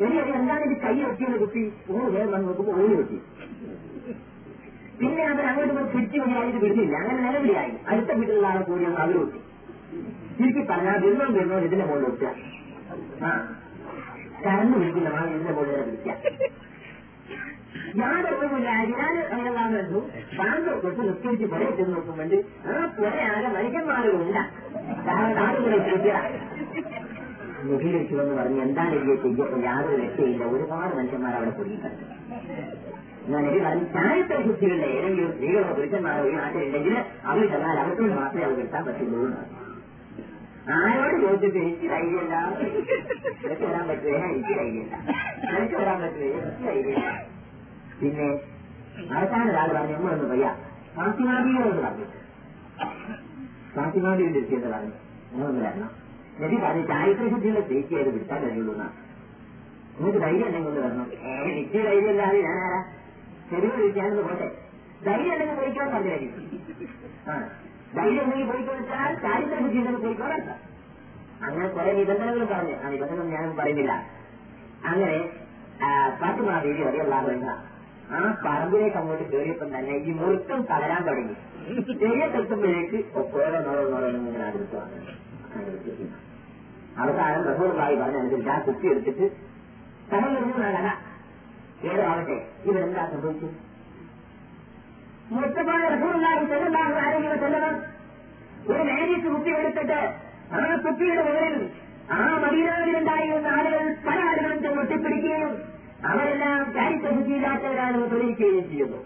[0.00, 1.62] ഇനി അത് എന്താണ് ഇത് കൈ വെട്ടിയത് കുത്തി?
[1.88, 3.18] ഓ വേറെ വന്ന് നോക്കുമ്പോൾ ഓടി വെട്ടി
[4.98, 6.94] പിന്നെ അവർ അങ്ങോട്ട് പിടിച്ചു വഴിയായിട്ട് വിടുന്നില്ല.
[7.02, 7.72] അങ്ങനെ നിലവിളിയായി.
[7.90, 9.40] അടുത്ത വീട്ടിലുള്ള ആളെ കൂടി അവർ വെട്ടി
[10.36, 12.28] ചുരുക്കി പറഞ്ഞാൽ വരുന്നോ വരുന്നോ ഇതിന്റെ മുകളിൽ വെക്കുക
[13.22, 13.30] ആ.
[14.44, 16.14] കറണ്ട് വിളിക്കുന്ന ആൾ ഇതിന്റെ മുകളിൽ വിളിക്കുക.
[18.00, 20.00] യാതൊന്നുമില്ല ഞാൻ അങ്ങനെയാണെന്ന് വെച്ചു
[20.38, 22.34] ബാങ്ക് തൊട്ട് നിസ്കരിച്ച് പുറ ചെന്ന് നോക്കുമ്പോൾ
[22.68, 24.38] ആ പുറയാകെ മനുഷ്യന്മാരുമില്ല
[25.44, 26.18] ആളുകളെ ചോദിക്കുക
[27.66, 30.44] മുഖിലേക്ക് വന്ന് പറഞ്ഞ് എന്താണ് ഇതിലെ ചെയ്യപ്പോൾ യാതൊരു രക്ഷയില്ല.
[30.54, 32.00] ഒരുപാട് മനുഷ്യന്മാർ അവിടെ കുടുങ്ങിയിട്ടുണ്ട്
[33.32, 36.96] ഞാൻ ഇത് പറഞ്ഞു ചാരിത്ര ശുദ്ധികളുടെ ഏതെങ്കിലും സ്ത്രീകളോ പുരുഷന്മാരോ ഈ നാട്ടിലുണ്ടെങ്കിൽ
[37.30, 39.20] അവർ ചെന്നാൽ അവർക്കൊണ്ട് മാത്രമേ അവർ കിട്ടാൻ പറ്റുള്ളൂ.
[39.26, 39.42] എന്ന്
[40.78, 42.34] ആരോട് ചോദിച്ചിട്ട് എനിക്ക് ധൈര്യമില്ല.
[43.44, 44.96] എനിക്ക് വരാൻ പറ്റുക എനിക്ക് ധൈര്യമില്ല.
[45.54, 47.06] എനിക്ക് വരാൻ പറ്റുക എനിക്ക് ധൈര്യമില്ല.
[48.02, 48.26] പിന്നെ
[49.16, 50.46] അവസാന ഒരാൾ പറഞ്ഞു നമ്മളൊന്ന് വയ്യ.
[50.96, 52.06] ഫാത്തിമാബിയോട് പറഞ്ഞു.
[53.76, 54.94] ഫാത്തിമാബിയുടെ എത്തിയെന്ന് പറഞ്ഞു.
[55.32, 55.90] നിങ്ങളൊന്ന് വരണം.
[56.40, 58.94] നബി പറഞ്ഞു ചാരിത്ര സ്ത്രീക്ക് അത് വിട്ടാൻ കഴിയുള്ളൂ എന്നാണ്.
[59.94, 61.06] നിങ്ങൾക്ക് ധൈര്യം എന്നെ കൊണ്ട് വരണം.
[61.12, 62.80] ഏ ധൈര്യം ഇല്ലാതെ ഞാനാരാ?
[63.50, 64.48] ചെറിയ വിളിക്കാനെന്ന് പോട്ടെ.
[65.06, 66.10] ധൈര്യം ഉണ്ടെങ്കിൽ പോയിക്കോ പറഞ്ഞു
[67.30, 67.34] ആ
[67.96, 69.78] ധൈര്യം ഉണ്ടെങ്കിൽ പോയിക്കോ വെച്ചാൽ ചാരിത്ര ശുദ്ധി
[71.42, 72.74] അങ്ങനെ കുറെ നിബന്ധനകൾ പറഞ്ഞു.
[72.84, 73.92] ആ നിബന്ധനകൾ ഞാൻ പറയുന്നില്ല.
[74.84, 75.16] അങ്ങനെ
[76.20, 77.44] ഫാത്തിമ ദേവി അറിയുള്ള വേണ്ട
[78.12, 81.34] ആ പറമ്പിലേക്ക് അങ്ങോട്ട് കയറിയപ്പം തന്നെ ഈ മുറുക്കം തളരാൻ തുടങ്ങി.
[82.00, 82.98] ചെറിയ എത്തുമ്പോഴേക്ക്
[83.66, 84.78] നോളോ ഓരോന്നും ഇങ്ങനെ അടുത്ത്
[86.98, 89.26] അവസാനം റസൂർബായി പറഞ്ഞനുസരിച്ച് ആ കുത്തി എടുത്തിട്ട്
[90.10, 90.24] കഥ
[91.84, 93.48] ഏതോ ആവട്ടെ ഇവരെന്താ സംഭവിച്ചു
[95.30, 97.74] മുത്തപ്പാട് റസൂർബായി ചെല്ലാതെ ആരെങ്കിലും ചെല്ലണം.
[98.68, 100.00] ഒരു നേരിട്ട് കുത്തി എടുത്തിട്ട്
[100.52, 101.56] ആ കുട്ടിയുടെ മുകളിൽ
[102.10, 105.52] ആ മദീനാവിലുണ്ടായിരുന്ന ആളുകൾ പല ആളുകളും ചെന്നൊട്ടിപ്പിടിക്കുകയും
[106.10, 108.98] അവരെല്ലാം ചാരിത്ര ബുദ്ധിയില്ലാത്തവരാണ് തെളിയിക്കുകയും ചെയ്യുന്നു.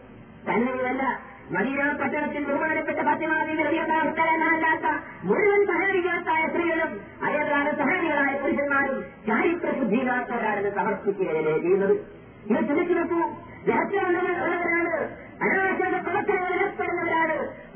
[0.51, 1.03] തന്നെയുമല്ല
[1.51, 4.87] മദീന പട്ടണത്തിൽ ബഹുമാനപ്പെട്ട ഫാത്തിമാവില്ലാത്ത
[5.25, 6.93] മുഴുവൻ സഹായികാത്തായ സ്ത്രീകളും
[7.25, 11.95] അതേപോലെ സഹകരികളായ പുരുഷന്മാരും ചാരിത്ര ചാരിത്രശുദ്ധിയില്ലാത്തവരാണെന്ന് സമർപ്പിക്കുകയല്ലേ ചെയ്യുന്നത്.
[12.51, 13.21] ഇത് ചിന്തിച്ചു നോക്കൂ
[13.69, 14.99] രഹസ്യമുള്ളവരാണ് പ്രവർത്തനങ്ങൾ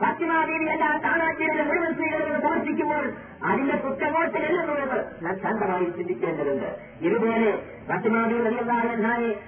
[0.04, 3.04] ഏർപ്പെടുന്നവരാണ് താനാക്കിയതിന്റെ മുഴുവൻ സ്ത്രീകളോട് പ്രവർത്തിക്കുമ്പോൾ
[3.44, 6.68] അതിന്റെ കുറ്റമോട്ട് എല്ലുന്നത് നാം ശാന്തമായി ചിന്തിക്കേണ്ടതുണ്ട്.
[7.00, 7.50] ഇതുപോലെ
[7.90, 8.60] പശ്ചിമാദേവി വലിയ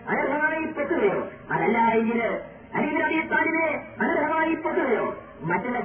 [0.08, 2.22] അനർഹമായി പെട്ടുകയോ അതല്ല എങ്കിൽ
[2.74, 3.66] അല്ലെങ്കിൽ അറിയത്താലിനെ
[4.00, 5.78] അനർഹമായി പെട്ടുകയോ മറ്റുള്ള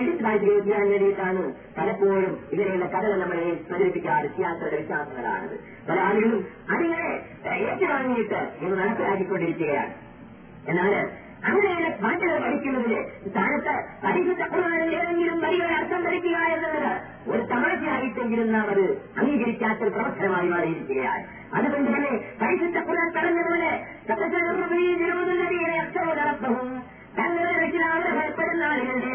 [0.00, 1.42] എഴുത്തായി ചെയ്യാൻ വേണ്ടിയിട്ടാണ്
[1.78, 5.56] പലപ്പോഴും ഇങ്ങനെയുള്ള കഥകൾ നമ്മളെ പ്രചരിപ്പിക്കാറ് ചെയ്യാത്തവരുടെ വിശ്വാസങ്ങളാണത്.
[5.88, 7.04] പല ആളുകളും അതിനെ
[7.68, 9.94] ഏറ്റുവാങ്ങിയിട്ട് ഇത് നടപ്പിലാക്കിക്കൊണ്ടിരിക്കുകയാണ്.
[10.68, 10.94] എന്നാൽ
[11.44, 13.74] അങ്ങനെയുള്ള പാട്ടുകൾ പഠിക്കുന്നതിന് സ്ഥാനത്ത്
[14.04, 14.42] പരിശുദ്ധ
[14.98, 16.92] ഏതെങ്കിലും വലിയൊരു അർത്ഥം ധരിക്കുക എന്നുള്ളത്
[17.30, 18.84] ഒരു തമാശയായിട്ടെങ്കിലും നാം അത്
[19.18, 21.24] അംഗീകരിക്കാത്ത ഒരു പ്രവർത്തനമായി മാറിയിരിക്കുകയാണ്.
[21.54, 22.12] അതുകൊണ്ട് തന്നെ
[22.42, 23.70] പരിശുദ്ധ ഖുർആൻ പറഞ്ഞതുപോലെ
[25.82, 26.68] അക്ഷരവും
[27.18, 29.14] തങ്ങളുടെ രക്ഷിതാവിനെ ഭയപ്പെടുന്ന ആളുകളുടെ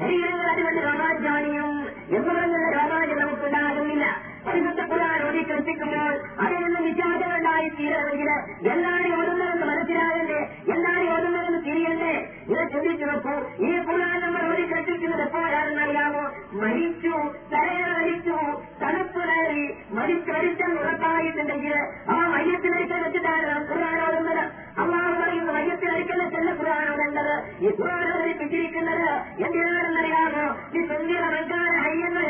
[0.00, 1.70] ശരീരങ്ങൾ അതുകൊണ്ട് രോമാഞ്ചാണിയും
[2.10, 4.27] എന്ന് പറഞ്ഞുള്ള രോമാഞ്ചം നമുക്കുണ്ടാകുന്നില്ല.
[4.48, 8.30] പരിശുദ്ധ ഖുർആൻ ഓടി കൽപ്പിക്കുമ്പോൾ അതിൽ നിന്ന് വിചാരങ്ങളുണ്ടായി തീരണമെങ്കിൽ
[8.70, 10.40] എന്താണ് ഓടുന്നതെന്ന് മനസ്സിലാകണ്ടേ
[10.72, 12.14] എന്താണ് ഓടുന്നതെന്ന് തിരിയണ്ടേ
[12.50, 13.34] ഇത് ചിന്തിച്ചു നോക്കൂ
[13.66, 16.24] ഈ ഖുർആൻ നമ്മൾ ഓടി കൽപ്പിക്കുന്നത് എപ്പോഴാണെന്ന് അറിയാമോ
[16.62, 17.14] മരിച്ചു
[17.52, 18.36] തലയെ മരിച്ചു
[18.82, 19.64] തണുപ്പ് കയറി
[19.98, 21.74] മരിച്ചു മരിച്ചെന്ന് ഉറപ്പായിട്ടുണ്ടെങ്കിൽ
[22.08, 24.42] ആ മയ്യത്തിലേക്ക് വെച്ചിട്ടാണ് നാം ഖുർആൻ ഓടുന്നത്
[24.80, 29.06] അള്ളാഹ് പറയുന്ന മയ്യത്തിലേക്കല്ല ചെല്ല ഖുർആൻ ഓടേണ്ടത് ഈ ഖുർആൻ അവതരിപ്പിച്ചിരിക്കുന്നത്
[29.44, 32.20] എന്തിനാണെന്നറിയാമോ ഈ സുന്ദര മങ്കാന ഹയ്യെന്ന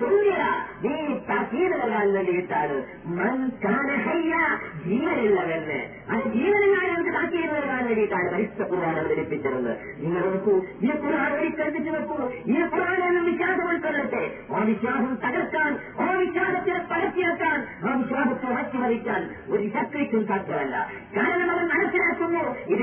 [0.00, 0.44] തുല്യത
[0.84, 0.94] നീ
[1.28, 2.76] തസീത് നൽകാൻ വേണ്ടിയിട്ടാണ്
[3.18, 4.34] മൻകാനഹയ്യ
[4.84, 5.14] ഹയ്യ
[6.10, 9.74] ആ ജീവനങ്ങളെ നമുക്ക് താക്കീത് നൽകാൻ വേണ്ടിയിട്ടാണ് പരിശുദ്ധ ഖുർആൻ അവതരിപ്പിച്ചിരുന്നത്.
[10.02, 10.54] നിങ്ങൾ നോക്കൂ
[10.86, 12.16] ഈ ഖുർആൻ ഒരിക്കൽപ്പിച്ച് നോക്കൂ
[12.54, 14.22] ഈ ഖുർആൻ എന്ന വിശ്വാസം ഉൾക്കൊള്ളട്ടെ.
[14.54, 15.70] ആ വിശ്വാസം തകർക്കാൻ
[16.04, 19.20] ആ വിശ്വാസത്തിനെ പരത്തിയെടുക്കാൻ ആ വിശ്വാസത്തെ മാറ്റിമറിക്കാൻ
[19.52, 20.74] ഒരു ശക്തിക്കും സാധ്യമല്ല.
[21.16, 22.42] കാരണം അവർ മനസ്സിലാക്കുന്നു
[22.72, 22.82] ഇത്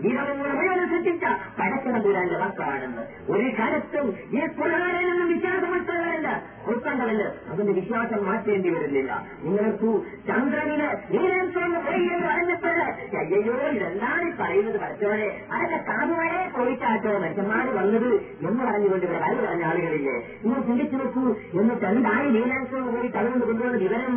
[0.00, 1.24] ഈ ലോകങ്ങൾ മുഴുവൻ സൃഷ്ടിച്ച
[1.58, 6.28] പടക്കണപുരാന്റെ വാക്കാണെന്ന് ഒരു കാലത്തും ഈ ഖുർആനിൽ നിന്നും വിശ്വാസം ഉൾക്കൊള്ളവല്ല
[6.66, 9.12] ഉൾക്കൊണ്ടവല്ല അതിന്റെ വിശ്വാസം മാറ്റേണ്ടി വരുന്നില്ല.
[9.44, 9.90] നിങ്ങൾക്ക്
[10.28, 10.80] ചന്ദ്രനിൽ
[11.12, 12.76] നീലൻസോന്ന് പോയി എന്ന് പറഞ്ഞപ്പോൾ
[13.20, 13.38] അയ്യോ
[13.70, 18.10] ഇതെന്താണ് പറയുന്നത് പഠിച്ചവരെ അതൊക്കെ കാതുവരെ പോയിട്ടാട്ടോ മനുഷ്യന്മാര് വന്നത്
[18.42, 20.16] എന്ന് പറഞ്ഞുകൊണ്ട് ഇവിടെ വരവ് പറഞ്ഞ ആളുകളില്ലേ?
[20.42, 21.24] നിങ്ങൾ ചിന്തിച്ചു നോക്കൂ
[21.60, 24.14] എന്നിട്ട് എന്തായി നീലാൻസോന്ന് പോയി തകർന്നു കൊണ്ടുവന്ന വിവരം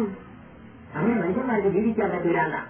[0.95, 2.61] അങ്ങനെ മനുഷ്യന്മാർക്ക് ജീവിക്കാൻ പറ്റൂലാണ്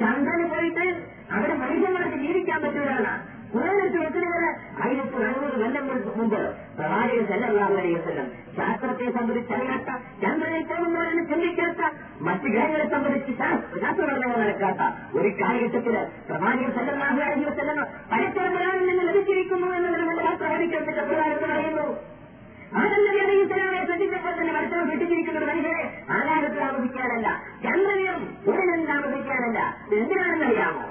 [0.00, 0.86] ചന്ദ്രന് പോയിട്ട്
[1.32, 3.12] അവിടെ മനുഷ്യന്മാർക്ക് ജീവിക്കാൻ പറ്റൂലാണ്
[3.52, 4.46] കുറേത്ത് വെക്കുന്നത്
[4.82, 6.40] ആയിരത്തി നാനൂറ് കൊല്ലം മുമ്പ്
[6.78, 7.98] പ്രവാചകൻ സല്ലല്ലാഹു അലൈഹി
[8.56, 9.90] ശാസ്ത്രത്തെ സംബന്ധിച്ചറിയാത്ത
[10.22, 11.82] ചന്ദ്രനിൽ പോകുന്നവരെന്ന് ചിന്തിക്കാത്ത
[12.26, 13.34] മറ്റു ഗ്രഹങ്ങളെ സംബന്ധിച്ച്
[13.82, 14.82] ശാസ്ത്രപഠനങ്ങൾ നടക്കാത്ത
[15.18, 15.96] ഒരു കാലഘട്ടത്തിൽ
[16.28, 17.44] പ്രവാചകൻ സല്ലല്ലാഹു അലൈഹി
[18.12, 21.86] പരസ്പരമൊരാളിൽ നിന്ന് ലഭിച്ചിരിക്കുന്നു എന്നതിന് നമ്മുടെ ശാസ്ത്ര പഠിക്കപ്പെട്ട പ്രകാരത്തിൽ അറിയുന്നു
[22.80, 25.82] ആദല്ലി അലൈഹിസ്സലാമെ ശ്രദ്ധിച്ചപ്പോൾ തന്നെ മത്സരം വിട്ടിച്ചിരിക്കുന്നത് മനുഷ്യരെ
[26.16, 27.28] ആകാശത്തിൽ താമസിക്കാനല്ല
[27.64, 28.18] ചന്ദ്രനെയും
[28.48, 29.60] ഉടനെ താമസിക്കാനല്ല
[29.96, 30.86] എന്തിനാണെന്നറിയാമോ?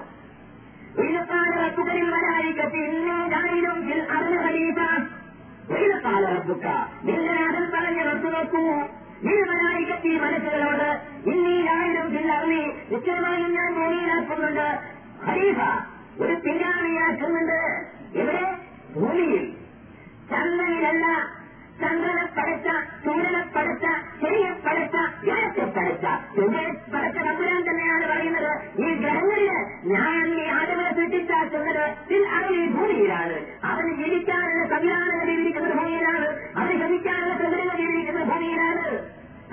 [0.98, 4.88] وإذقال ربك للملائكة إني جاعل في الأرض خليفة
[5.70, 6.66] وإذ قال ربك
[7.04, 8.62] للآدم പറഞ്ഞ റബ്ബ് നോക്കൂ
[9.24, 10.88] ഈ മലായിക്കത്തി മനസ്സുകളോട്
[11.30, 14.66] ഇന്നീ ജായിലും ഫില്ലർമി നിശ്ചയമായും ഞാൻ ഭൂമിയിലാക്കുന്നുണ്ട്
[15.24, 15.58] ഖലീഫ
[16.20, 17.58] ഒരു പിന്നാമിയാക്കുന്നുണ്ട്
[18.14, 18.42] ഇവിടെ
[18.94, 19.44] ഭൂമിയിൽ
[20.30, 21.06] ചന്ദ്രനിലല്ല
[21.81, 22.67] ചന്ദ്രനെ പടച്ച
[23.05, 23.85] സൂര്യനെ പടച്ച
[24.21, 26.05] ശരിയെ പടച്ച ഗ്രഹത്തെ പടച്ച
[26.35, 28.51] സൂര്യനെ പടച്ച നമ്പുരാൻ തന്നെയാണ് പറയുന്നത്.
[28.81, 29.49] ഈ ഗ്രഹങ്ങളിൽ
[29.93, 31.83] ഞാൻ ഈ ആളുകളെ സൃഷ്ടിച്ചാക്കുന്നത്
[32.53, 33.37] ഈ ഭൂമിയിലാണ്.
[33.63, 36.27] അവന് ജീവിക്കാനുള്ള സംവിധാനങ്ങൾ ജീവിക്കുന്നത് ഭൂമിയിലാണ്.
[36.57, 38.85] അവന് ശ്രമിക്കാനുള്ള സൗകര്യങ്ങൾ ജീവിക്കുന്നത് ഭൂമിയിലാണ്.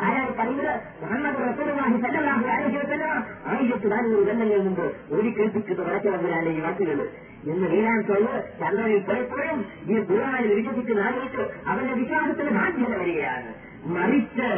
[0.01, 0.75] അയാൾ പറയുന്നത്?
[1.03, 3.17] മുഹമ്മദ് സല്ലല്ലാഹു അലൈഹി വസല്ലം.
[3.47, 6.99] ആയിരത്തി നാനൂറ് കൊല്ലങ്ങൾ മുമ്പ് ഒരു കേൾപ്പിച്ചത് വടക്കിറങ്ങാന്റെ ഈ വാക്കുകൾ
[7.49, 8.27] എന്ന് തൊഴിൽ
[8.61, 13.55] ചന്ദ്രനിൽ പലപ്പോഴും ഈ ഗുരുവായി വികസിച്ച് ആളുകൾക്ക് അവന്റെ വിശ്വാസത്തിന് ബാധ്യത വരികയാണ്.
[13.85, 14.49] മറിച്ച്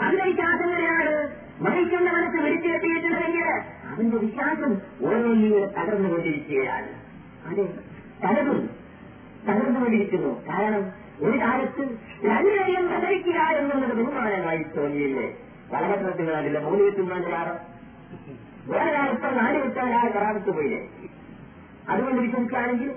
[0.00, 1.14] അവന്റെ വിശ്വാസങ്ങളെയാണ്
[1.60, 3.48] മറിക്കുന്ന മനസ്സ് വിളിച്ചെത്തിയിട്ടുണ്ടെങ്കിൽ
[3.92, 4.72] അവന്റെ വിശ്വാസം
[5.06, 6.92] ഓരോ ജീവിതം തകർന്നുകൊണ്ടിരിക്കുകയാണ്.
[7.46, 7.64] അതെ
[8.24, 8.68] തകർന്നു
[9.48, 10.46] തകർന്നുകൊണ്ടിരിക്കുന്നു.
[10.48, 10.84] കാരണം
[11.20, 11.82] ഒരു കാലത്ത്
[12.24, 15.36] രണ്ടുപേരെയും പ്രസരിക്കുക എന്നുള്ളത് ബഹുമാനമായി തോന്നിയില്ലേ?
[15.72, 17.58] വളരെ പ്രശ്നങ്ങളാണില്ല മൂന്ന് കാലം
[18.66, 20.88] വേറെ കാലത്ത് നാല് കിട്ടാൻ ആ കറാമത്ത് പോയില്ലേ?
[21.90, 22.90] അതുകൊണ്ട് വിശ്വസിക്കുകയാണെങ്കിൽ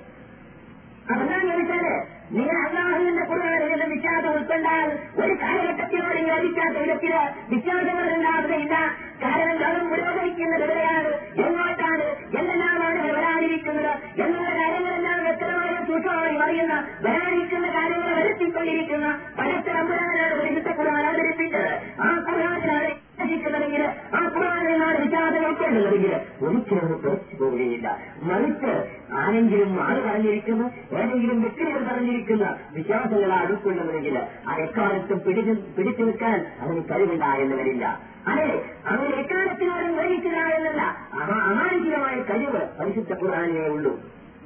[1.09, 1.85] അതെന്താന്ന് ചോദിച്ചാൽ
[2.31, 7.13] നിങ്ങൾ അള്ളാഹുവിന്റെ കുറുകളിലെ വിശ്വാസം ഉൾക്കൊണ്ടാൽ ഒരു കാലഘട്ടത്തിനോട് യോജിക്കാത്ത വിധത്തിൽ
[7.49, 8.75] വിശ്വാസങ്ങൾ ഉണ്ടാവുകയില്ല
[9.23, 11.11] കാരണം ലോകം പുരോഗമിക്കുന്നത് എവിടെയാണ്?
[11.37, 12.05] എങ്ങോട്ടാണ്?
[12.39, 13.91] എന്തെല്ലാമാണ് വരാനിരിക്കുന്നത്?
[14.23, 21.71] എന്നുള്ള കാര്യങ്ങളെല്ലാം വ്യക്തമായ സൂക്ഷ്മമായി അറിയുന്ന വരാനിരിക്കുന്ന കാര്യങ്ങൾ വരുത്തിക്കൊണ്ടിരിക്കുന്ന പഴത്തരമ്പരങ്ങളാണ് ഒരു വിധത്തെ കുറാൻ അവതരിപ്പിച്ചത്
[22.01, 23.83] ആ കുറാനാണ് വിശ്വസിക്കുന്നതെങ്കിൽ
[24.15, 26.13] ആ കുറാനാണ് വിചാരം ഉൾക്കൊള്ളുന്നതെങ്കിൽ
[26.45, 27.87] ഒരിക്കലും കുറച്ചു പോവുകയില്ല.
[28.21, 28.71] മറിച്ച്
[29.15, 30.65] ആരെങ്കിലും ആര് പറഞ്ഞിരിക്കുന്നു
[30.95, 34.17] ഏതെങ്കിലും വ്യക്തികൾ പറഞ്ഞിരിക്കുന്ന വിശ്വാസങ്ങളാണ് ഉൾക്കൊള്ളുന്നതെങ്കിൽ
[34.47, 37.85] ആ എക്കാലത്തും പിടിച്ചു പിടിച്ചു നിൽക്കാൻ അതിന് കഴിവില്ല എന്ന് വരില്ല
[38.31, 38.49] അതെ
[38.87, 40.81] അവൻ എക്കാലത്തിനോടും കഴിച്ചില്ല എന്നല്ല.
[41.13, 43.91] അമാ അമാനുഷികമായ കഴിവ് പരിശുദ്ധ ഖുർആാനിനേ ഉള്ളൂ.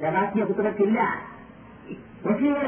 [0.00, 0.98] ജവാത്തിയ പുസ്തകത്തില്ല.
[2.24, 2.66] മുസ്ലിങ്ങൾ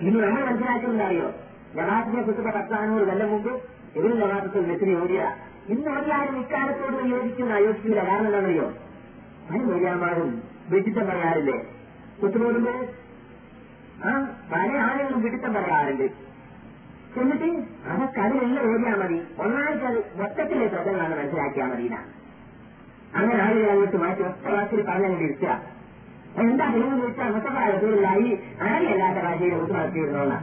[0.00, 1.28] ഇന്ന് നമ്മൾ മനസ്സിലാക്കുന്നതറിയോ
[1.74, 3.52] ജവാത്തിയ പുസ്തക പത്താനൂറ് കൊല്ലം മുമ്പ്
[3.94, 5.20] ഇവരും നമാസത്തിൽ മെസ്സിനെ ഓടിയ.
[5.68, 8.66] ഇന്ന് ഓടിയാരും ഇക്കാലത്തോട് യോജിക്കുന്ന യോജിക്കില്ല കാരണം എന്താണെന്നറിയോ?
[9.48, 10.30] പല മര്യാമാരും
[10.70, 11.56] വിഡിത്തം പറയാറില്ലേ?
[12.20, 12.78] കുത്തുപോടുമ്പോൾ
[14.04, 14.10] ആ
[14.52, 16.06] പല ആളുകളും വിഡിത്തം പറയാറുണ്ട്.
[17.16, 17.48] എന്നിട്ട്
[17.90, 19.18] അതൊക്കെ അതിലെല്ലാം ഓടിയാൽ മതി.
[19.38, 21.86] ഒന്നാഴ്ച അത് മൊത്തത്തിലെ പ്രശ്നങ്ങളാണ് മനസ്സിലാക്കിയാൽ മതി
[23.14, 25.50] അങ്ങനെ ആളുകൾ അങ്ങോട്ട് മാറ്റി ഒറ്റ വാക്കിൽ പറഞ്ഞങ്ങോട്ട് ഇരിക്കുക
[26.42, 28.30] എന്താ ചെയ്യുന്നത് ചോദിച്ചാൽ മുത്തപ്പാറൂലായി
[28.66, 30.36] അറിയല്ലാത്ത ഭാഷയിൽ മുത്തമാക്കിയിരുന്നോന്ന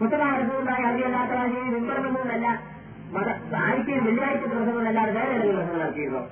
[0.00, 2.46] മുത്തപ്പാറൂലായി അറിയല്ലാത്ത ഭാഷയിൽ മുമ്പറമൊന്നുമല്ല
[3.14, 6.22] മത ആഴ്ചയിൽ വെള്ളിയാഴ്ച പ്രസംഗമല്ലാതെ വേറെ ഏതെങ്കിലും പ്രസംഗം നടത്തിയിരുന്നോ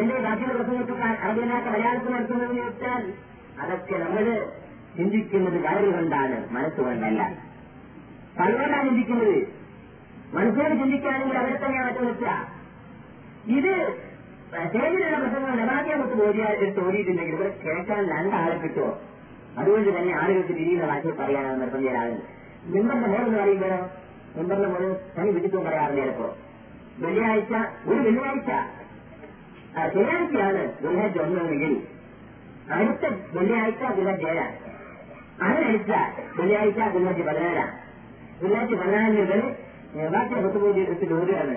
[0.00, 0.92] എന്റെ ഭാഷയുടെ ദിവസങ്ങൾക്ക്
[1.28, 3.02] അറിയാത്ത മലയാളത്തിൽ നടത്തുന്നതെന്ന് ചോദിച്ചാൽ
[3.62, 4.24] അതൊക്കെ നമ്മൾ
[4.96, 7.22] ചിന്തിക്കുന്നത് വയറ് കൊണ്ടാണ് മനസ്സുകൊണ്ടല്ല
[8.38, 9.36] അതുകൊണ്ടാണ് ചിന്തിക്കുന്നത്.
[10.34, 12.24] മനസ്സോട് ചിന്തിക്കുകയാണെങ്കിൽ അവരെ തന്നെയാണ് മറ്റു വെച്ച
[13.56, 13.72] ഇത്
[14.66, 18.90] സ്റ്റേജിലുള്ള പ്രസംഗം നവാദ്യമൊക്കെ ഓടിയാൽ എടുത്ത് ഓടിയിട്ടുണ്ടെങ്കിൽ ഇവിടെ കേൾക്കാൻ രണ്ടാളെ കിട്ടുമോ?
[19.58, 22.24] അതുകൊണ്ട് തന്നെ ആളുകൾക്ക് തിരിയുന്ന ഭാഷയിൽ പറയാനാണ് നിർബന്ധിതരാകുന്നത്.
[22.74, 23.78] നിങ്ങളുടെ മോൾ എന്ന് പറയുമ്പോഴോ?
[24.36, 26.26] നിമ്പറിന്റെ ഒരു തനി വിധിക്കും പറയാറില്ല ചിലപ്പോ
[27.02, 27.52] വെള്ളിയാഴ്ച
[27.86, 28.50] ഒരു വെള്ളിയാഴ്ച.
[29.86, 31.72] ശനിയാഴ്ചയാണ് വെള്ളിയാഴ്ച ഒന്നെങ്കിൽ
[32.74, 34.54] അടുത്ത വെള്ളിയാഴ്ച ദുൽഹജ് ഏഴാണ്
[35.42, 35.92] അതിനടുത്ത
[36.36, 37.74] വെള്ളിയാഴ്ച ദുൽഹജ് പതിനാലാണ്
[38.40, 39.42] വെള്ളിയാഴ്ച പതിനാലിന് മുതൽ
[40.12, 41.56] ബാക്കി പത്തുപോയി എടുത്ത്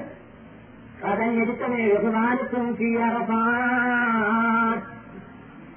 [1.06, 2.66] അതഞ്ഞെടുത്തമേ ബഹുമാനത്തും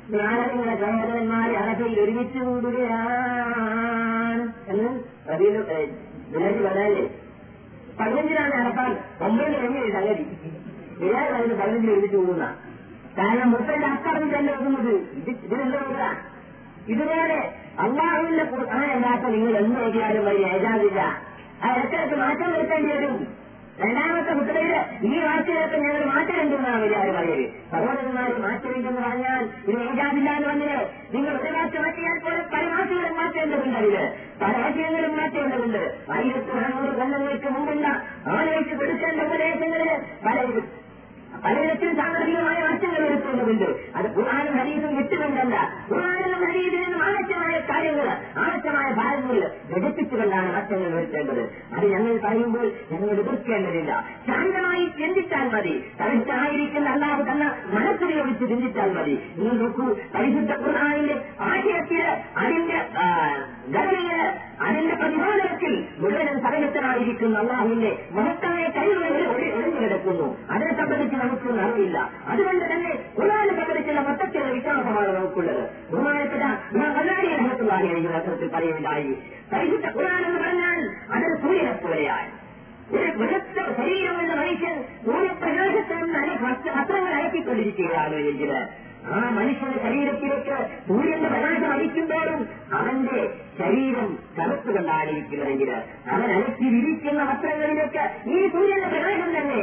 [0.08, 4.90] ജ്ഞാനങ്ങളെ സഹോദരന്മാരെ അറഫയിൽ ഒരുമിച്ച് കൂടുകയാണ് എന്ന്
[6.34, 7.02] റബീൽ വരാനേ
[7.98, 8.92] പതിനഞ്ചിനാണ് അറഫാൻ
[9.26, 10.24] ഒമ്പതിന് കഴിഞ്ഞ സംഗതി?
[11.06, 12.44] ഏഴ് അതിന് പതിനഞ്ചിൽ എഴുതി പോകുന്ന.
[13.18, 16.04] കാരണം മുത്തന്റെ അക്കറിഞ്ഞല്ല ഒതുങ്ങുന്നത് ഇത് ഇതിനെന്താ നോക്കുക
[16.88, 17.38] ഇതുപോലെ
[17.78, 21.00] അള്ളാഹുവിന്റെ ഖുർആാനല്ലാത്ത നിങ്ങൾ എന്ത് നോക്കിയാലും വഴി ഏജാതില്ല.
[21.62, 23.14] ആ ഇടയ്ക്കിടയ്ക്ക് മാറ്റം വരുത്തേണ്ടി വരും.
[23.78, 24.72] രണ്ടാമത്തെ കുട്ടികളിൽ
[25.08, 30.82] ഈ വാക്കിലൊക്കെ ഞങ്ങൾ മാറ്റമുണ്ടെന്നാണ് വിചാരം പറയൽ സഹോദരന്മാർ മാറ്റമുണ്ടെന്ന് പറഞ്ഞാൽ ഇത് ഏജാതില്ല എന്ന് പറഞ്ഞത്
[31.14, 33.96] നിങ്ങൾ ഒരു മാറ്റം മാറ്റിയാൽ പോലെ പല വാക്കുകളും മാറ്റേണ്ടതുണ്ട് അതിൽ.
[34.42, 35.82] പല ആശയങ്ങളും മാറ്റേണ്ടതുണ്ട്.
[36.12, 37.86] ആയിരത്തി നാനൂറ് കൊല്ലങ്ങൾക്ക് മുമ്പുള്ള
[38.32, 39.90] ആളുകൾക്ക് കൊടുക്കേണ്ട ഉപദേശങ്ങളിൽ
[40.26, 40.36] പല
[41.44, 45.56] പലയിടത്തും സാമ്പത്തികമായ മാറ്റങ്ങൾ വരുത്തുന്നുണ്ട് അത് ഖുർആാനും ഹരീതും വിട്ടുകൊണ്ടല്ല
[45.90, 49.38] ഖുർആാനും ഹരീതിൽ നിന്നും ആവശ്യമായ കാര്യങ്ങൾ ആവശ്യമായ ഭാഗങ്ങൾ
[49.72, 51.42] ഘടിപ്പിച്ചുകൊണ്ടാണ് മാറ്റങ്ങൾ വരുത്തേണ്ടത്.
[51.74, 53.92] അത് ഞങ്ങൾ പറയുമ്പോൾ ഞങ്ങൾ എതിർക്കേണ്ടതില്ല.
[54.26, 55.74] ശാന്തമായി ചിന്തിച്ചാൽ മതി.
[56.00, 59.16] തനിച്ചായിരിക്കുന്ന അല്ലാതെ തന്ന മനസ്സുപയോഗിച്ച് ചിന്തിച്ചാൽ മതി.
[59.36, 62.02] നീ നോക്കൂ പരിശുദ്ധ ഖുർആാനിന്റെ ആശയത്തിൽ
[62.36, 62.78] അതിന്റെ
[63.70, 64.12] ഘടനയിൽ
[65.98, 72.10] മുഴുവനും സഹജത്തനായിരിക്കുന്ന അള്ളാഹുവിന്റെ മഹത്തായ കഴിവുകളിൽ ഒഴിഞ്ഞു കിടക്കുന്നു അതിനെ സംബന്ധിച്ച് നമുക്കൊന്നും അറിവില്ല.
[72.26, 75.70] അതുകൊണ്ട് തന്നെ ഒരാളെ സംബന്ധിച്ചുള്ള മൊത്തത്തിലുള്ള വിശ്വാസമാണ് നമുക്കുള്ളത്.
[75.92, 76.42] ബഹുമാനപ്പെട്ട
[78.14, 79.18] അർത്ഥത്തിൽ പറയുകയുണ്ടായി.
[79.52, 82.42] പരിശുദ്ധ ഖുർആൻ എന്ന് പറഞ്ഞാൽ അതൊരു സൂര്യനെ പോലെയാണ്.
[82.96, 86.18] ഒരു ബൃഹത്ത ശരീരമെന്ന മനുഷ്യൻ സൂര്യപ്രകാശത്തിൽ നിന്ന്
[86.68, 88.52] അത്രങ്ങൾ അയക്കിക്കൊണ്ടിരിക്കുകയാണ് എങ്കിൽ
[89.10, 90.56] ആ മനുഷ്യന്റെ ശരീരത്തിലേക്ക്
[90.88, 92.40] സൂര്യന്റെ പ്രകാശം അടിക്കുമ്പോഴും
[92.72, 93.20] അവന്റെ
[93.58, 95.70] ശരീരം കറുത്തുകൊണ്ടാണ് കണ്ടാലിരിക്കുന്നതെങ്കിൽ
[96.12, 99.62] അവൻ അലക്കി വിരിക്കുന്ന വസ്ത്രങ്ങളിലേക്ക് ഈ സൂര്യന്റെ പ്രകാശം തന്നെ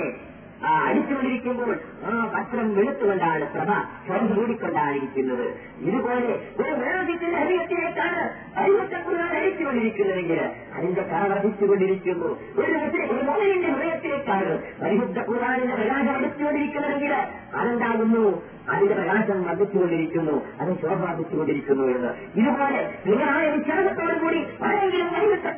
[0.61, 1.69] ആ അടിച്ചുകൊണ്ടിരിക്കുമ്പോൾ
[2.05, 3.69] ആ വസ്ത്രം വെളുത്തുകൊണ്ടാണ് പ്രഭ
[4.07, 5.45] സ്വയം മൂടിക്കൊണ്ടാണ് ഇരിക്കുന്നത്
[5.85, 8.23] ഇതുപോലെ ഒരു വേദത്തിന്റെ ഹരിയത്തിലേക്കാണ്
[8.59, 10.41] അരിവട്ടക്കുറാൻ അടിച്ചുകൊണ്ടിരിക്കുന്നതെങ്കിൽ
[10.77, 12.73] അതിന്റെ കറ വഹിച്ചുകൊണ്ടിരിക്കുന്നു ഒരു
[13.05, 17.13] ഒരു മോഹനിന്റെ ഹൃദയത്തിലേക്കാണ് പരിശുദ്ധ കുറാനിന്റെ പ്രകാശം അടിച്ചുകൊണ്ടിരിക്കുന്നതെങ്കിൽ
[17.59, 18.25] അതെന്താകുന്നു
[18.73, 22.11] അതിന്റെ പ്രകാശം വർദ്ധിച്ചുകൊണ്ടിരിക്കുന്നു അത് ശോഭാർദ്ധിച്ചുകൊണ്ടിരിക്കുന്നു എന്ന്.
[22.41, 25.07] ഇതുപോലെ നിങ്ങളായ വിശ്വാസത്തോടു കൂടി ആരെങ്കിലും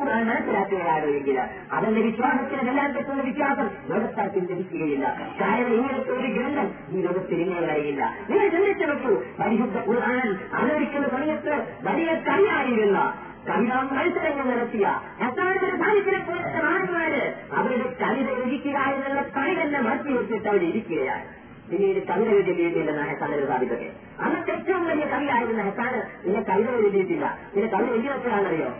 [0.02, 1.38] ഖുർആൻ മനസ്സിലാക്കുകയാണ് എങ്കിൽ
[1.78, 5.06] അവന്റെ വിശ്വാസത്തിന് എല്ലാം പറ്റുന്ന വിശ്വാസം ലോകത്താർക്കും ലഭിക്കുകയില്ല.
[5.42, 10.28] കാരണം ഇങ്ങനത്തെ ഒരു ഗ്രന്ഥം ഈ ലോകത്തിൽ ഇങ്ങനെ അറിയില്ല നിങ്ങൾ ചിന്തിച്ചു നോക്കൂ പരിശുദ്ധ ഖുർആൻ
[10.60, 11.54] അവതരിക്കുന്ന സമയത്ത്
[11.90, 13.02] വലിയ കവിയായിരുന്ന
[13.50, 14.88] കവിതാ മത്സരങ്ങൾ നടത്തിയ
[15.26, 17.22] എത്താത്തൊരു സാഹിത്യനെ പോലത്തെ മഹാന്മാര്
[17.60, 21.26] അവരുടെ കവിത രചിക്കുക എന്നുള്ള കളി തന്നെ മാറ്റി വെച്ചിട്ട് അവിടെ ഇരിക്കുകയാണ്.
[21.71, 23.89] പിന്നീട് കവിത എഴുതിയിട്ടില്ലെന്ന് ഹെസാനൊരു സാധിക്കട്ടെ
[24.23, 28.71] അന്നത്തെ ഏറ്റവും വലിയ കവിയായിരുന്ന ഹെസാന് പിന്നെ കവിത എഴുതിയിട്ടില്ല പിന്നെ കവിത എഴുതി വെച്ചതാണെന്നറിയോ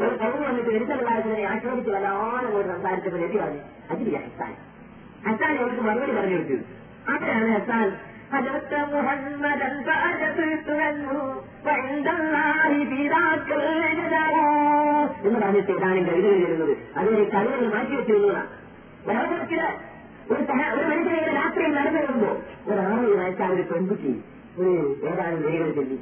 [0.00, 4.52] ഒരു കവിത വന്നിട്ട് എഴുത്തലായതിനെ ആശ്രമിച്ച് വല്ലാതെ കൂടെ സംസാരിച്ചപ്പോൾ എഴുതി പറഞ്ഞു അതില്ല ഹെസാൻ
[5.26, 6.58] ഹസാൻ അവർക്ക് മറുപടി പറഞ്ഞു കൊടുത്തു
[7.10, 7.88] അപ്പോഴാണ് ഹസാൻ
[8.32, 11.12] حجبت محمدا فأجبت عنه
[11.66, 14.34] وعند الله بذاك الجدار
[15.24, 18.48] എന്ന് പറഞ്ഞിട്ട് ഏതാനും കവിതകൾ എഴുതുന്നത് അതൊരു കവിതകൾ മാറ്റി വെച്ചിരുന്നതാണ്
[19.08, 19.68] ലോകത്തില്
[20.30, 22.30] ഒരു സഹ- ഒരു മനുഷ്യനെ രാത്രിയിൽ നടന്നു വരുമ്പോ
[22.68, 24.12] ഒരു ആറ് വയസ്സായ ഒരു പെൺകുട്ടി
[24.58, 24.72] ഒരു
[25.10, 25.98] ഏതാനും വരികൾ ചൊല്ലി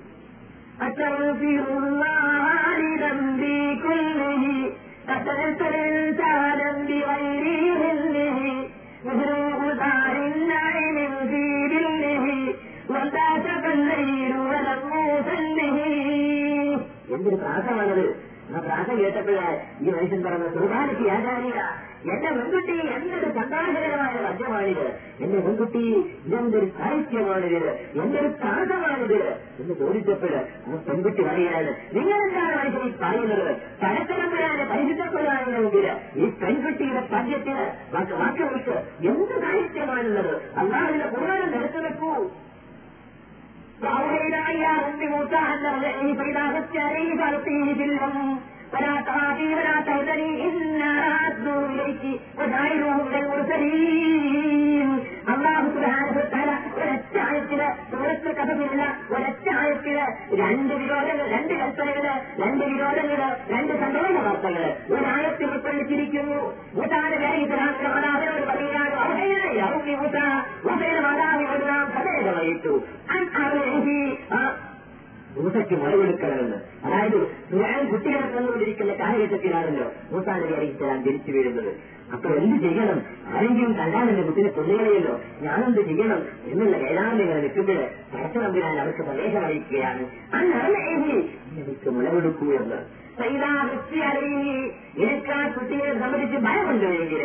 [0.81, 1.43] أستغفر
[1.79, 2.45] الله
[2.81, 4.43] لذنبي كله
[5.09, 7.47] قتلت إنسانا بغير
[7.83, 8.39] علمه
[9.07, 10.97] مجروح دار النعيم
[11.31, 12.25] في ظله
[12.91, 14.13] وذات الليل
[14.43, 15.77] ولم أصله
[17.15, 18.05] എന്തൊരു പ്രാസമാണത്
[18.52, 19.48] ആ പ്രാസം കേട്ടപ്പോഴേ
[19.82, 21.60] ഈ മനുഷ്യൻ പറഞ്ഞ സുഖാനിക്ക് യാചാനിക
[22.06, 24.86] എന്റെ പെൺകുട്ടി എന്തൊരു സന്തോഷകരമായ വജ്രമാണിത്
[25.22, 25.84] എന്റെ പെൺകുട്ടി
[26.24, 27.68] ഇതെന്തൊരു സാഹിത്യമാണിത്
[28.02, 29.18] എന്തൊരു പ്രാസമാണിത്
[29.60, 35.88] എന്ന് ചോദിച്ചപ്പോൾ ആ പെൺകുട്ടി പറയുകയാണ് നിങ്ങൾ എന്താണ് മനുഷ്യൻ ഈ പറയുന്നത് പരത്തരമ്പരാനെ പരിശുദ്ധപ്പെടാനെങ്കിൽ
[36.18, 42.14] ഈ പെൺകുട്ടിയുടെ പദ്യത്തിന് വാക്ക് വാക്കുകൾക്ക് എന്ത് സാഹിത്യമാണുള്ളത് അള്ളാഹുവിന്റെ പുരാണം എടുത്തു വെക്കൂ
[48.74, 50.92] ولا تعافي ولا تهزني إنا
[51.28, 52.04] أدنو إليك
[52.40, 54.90] وجعلوه من المرسلين
[55.34, 56.11] الله سبحانه
[57.12, 58.82] ഒരൊറ്റ ആയത്തിൽ സൂറത്ത് കഥമില്ല
[59.12, 59.98] ഒരൊറ്റ ആയത്തിൽ
[60.42, 62.06] രണ്ട് വിരോധങ്ങൾ രണ്ട് കൽപ്പനകൾ
[62.42, 63.20] രണ്ട് വിരോധങ്ങൾ
[63.52, 64.64] രണ്ട് സന്തോഷ വാർത്തകൾ.
[64.96, 66.40] ഒരായത്തിൽ ഉൾക്കൊള്ളിച്ചിരിക്കുന്നു.
[66.76, 70.18] ഭൂട്ടാന വേഗിതരാഷ്ട്ര മാതാവിനോട് പറയുകയാണ് അവഹേനായി അറുപി ഭൂട്ട
[70.68, 72.74] വഹേന മാതാവിനോട് നാം കഥേത വഹിച്ചു
[75.36, 77.20] മൂസയ്ക്ക് മുളവെടുക്കണമെന്ന് അതായത്
[77.92, 81.70] കുട്ടികളെ തന്നുകൊണ്ടിരിക്കുന്ന കാലഘട്ടത്തിലാണല്ലോ മൂസാ നബി അറിയിച്ചാൽ ജനിച്ചു വീഴുന്നത്.
[82.14, 83.02] അപ്പൊ എന്ത് ചെയ്യണം?
[83.36, 85.20] ആരെങ്കിലും കണ്ടാൽ എന്റെ കുട്ടിനെ കൊല്ലുകയല്ലോ.
[85.42, 86.22] ഞാനെന്ത് ചെയ്യണം?
[86.46, 87.78] എന്നുള്ള വേദാന്തങ്ങൾ നിൽക്കുമ്പോൾ
[88.14, 90.04] പരസ്പരം അവർക്ക് സന്ദേശം അറിയിക്കുകയാണ്.
[91.58, 93.02] എനിക്ക് മുളവെടുക്കൂ എന്ന്.
[94.98, 97.24] എനിക്ക് കുട്ടിയെ സംബന്ധിച്ച് ഭയമുണ്ട് എങ്കിൽ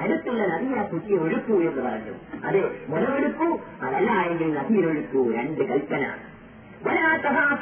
[0.00, 2.46] അടുത്തുള്ള നദി ആ കുട്ടിയെ ഒഴുക്കൂ എന്ന് പറഞ്ഞു.
[2.46, 6.14] അതെ മുളവെടുക്കൂ അതല്ല എങ്കിൽ നദിയിലൊഴുക്കൂ രണ്ട് കൽപ്പന.
[6.82, 7.56] വരാത്തഹാ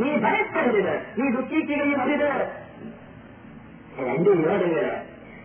[0.00, 0.94] നീ ഭയപ്പെടരുത്.
[1.18, 2.69] നീ ദുഃഖിക്കുകയും അരുത്.
[4.02, 4.80] 我们这里面这个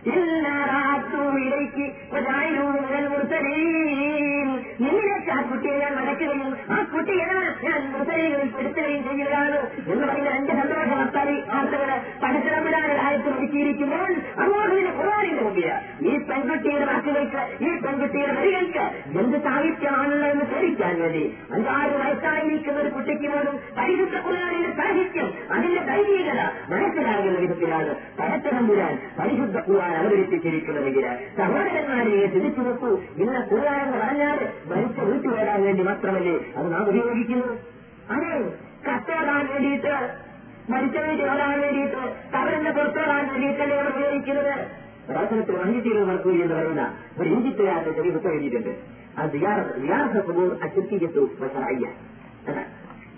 [0.06, 1.84] രണ്ട് മുതൽ ഇല്ലാറാത്തുവിലേക്ക്
[4.80, 7.26] നിന്നിലേക്ക് ആ കുട്ടിയെ ഞാൻ മടക്കുകയും ആ കുട്ടിയെ
[7.64, 11.90] ഞാൻ മുർത്തലീകളിൽ പെടുത്തുകയും ചെയ്യുകയാണ് എന്ന് പറയുന്ന രണ്ട് സന്തോഷ വാർത്തകൾ വാർത്തകൾ
[12.22, 14.10] പഠിത്തമിടാനായിട്ട് ഒരുക്കിയിരിക്കുമ്പോൾ
[14.42, 15.68] അള്ളാഹുവിന്റെ ഖുറാനിന്റെ മുമ്പിൽ
[16.06, 18.84] ഈ പെൺകുട്ടിയുടെ വാക്കുകൾക്ക് ഈ പെൺകുട്ടിയുടെ വരികൾക്ക്
[19.20, 21.24] എന്ത് സാഹിത്യമാണല്ലോ എന്ന് ചോദിക്കാൻ വേണ്ടി.
[21.54, 26.40] അഞ്ചാറ് വയസ്സായിരിക്കുന്ന ഒരു കുട്ടിക്ക് പോലും പരിശുദ്ധ ഖുറാനിന്റെ സാഹിത്യം അതിന്റെ ദൈവികത
[26.72, 27.92] മനസ്സിലാകുന്ന വിധത്തിലാണ്.
[28.20, 31.04] പരത്തനമ്പുരാൻ പരിശുദ്ധ ഖുർആൻ അവതരിപ്പിച്ചിരിക്കുന്നതെങ്കിൽ
[31.38, 32.90] സഹോദരന്മാരെ തിരിച്ചു നിർത്തൂ
[33.50, 34.38] ഖുർആൻ എന്ന് പറഞ്ഞാൽ
[34.70, 37.50] മരിച്ച വീട്ടു വരാൻ വേണ്ടി മാത്രമല്ലേ അത് നാം ഉപയോഗിക്കുന്നു
[38.14, 38.32] അതെ
[38.86, 39.94] കത്തോടാൻ വേണ്ടിയിട്ട്
[40.72, 42.00] മരിച്ച വീട്ടിൽ വരാൻ വേണ്ടിയിട്ട്
[42.34, 44.54] കവറിന്റെ പുറത്തോടാൻ വേണ്ടിയിട്ടല്ലേ അവർ ഉപയോഗിക്കുന്നത്?
[45.08, 46.84] പ്രവർത്തനത്തിൽ വഞ്ചിച്ചീരോ നടക്കൂ എന്ന് പറയുന്ന
[47.20, 48.72] ഒരു ഈജിപ്തുകാരുടെ ചെറിയ പുസ്തകം എഴുതിയിട്ടുണ്ട്.
[49.18, 49.36] അത്
[50.64, 51.22] അശുദ്ധിക്കത്തു
[51.68, 51.86] അയ്യ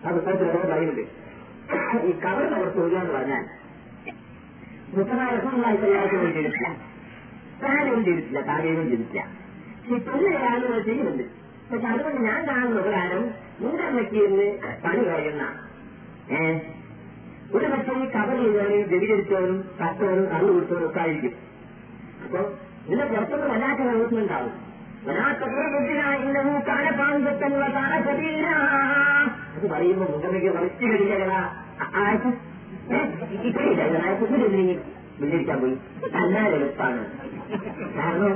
[0.05, 0.19] അത്
[0.73, 1.05] പറയുന്നുണ്ട്.
[2.09, 3.45] ഈ കവറിന്റെ പുറത്ത് എന്ന് പറഞ്ഞാൽ
[4.91, 6.69] സ്വല്ലല്ലാഹു അലൈഹി വസല്ലം ചെയ്തിട്ടില്ല
[7.63, 9.21] താനും ചെയ്തിട്ടില്ല താഴെയും ചെയ്തിട്ടില്ല
[10.39, 11.25] കാണുന്നത് ചെയ്യുന്നുണ്ട്.
[11.71, 13.23] പക്ഷെ അതുകൊണ്ട് ഞാൻ കാണുന്ന പ്രകാരം
[13.61, 14.47] മുൻകമ്മയ്ക്ക് ഇന്ന്
[14.85, 15.45] പണി കഴിയുന്ന
[16.37, 16.57] ഏഹ്
[17.55, 21.35] ഒരു പക്ഷേ ഈ കവർ ചെയ്തവരും വ്യതിചരിച്ചവരും കത്തവരും കണ്ണു കൊടുത്തവരും ഒക്കെ ആയിരിക്കും
[22.25, 22.41] അപ്പൊ
[22.87, 24.55] ഇതിന്റെ പുറത്തൊന്നും വല്ലാത്ത പ്രവർത്തനമുണ്ടാവും
[29.55, 30.51] അത് പറയുമ്പോ മുഖമേക്ക്
[32.93, 34.81] മറിച്ചു കഴിയുക
[35.21, 35.75] വിജയിക്കാൻ പോയി
[36.15, 37.01] തല്ലാൻ എളുപ്പാണ്
[37.97, 38.35] കാരണം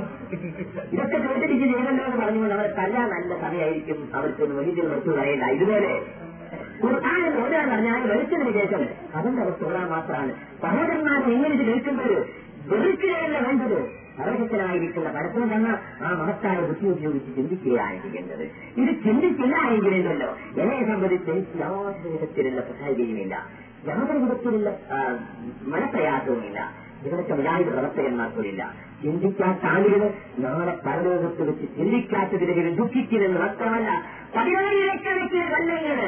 [0.93, 3.99] ഇതൊക്കെ കേട്ടിട്ട് ചെയ്യണല്ലോ എന്ന് പറഞ്ഞുകൊണ്ട് അവരെ തല്ലാൻ നല്ല സമയമായിരിക്കും.
[4.17, 5.91] അവർക്ക് വലിയ വസ്തു പറയണ്ട ഇതുപോലെ
[6.81, 8.81] ഖുർആാനിൽ ഓടാൻ പറഞ്ഞാൽ വെളിച്ചതിന് ശേഷം
[9.17, 10.33] അതിന്റെ അവസ്ഥ ഓടാൻ മാത്രമാണ്.
[10.63, 12.13] സഹോദരന്മാർ എങ്ങനെ ഇത് കേൾക്കുമ്പോൾ
[13.45, 13.79] വേണ്ടത്.
[14.17, 15.69] സർവശക്തനായിരിക്കുന്ന പരസ്പരം തന്ന
[16.05, 18.43] ആ മഹത്തായ ബുദ്ധി ഉപയോഗിച്ച് ചിന്തിക്കുകയാണ് ചെയ്യേണ്ടത്
[18.81, 20.29] ഇത് ചിന്തിച്ചില്ല എങ്കിലുണ്ടല്ലോ.
[20.61, 23.35] എന്നെ സംബന്ധിച്ച് എനിക്ക് യാതൊരു വിധത്തിലുള്ള പ്രസാരികയുമില്ല
[23.87, 24.69] യാതൊരു വിധത്തിലുള്ള
[25.71, 26.59] മനപ്രയാസവുമില്ല.
[27.05, 28.61] ഇവിടുത്തെ വിചാരിത പ്രവർത്തകന്മാർക്കുമില്ല.
[29.03, 30.01] ചിന്തിക്കാത്ത ആളുകൾ
[30.37, 33.89] നാളെ പരലോകത്ത് വെച്ച് ചിന്തിക്കാത്തതിനെ ദുഃഖിക്കുന്നത് മാത്രമല്ല
[34.35, 35.99] പതിനായിരക്കണക്കിന് കല്ലങ്ങൾ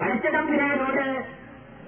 [0.00, 1.04] പഠിച്ച തമ്പുരാനോട്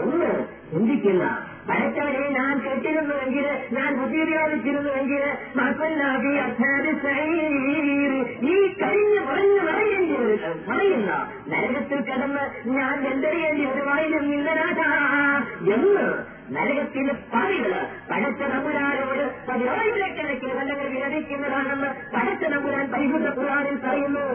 [0.00, 0.30] എന്ന്
[0.70, 1.24] ചിന്തിക്കുന്ന
[1.68, 5.22] പരച്ചവരെ ഞാൻ കേട്ടിരുന്നുവെങ്കിൽ ഞാൻ ബുദ്ധി ഉപയോഗിച്ചിരുന്നുവെങ്കിൽ
[5.56, 6.92] മക്കുന്നാബി അധ്യാപി
[8.48, 11.10] ഈ കഴിഞ്ഞ് പറഞ്ഞു പറയേണ്ടി വരും പറയുന്ന
[11.48, 14.90] നരകത്തിൽ കിടന്ന് ഞാൻ എന്തെറിയേണ്ടി വരുമായിരുന്നു നിന്നരാജാ
[15.76, 16.06] എന്ന്
[16.50, 17.72] നരകത്തിലെ പണികൾ
[18.10, 24.26] പടച്ച നമ്പുരാനോട് പതിനായിരക്കണക്കിന് കൊല്ലങ്ങൾ വിരമിക്കുന്നതാണെന്ന് പടച്ച നമ്പുരാൻ പരിശുദ്ധ പുരാണിൽ പറയുന്നു.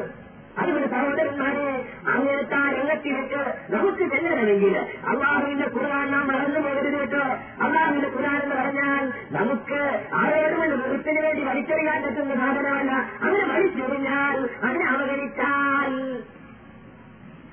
[0.61, 1.67] അതുകൊണ്ട് സഹോദരന്മാരെ
[2.13, 3.41] അങ്ങനത്തെ ആ രംഗത്തിലേക്ക്
[3.75, 4.73] നമുക്ക് ചെല്ലണമെങ്കിൽ
[5.11, 7.25] അള്ളാഹുവിന്റെ ഖുർആൻ നാം മറന്നു പോകരുത് കേട്ടോ
[7.65, 9.05] അള്ളാഹുവിന്റെ ഖുർആൻ എന്ന് പറഞ്ഞാൽ
[9.37, 9.79] നമുക്ക്
[10.21, 15.93] ആരോടുകൊണ്ട് വൃത്തിന് വേണ്ടി വലിച്ചെറിയാൻ പറ്റുന്ന സാധനമല്ല അങ്ങനെ വലിച്ചെറിഞ്ഞാൽ അതിനെ അവഗണിച്ചാൽ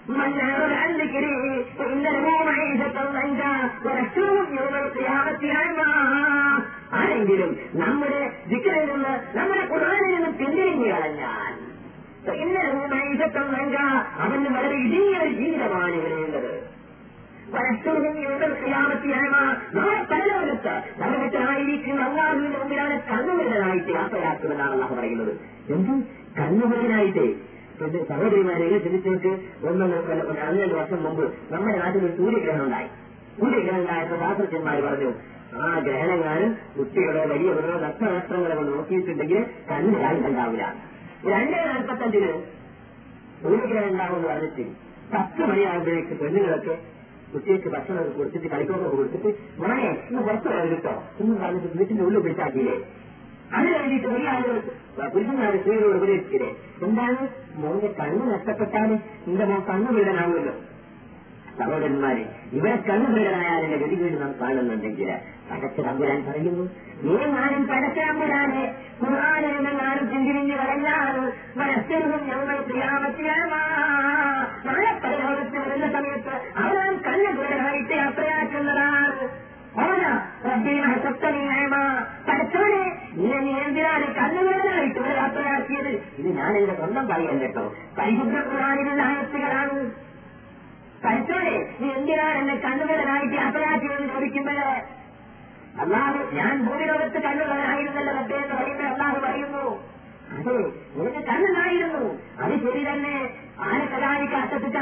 [0.10, 1.38] من أعرض عن ذكري
[1.78, 3.54] فإن له معيشة ضنكا
[3.86, 5.92] ونحشره يوم القيامة أعمى
[6.96, 7.52] ആരെങ്കിലും
[7.82, 8.20] നമ്മുടെ
[8.50, 11.54] ദിക്കറിൽ നിന്ന് നമ്മുടെ ഖുർആനിൽ നിന്ന് പിന്തിരിഞ്ഞു കളഞ്ഞാൽ
[12.27, 13.77] ഇന്നലെ മൈസത്തം നങ്ക
[14.19, 16.53] അവന് വളരെ ഇടുങ്ങിയ ജീവിതമാണ് ഇവനുള്ളത്
[19.75, 19.97] നാളെ
[21.01, 22.95] നരകത്തിനായിരിക്കുന്ന അള്ളാഹുവിന്റെ മുമ്പിലാണ്
[24.95, 25.33] പറയുന്നത്.
[28.09, 28.67] സഹോദരിമാരെ
[30.75, 32.89] വർഷം മുമ്പ് നമ്മുടെ നാട്ടിൽ ഒരു സൂര്യഗ്രഹണം ഉണ്ടായി.
[33.41, 35.11] സൂര്യഗ്രഹണം ഉണ്ടായപ്പോൾ ശാസ്ത്രജ്ഞന്മാർ പറഞ്ഞു
[35.61, 35.79] ആ
[37.27, 39.45] വലിയവരോ നഷ്ടനഷ്ടങ്ങളെ കൊണ്ട് നോക്കിയിട്ടുണ്ടെങ്കിൽ
[40.27, 40.90] ഉണ്ടാവില്ല.
[41.27, 42.31] രണ്ട് നാൽപ്പത്തഞ്ചിന്
[43.41, 44.65] സൂര്യഗ്രഹണം ഉണ്ടാവുമെന്ന് പറഞ്ഞിട്ട്
[45.13, 46.75] പത്ത് മണിയാകുമ്പോഴേക്ക് പെണ്ണുങ്ങളൊക്കെ
[47.33, 52.77] കുട്ടികൾക്ക് ഭക്ഷണമൊക്കെ കൊടുത്തിട്ട് കളിക്കൊക്കെ കൊടുത്തിട്ട് മോനെ ഇന്ന് പുറത്ത് പോയത് കിട്ടോ എന്ന് പറഞ്ഞിട്ട് വീട്ടിന്റെ ഉള്ളിൽ പിടിച്ചാക്കിയില്ലേ
[53.53, 54.57] അത് കഴിഞ്ഞിട്ട് ഒരു ആളുകൾ
[55.13, 56.51] പുരുഷന്മാരെ സ്ത്രീകളോട് ഉപദേശിച്ചില്ലേ?
[56.87, 57.23] എന്താണ്
[57.57, 58.91] മോന്റെ കണ്ണ് നഷ്ടപ്പെട്ടാൽ
[59.27, 60.55] നിന്റെ മോൻ കണ്ണു വീടനാവുമല്ലോ
[61.61, 65.11] സഹോദരന്മാരെ ഇവിടെ കണ്ണുപീടനായാലിന്റെ ഗതി വീട് നാം കാണുന്നുണ്ടെങ്കിൽ
[65.51, 66.65] പടച്ച തമ്പുരാൻ പറയുന്നു
[67.05, 68.65] നീ ഞാനും പടച്ച തമ്പുരാനെ
[69.03, 70.57] ഖുർആാനെന്നാലും ചിന്തിരിഞ്ഞു
[71.57, 72.57] മനസ്സിലും ഞങ്ങൾ
[74.65, 74.91] നാളെ
[75.63, 79.27] വരുന്ന സമയത്ത് അവരാൻ കണ്ണുപീടനായിട്ട് യാത്രയാക്കുന്നതാണ്
[82.27, 82.85] പഠിച്ചവനെ
[83.41, 84.07] നീ എന്തിനാണ്
[85.17, 87.65] യാത്രയാക്കിയത് ഇത് ഞാൻ സ്വന്തം പറയാൻ കേട്ടോ.
[87.99, 89.79] പരിശുദ്ധ ഖുർആാനിലുള്ള ആയത്തുകളാണ്.
[91.01, 94.59] പഠിച്ചോടെ നീ എന്തിനാണ് എന്നെ കണ്ണുകളനായിട്ട് യാത്രയാക്കിയെന്ന് ചോദിക്കുമ്പോൾ
[95.81, 99.65] അല്ലാതെ ഞാൻ ഭൂമിലോകത്ത് കണ്ണുകളനായിരുന്നല്ലോ എന്ന് പറയുമ്പോൾ അള്ളാഹ് പറയുന്നു
[100.31, 100.57] അതെ
[100.97, 102.03] നിനക്ക് കണ്ണുണ്ടായിരുന്നു
[102.43, 103.15] അത് ശരി തന്നെ.
[103.65, 104.79] ആരെ കലാലിക്ക് അസത്തിച്ച്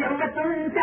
[0.00, 0.78] ലോകത്തുണ്ട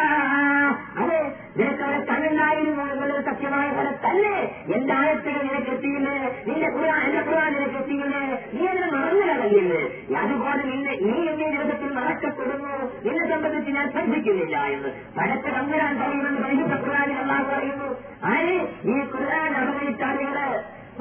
[1.02, 1.18] അതെ
[1.58, 3.68] നിനക്കവിടെ കണ്ണുണ്ടായിരുന്നു എന്നുള്ളത് സത്യമായ
[4.06, 4.34] തന്നെ
[4.76, 6.16] എന്റെ ആയത്തുകൾ നിനക്ക് എത്തിയില്ലേ
[6.48, 8.24] നിന്റെ ഖുറാൻ എന്റെ ഖുറാൻ നിനക്ക് എത്തിയില്ലേ
[8.54, 9.82] നീ എന്നെ മറന്നു കളയില്ലേ
[10.22, 12.74] അതുപോലെ നിന്നെ നീ എന്റെ ജീവിതത്തിൽ മറക്കപ്പെടുന്നു.
[13.06, 16.78] നിന്നെ സംബന്ധിച്ച് ഞാൻ ശ്രദ്ധിക്കുന്നില്ല എന്ന് പടച്ച തമ്പുരാൻ പറയുമെന്ന് പരിശുദ്ധ
[17.18, 17.90] അള്ളാഹ് പറയുന്നു.
[18.30, 18.58] ആരെ
[18.88, 20.38] ഈ ഖുർആൻ അവഗണിച്ചാലുകൾ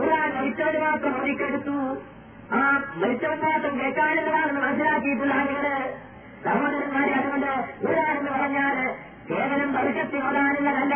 [0.00, 1.76] ഖുർആൻ മരിച്ചവർ മാത്രം ഒതുക്കെടുത്തു
[2.52, 2.60] ആ
[2.96, 5.66] മരിച്ചവർ മാത്രം കേൾക്കാനുള്ളതാണെന്ന് മനസ്സിലാക്കിയിട്ടുള്ള ആളുകൾ.
[6.44, 7.50] സഹോദരന്മാരെ അതുകൊണ്ട്
[7.86, 8.76] ഒരാളെന്ന് പറഞ്ഞാൽ
[9.30, 10.94] കേവലം പരിശക്തി ഓടാനുള്ളതല്ല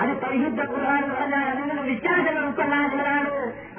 [0.00, 1.04] അത് പരിശുദ്ധ ഖുർആൻ
[1.50, 3.30] അതിനുള്ള വിശ്വാസങ്ങൾ ഉൾക്കൊള്ളാനുള്ളതാണ്.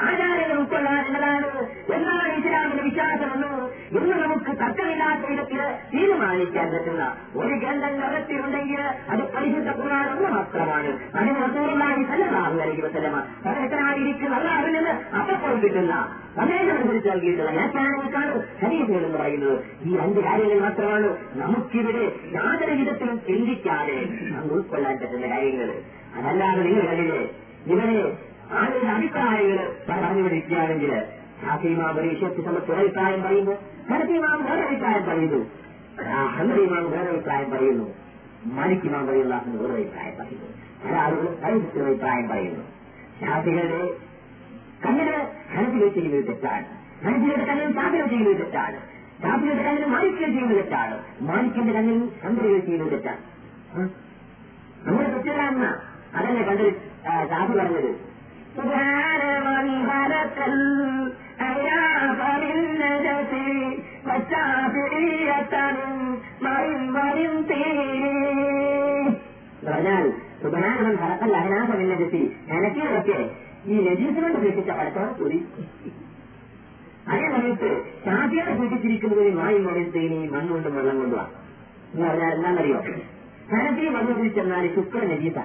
[0.08, 1.50] ആചാരങ്ങൾ ഉൾക്കൊള്ളാനുള്ളതാണ്.
[1.96, 3.54] എന്താണ് ഇസ്ലാമിന്റെ വിശ്വാസമെന്നും
[3.98, 5.62] ഇന്ന് നമുക്ക് തർക്കമില്ലാത്ത വിധത്തിൽ
[5.94, 7.04] തീരുമാനിക്കാൻ പറ്റുന്ന
[7.42, 8.82] ഒരു ഗ്രന്ഥം ലോകത്തിലുണ്ടെങ്കിൽ
[9.14, 9.70] അത് പരിശുദ്ധ
[10.14, 10.92] ഒന്ന് മാത്രമാണ്.
[11.18, 15.96] അതിന് റസൂലുള്ളാഹി സല്ലല്ലാഹു അലൈഹി വസല്ലമ പരസ്യമായിരിക്കുന്ന അള്ളാഹുവിൽ നിന്ന് അപ്പോൾ കിട്ടുന്ന
[16.36, 19.58] സന്ദേശമനുസരിച്ച് നൽകിയിട്ടുള്ള വ്യാഖ്യാനങ്ങൾക്കാണ് ഹരീഫുകൾ എന്ന് പറയുന്നത്.
[19.86, 21.10] ഈ രണ്ട് കാര്യങ്ങൾ മാത്രമാണ്
[21.42, 22.04] നമുക്കിവിടെ
[22.36, 23.91] യാതൊരു വിധത്തിലും ചിന്തിക്കാതെ
[24.32, 25.82] നമുക്ക് ഉൾക്കൊള്ളാൻ പറ്റുന്ന കാര്യങ്ങൾ
[26.16, 27.36] അതല്ലാതെ നിങ്ങൾ കണ്ടില്ലേ
[27.66, 28.18] ഇവരെ
[28.52, 31.02] ആരുടെ അഭിപ്രായങ്ങൾ പറഞ്ഞുകൊണ്ടിരിക്കുകയാണെങ്കിൽ
[31.42, 33.52] ഷാഫിമാം പരീക്ഷയ്ക്ക് വിഷയത്തിൽ ഒരഭിപ്രായം പറയുന്നു.
[33.90, 35.46] ഹനഫിമാം വേറെ അഭിപ്രായം പറയുന്നു.
[36.12, 37.94] ഹമദിമാം വേറെ അഭിപ്രായം പറയുന്നു.
[38.46, 40.48] മാലിക്കിമാം പറയുന്ന വേറെ അഭിപ്രായം പറയുന്നു.
[40.86, 42.64] പല ആളുകളും പല അഭിപ്രായം പറയുന്നു.
[43.22, 43.90] ഷാഫികളുടെ
[44.86, 46.66] കണ്ണിന് ഹനഫികൾ ചെയ്യുന്നത് തെറ്റാണ്.
[47.06, 48.92] ഹനഫിയുടെ കണ്ണിൽ ഷാഫികൾ ചെയ്യുന്നത് തെറ്റാണ്.
[50.26, 51.02] ചെയ്യുന്നത് തെറ്റാണ്.
[52.26, 53.31] കണ്ണിൽ ചെയ്യുന്നത് തെറ്റാണ്.
[53.74, 55.44] നമ്മുടെ ചുറ്റിലെ
[56.18, 56.66] അതന്നെ കണ്ട്
[57.30, 57.92] സാധു പറഞ്ഞത്.
[69.68, 70.06] പറഞ്ഞാൽ
[70.42, 73.18] സുബനാനവൻ ഭരത്തല്ല അനാഥമില്ല ജസി നനക്കിയതൊക്കെ
[73.66, 75.38] ഈ രജീസിനോട് പീഡിച്ച പടക്കം കൂടി.
[77.08, 77.70] അതേ സമയത്ത്
[78.06, 81.26] ഷാഫിയോട് പീഡിച്ചിരിക്കുന്നതിന് മായും മറിയും തേനി മണ്ണുകൊണ്ടും വെള്ളം കൊണ്ടുവാ.
[81.94, 82.80] എന്ന് പറഞ്ഞാൽ എന്താണെന്നറിയോ?
[83.52, 85.38] ഹനഫി മധുവിൽ ചെന്നാൽ ശുക്ര നജീസ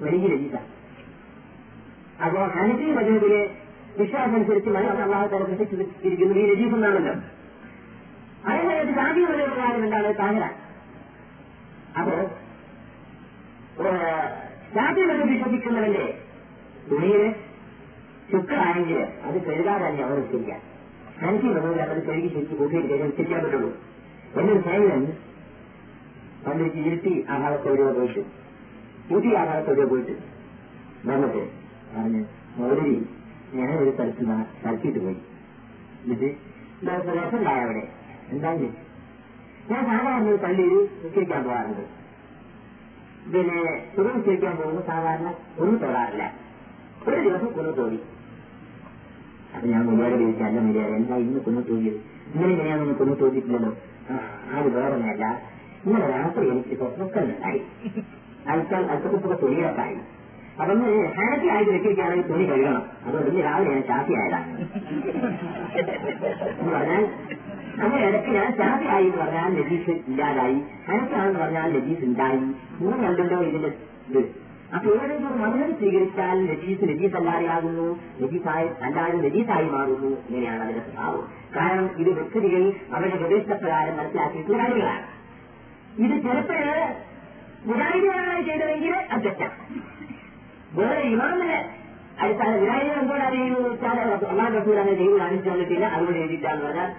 [0.00, 0.54] വലിയ നജീസ
[2.22, 3.42] അപ്പോ ഹനഫി മധുവിലെ
[3.98, 7.14] വിശ്വാസമനുസരിച്ച് അള്ളാഹു തല സൃഷ്ടിച്ചിരിക്കുന്നത് ഈ നജീസ് എന്നാണല്ലോ.
[8.48, 10.14] അതേസമയത്ത് മധുവിന്റെ കാര്യം എന്താണ്?
[10.18, 10.44] താഹിറ.
[11.98, 12.16] അപ്പോ
[14.74, 16.04] ജാതി മധു വിശ്വസിക്കുന്നവന്റെ
[16.90, 17.34] തുണിയിൽ
[18.32, 20.60] ശുക്രാണെങ്കിൽ അത് കഴുകാതെ തന്നെ അവർ ഉച്ചരിക്കാം
[21.20, 23.70] ഹനഫി മധുവിൽ അവർ കഴുകി ശരിക്കും കൂട്ടിയിട്ട് ശേഷം ഉച്ചരിക്കാൻ പറ്റുള്ളൂ.
[24.34, 25.02] എന്നൊരു സൈലൻ
[26.46, 28.22] പണ്ട് ഇരുത്തി ആ ഭാഗത്തോടെയോ പോയിട്ട്.
[29.10, 30.14] പുതിയ ആ ഭാഗത്തോടെയോ പോയിട്ട്.
[31.08, 31.42] വന്നിട്ട്
[31.94, 32.20] പറഞ്ഞ്
[32.58, 32.94] മൗലവി
[33.56, 34.24] ഞാൻ ഒരു സ്ഥലത്ത്
[34.60, 35.18] സ്ഥലത്തിട്ട് പോയി.
[36.04, 36.28] എന്നിട്ട്
[37.16, 37.82] രസമുണ്ടായ അവിടെ?
[38.32, 38.72] എന്തായാലും
[39.70, 41.84] ഞാൻ സാധാരണ ഒരു പള്ളിയിൽ നിശ്ചയിക്കാൻ പോകാറുണ്ട്.
[43.32, 43.60] പിന്നെ
[43.94, 45.28] തുറ നിശ്ചയിക്കാൻ പോകുമ്പോൾ സാധാരണ
[45.62, 46.24] ഒന്ന് തൊടാറില്ല.
[47.06, 48.00] ഒരു ദിവസം കുന്നു തോന്നി
[49.54, 51.98] അപ്പൊ ഞാൻ മുടിയാടെ ചോദിച്ചു അല്ല മുടിയാടെ എന്താ ഇന്ന് കുന്നു തോന്നിയത്
[52.30, 53.72] ഇന്നലെ ഞാൻ ഒന്ന് കുന്നു തോന്നിയിട്ടില്ലല്ലോ
[54.56, 55.24] അത് വേറൊന്നല്ല
[55.86, 57.60] ഇന്നലെ രാത്രി എനിക്ക് സ്വപ്നങ്ങളുണ്ടായി
[58.48, 59.96] അല്പം തുണികളൊക്കെയായി
[60.60, 62.82] അപ്പൊ ഒന്ന് ഹാപ്പി ആയിട്ട് വെച്ചിരിക്കുകയാണെങ്കിൽ തുണി കഴുകണം.
[63.06, 64.50] അതുകൊണ്ട് ഇന്ന് രാവിലെ ഞാൻ ചാപ്പി ആയതാണ്.
[66.60, 67.04] എന്ന് പറഞ്ഞാൽ
[67.82, 70.58] അങ്ങനെ ഇടയ്ക്ക് ഞാൻ ചാപ്പി ആയി എന്ന് പറഞ്ഞാൽ ലജീസ് ഇല്ലാതായി.
[70.88, 72.38] ഹാപ്പി ആണെന്ന് പറഞ്ഞാൽ ലജീസ് ഉണ്ടായി.
[72.80, 73.72] മൂന്ന് കണ്ടല്ലോ ഇതിന്റെ
[74.08, 74.22] ഇത്.
[74.74, 77.88] അപ്പൊ ഏതെങ്കിലും ഒരു മധുരം സ്വീകരിച്ചാൽ ലജീസ് ലജീസ് അല്ലാതെയാകുന്നു
[78.22, 80.12] ലജീസായി അല്ലാതെ ലജീസായി മാറുന്നു.
[80.28, 81.24] ഇങ്ങനെയാണ് അതിന്റെ സ്വഭാവം.
[81.56, 85.13] കാരണം ഇത് വ്യക്തികൾ അവരുടെ പ്രദേശപ്രകാരം മനസ്സിലാക്കിയിട്ടുള്ള കാര്യങ്ങളാണ്.
[85.96, 86.74] ഇത് ചിലപ്പോഴ്
[87.66, 89.56] മുരാരികളാണ് ചെയ്തതെങ്കിൽ അത് തെറ്റാണ്
[90.78, 91.58] വേറെ ഇമാമിന്
[92.18, 96.90] അടിസ്ഥാന വിനായകൻ എന്തോടെ അറിയുന്നു വെച്ചാൽ അള്ളാഹ് റസൂൽ അങ്ങനെ ചെയ്ത് കാണിച്ചു തന്നിട്ടില്ല അതുകൊണ്ട് എഴുതിയിട്ടാന്ന് പറഞ്ഞാൽ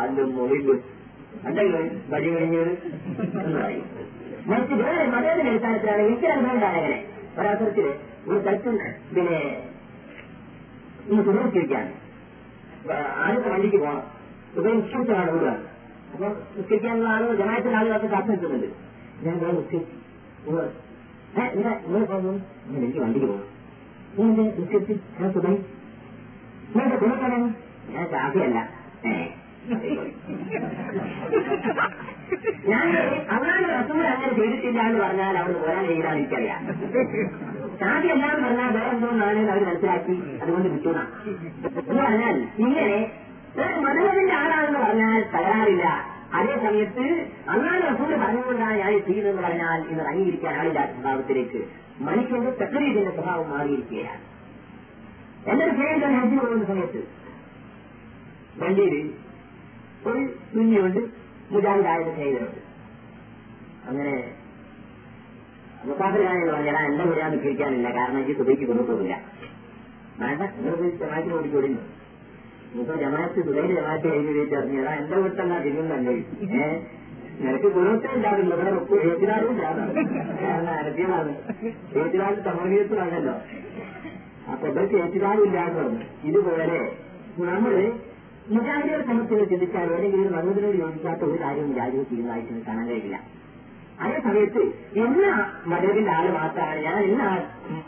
[0.00, 0.78] അല്ലും മൊഴിലും
[1.46, 1.80] അല്ലല്ലോ
[2.12, 2.70] വഴി കഴിഞ്ഞത്?
[3.36, 3.86] എന്ന് പറയും
[4.48, 6.92] മറിച്ച് വേറെ മതത്തിന്റെ അടിസ്ഥാനത്തിലാണ് എനിക്ക് അനുഭവം അങ്ങനെ
[7.36, 7.86] ഒരവസരത്തിൽ
[8.26, 8.70] ഒരു സ്ഥലത്ത്
[9.14, 9.38] പിന്നെ
[11.08, 11.86] ഇന്ന് സുഹൃത്തിരിക്കാൻ
[13.22, 14.04] ആദ്യത്തെ വണ്ടിക്ക് പോകണം.
[14.50, 15.56] ഉപയോഗം നിശ്ചയിച്ചാണ്
[16.12, 16.26] അപ്പൊ
[16.56, 18.68] നിശ്ചയിക്കാനുള്ള ആളുകൾ ജമായത്തിന്റെ ആളുകളൊക്കെ കാത്തു നിൽക്കുന്നുണ്ട്
[19.24, 19.94] ഞാൻ ഇവിടെ ഉച്ചയ്ക്ക്
[21.86, 22.32] നിങ്ങൾ പോകുന്നു?
[22.66, 23.48] ഞാൻ എനിക്ക് വണ്ടിക്ക് പോകണം.
[24.18, 25.54] നീ നിശ്ചയിച്ച് ഞാൻ സുഖം.
[26.72, 26.96] നീ എന്റെ
[27.94, 28.58] ഞാൻ കാഫിയല്ല
[32.66, 32.86] ഞാൻ
[33.34, 36.60] അന്നാണ് റസൂൽ അങ്ങനെ ചെയ്തിട്ടില്ല എന്ന് പറഞ്ഞാൽ അവിടെ പോരാൻ ചെയ്താൽ എനിക്കറിയാം.
[37.80, 40.14] ചാതി എല്ലാം പറഞ്ഞാൽ വേറെ എന്തോന്നാണ് അവർ മനസ്സിലാക്കി.
[40.42, 41.00] അതുകൊണ്ട് കിട്ടുന്ന
[41.82, 42.98] എന്ന് പറഞ്ഞാൽ ഇങ്ങനെ
[43.62, 45.86] ഒരു മനുഷ്യന്റെ ആളാണെന്ന് പറഞ്ഞാൽ തകരാറില്ല.
[46.32, 47.04] അതേ സമയത്ത്
[47.48, 51.60] അന്നാണ് റസൂൽ പറഞ്ഞുകൊണ്ടാണ് ഞാൻ ചെയ്യുന്നതെന്ന് പറഞ്ഞാൽ ഇന്ന് അംഗീകരിക്കാൻ ആളില്ലാത്ത സ്വഭാവത്തിലേക്ക്.
[52.00, 54.22] മനുഷ്യന്റെ തക്കരീതിന്റെ സ്വഭാവം മാറിയിരിക്കുകയാണ്.
[55.50, 57.00] എന്നൊരു സ്നേഹിതൻ ഹജ്ജ് പോകുന്ന സമയത്ത്
[58.60, 58.94] വണ്ടിയിൽ
[60.06, 60.20] ഒരു
[60.54, 61.00] തുല്യുണ്ട്
[61.50, 62.60] മുജാഹിദായത് ചെയ്തിട്ടുണ്ട്
[63.88, 64.14] അങ്ങനെ
[65.84, 69.14] മുസാഫിറാണെന്ന് പറഞ്ഞാൽ എന്റെ മുരാ നിൽക്കാനില്ല കാരണം എനിക്ക് തുകയ്ക്ക് കൊണ്ടുപോകില്ല
[70.20, 71.82] വേണ്ട നിങ്ങൾ ജമാഅത്തിന് ഓടിക്കൊടുന്നു
[72.76, 76.14] ഇപ്പൊ ജമാഅത്ത് സുബൈന് ജമാഅത്ത് കഴിഞ്ഞ് ചോദിച്ചറിഞ്ഞാ എന്റെ വീട്ടിലെന്നാ തിന്നുന്നല്ലേ
[76.60, 76.76] ഏഹ്
[77.40, 78.70] നിനക്ക് ഗുണത്തെ ഉണ്ടാവില്ല ഇവിടെ
[79.06, 79.92] ഏതിനാളും ഇല്ലാതാണ്
[80.42, 81.32] കാരണം അരബ്യമാണ്
[81.96, 83.34] എഴുതിനാൾ സമൂഹത്തിലാണല്ലോ
[84.52, 86.00] അപ്പൊ ഇവർക്ക് ഏതിനാളും ഇല്ലാന്ന് പറഞ്ഞു.
[86.28, 86.78] ഇതുപോലെ
[87.46, 87.74] നമ്മൾ
[88.52, 93.16] മുജാഹിദികളെ സംബന്ധിച്ച് ചിന്തിച്ചാൽ ഏതെങ്കിലും നമ്മുടെ യോജിക്കാത്ത ഒരു കാര്യവും മുജാഹിദികൾ തീരുമാനിച്ചത് കാണാൻ കഴിയില്ല.
[94.00, 94.62] അതേ സമയത്ത്
[94.98, 96.80] ഇന്ന മതത്തിന്റെ ആൾ മാത്രമാണ്.
[96.80, 97.22] ഞാൻ ഇന്ന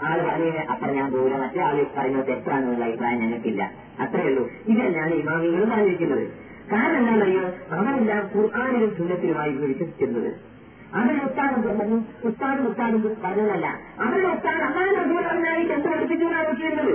[0.03, 3.73] ആൾ പറഞ്ഞ അത്ര ഞാൻ പോകില്ല മറ്റേ ആൾ പറയുന്നത് തെറ്റാണെന്നുള്ള അഭിപ്രായം ഞങ്ങൾക്കില്ല.
[4.01, 4.51] അത്രയേ ഉള്ളൂ.
[4.67, 6.29] ഇത് തന്നെയാണ് ഇമാമികളും പറഞ്ഞിരിക്കുന്നത്.
[6.73, 7.43] കാരണം എന്താണെന്നറിയോ?
[7.71, 10.33] അവരെല്ലാം ഖുർആാനിലും സുന്നത്തിലുമായിരുന്നു വിശ്വസിക്കുന്നത്
[10.95, 13.67] അവരുടെ ഉസ്താദും പറഞ്ഞു ഉസ്താദും ഉസ്താദും പറഞ്ഞതല്ല.
[14.01, 16.95] അവരുടെ ഉസ്താദ് അമ്മാൻ പറഞ്ഞാൽ എന്ത് പഠിപ്പിച്ചു നോക്കിയിരുന്നത്?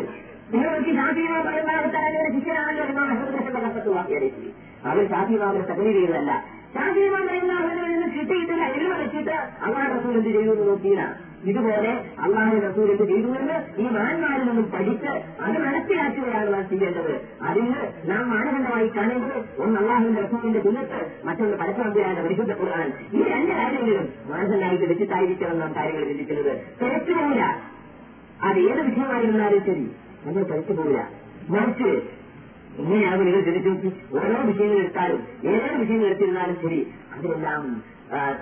[0.53, 4.49] നിങ്ങൾക്ക് ശാന്തിയോ പറയുന്ന ശിഷ്യനാണല്ലോ ഇമാം അഹമ്മദ് വാക്കിയറിയിച്ചു
[4.87, 6.62] അവർ ഷാഫിമാവിനെ ചെയ്തതല്ല.
[6.73, 7.53] ഷാഫിമാൻ പറയുന്ന
[7.87, 9.31] നിന്ന് കിട്ടിയിട്ടില്ല എഴുതി വെച്ചിട്ട്
[9.65, 11.33] അള്ളാഹ് റസൂൽ എന്ത് ചെയ്തു എന്ന് നോക്കിയില്ല.
[11.43, 17.21] ഇതുപോലെ അള്ളാഹു റസൂൽ എന്ത് ചെയ്തു എന്ന് ഈ മാന്മാരിൽ നിന്നും പഠിച്ച് അത് മനസ്സിലാക്കുകയാണ് നാം ചെയ്യേണ്ടത്.
[17.41, 17.75] അതിന്
[18.09, 22.93] നാം മാനദണ്ഡമായി കാണേണ്ടത് ഒന്ന് അള്ളാഹുവിന്റെ റസൂലിന്റെ തുന്നത്ത് മറ്റൊന്ന് പരസ്പരമ്പുരാന്റെ പരിശുദ്ധ ഖുർആൻ.
[23.13, 26.51] ഈ രണ്ട് കാര്യങ്ങളിലും മാനദണ്ഡമായിട്ട് വെച്ചിട്ടായിരിക്കണം നാം കാര്യങ്ങൾ ചിന്തിക്കുന്നത്.
[26.81, 27.11] തിരച്ചു
[28.43, 29.91] അത് ഏത് വിഷയമായിരുന്നാലും ശരി.
[30.25, 31.09] നമ്മൾ തിരച്ചു പോകില്ല
[31.49, 32.22] മറിച്ച്
[32.79, 36.79] ഇങ്ങനെയാകും നിങ്ങൾ ചിന്തിച്ചു നോക്കി ഓരോ വിഷയങ്ങൾ എടുത്താലും ഏതൊരു വിഷയങ്ങൾ എടുത്തിരുന്നാലും ശരി.
[37.15, 37.63] അതിലെല്ലാം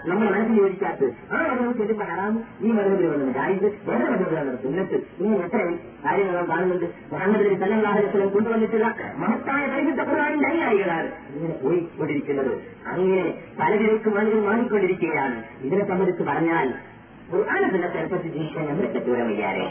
[0.10, 1.03] നമ്മുടെ മനസ്സിൽ യോജിക്കാത്ത
[1.34, 5.60] ആ മതം ചെല്ലുമ്പോൾ ഹറാം ഈ മതത്തിൽ വന്നത് ആയത് വേറെ മതത്തിലാണ് സുന്നത്ത് ഇങ്ങനെ എത്ര
[6.06, 6.88] കാര്യങ്ങൾ നാം കാണുന്നുണ്ട്.
[7.12, 8.88] മുഹമ്മദ് സല്ലാഹുലം കൊണ്ടുവന്നിട്ടുള്ള
[9.18, 12.52] മഹത്തായ പരിശുദ്ധ പ്രധാനം അനുയായികളാണ് ഇങ്ങനെ പോയിക്കൊണ്ടിരിക്കുന്നത്.
[12.86, 13.24] അങ്ങനെ
[13.60, 16.68] പലതിലേക്കും ആളുകൾ മാറിക്കൊണ്ടിരിക്കുകയാണ് ഇതിനെ സംബന്ധിച്ച് പറഞ്ഞാൽ
[17.32, 19.68] ഖുർആാനെ ചെറുപ്പത്തിൽ ജീവിക്കാൻ നമ്മളെ ദൂരം വയ്യാരെ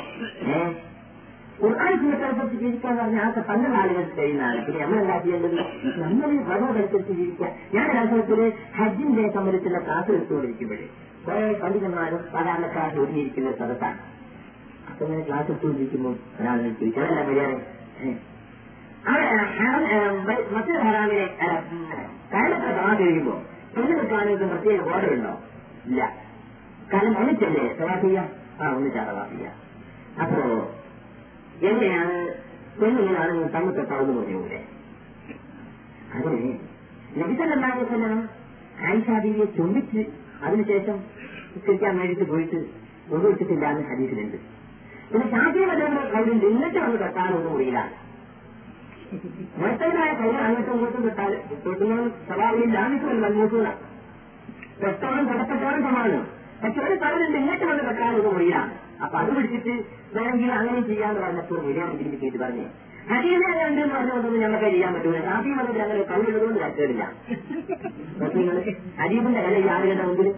[1.62, 5.55] ഖുർആൻ സുന്നത്തനുസരിച്ച് ജീവിക്കാൻ പറഞ്ഞാൽ ആകെ പന്ത്രണ്ട് കഴിയുന്ന കഴിയുന്നതാണ് പിന്നെ നമ്മൾ എന്താ ചെയ്യേണ്ടത്?
[6.03, 7.47] നമ്മൾ ഭഗവതനുസരിച്ച് ജീവിക്കുക.
[7.74, 10.89] ഞാൻ അനുഭവത്തിൽ ഹജ്ജിന്റെ സംബന്ധിച്ചുള്ള ക്ലാസ് എടുത്തുകൊണ്ടിരിക്കുമ്പോഴേ
[11.27, 13.99] കുറെ പണ്ഡിതന്മാരും സാധാരണക്കാർ ഒരുങ്ങിയിരിക്കുന്ന സ്ഥലത്താണ്.
[14.91, 17.55] അപ്പൊ ഇങ്ങനെ ക്ലാസ് എടുത്തുകൊണ്ടിരിക്കുമ്പോൾ ഒരാൾ ചോദിച്ചു അതല്ല മര്യാദ?
[19.09, 21.37] അവിടെ ഹറം, ഏഹ്, ബ- മറ്റൊരു ഹറാമിനെ
[22.35, 23.43] കരളത്തെ തവാ കഴിയുമ്പോ
[23.77, 24.81] പെണ്ണുകൾക്കാണെങ്കിൽ പ്രത്യേക
[25.12, 25.39] ഉണ്ടോ?
[25.87, 26.16] ഇല്ല.
[26.93, 27.69] കാരണം ഒന്നിച്ചല്ലേ
[28.01, 28.28] ചെയ്യാം?
[28.61, 29.53] ആ ഒന്നിച്ചാ തവാ ചെയ്യാം.
[30.23, 30.73] അപ്പോ
[31.62, 32.16] എങ്ങനെയാണ്
[33.55, 34.61] തമ്മിൽ തൊട്ടാവുന്ന പറഞ്ഞൂടെ
[36.12, 36.53] അതിന്
[37.20, 38.20] നബിസല്ലാഹുസല്ലാം
[38.85, 40.03] ആയിഷാബിയെ ചുംബിച്ച്
[40.45, 40.97] അതിനുശേഷം
[41.53, 42.59] നിസ്കരിക്കാൻ വേണ്ടിയിട്ട് പോയിട്ട്
[43.12, 44.39] ഒന്നുവെച്ചിട്ടില്ല എന്ന് ഹദീസിലുണ്ട്
[45.11, 47.95] പിന്നെ ഷാഫി മതങ്ങളുടെ കൗലുണ്ട് നിന്നിട്ട് വന്ന് തൊട്ടാലൊന്നും മുറിയിലാണ്
[49.61, 51.32] മറ്റവരായ കൗൽ അങ്ങോട്ടും ഇങ്ങോട്ടും തട്ടാൽ
[51.65, 53.70] തൊട്ടുന്നത് സ്വഭാവം ലാമിക്കുമല്ല മൽമൂസൂല
[54.82, 56.23] തൊട്ടോളം തൊടപ്പെട്ടോളം സമാനം
[56.62, 58.74] പക്ഷെ ഒരു കടലുണ്ട് നിന്നിട്ട് വന്ന് തൊട്ടാലൊന്നും മുറിയിലാണ്
[59.05, 59.74] അപ്പൊ അത് പിടിച്ചിട്ട്
[60.14, 61.90] വേണമെങ്കിൽ അങ്ങനെ ചെയ്യാന്ന് പറഞ്ഞപ്പോൾ വിനയം
[62.22, 62.66] കേട്ട് പറഞ്ഞു.
[63.10, 65.18] ഹരീനെ ഉണ്ട് എന്ന് പറഞ്ഞുകൊണ്ടൊന്നും ഞങ്ങൾക്ക് ചെയ്യാൻ പറ്റൂല.
[65.28, 67.05] ഷാഫി മതത്തിൽ അങ്ങനെ കൗലുള്ളതുകൊണ്ട് തരക്കേടില്ല
[69.01, 70.28] ഹരീബിന്റെ വില ഈ ആളുകളുടെ മുമ്പിൽ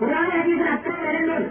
[0.00, 1.48] ഖുർആൻ ഹരീബിന് അത്ര വിലയുണ്ട്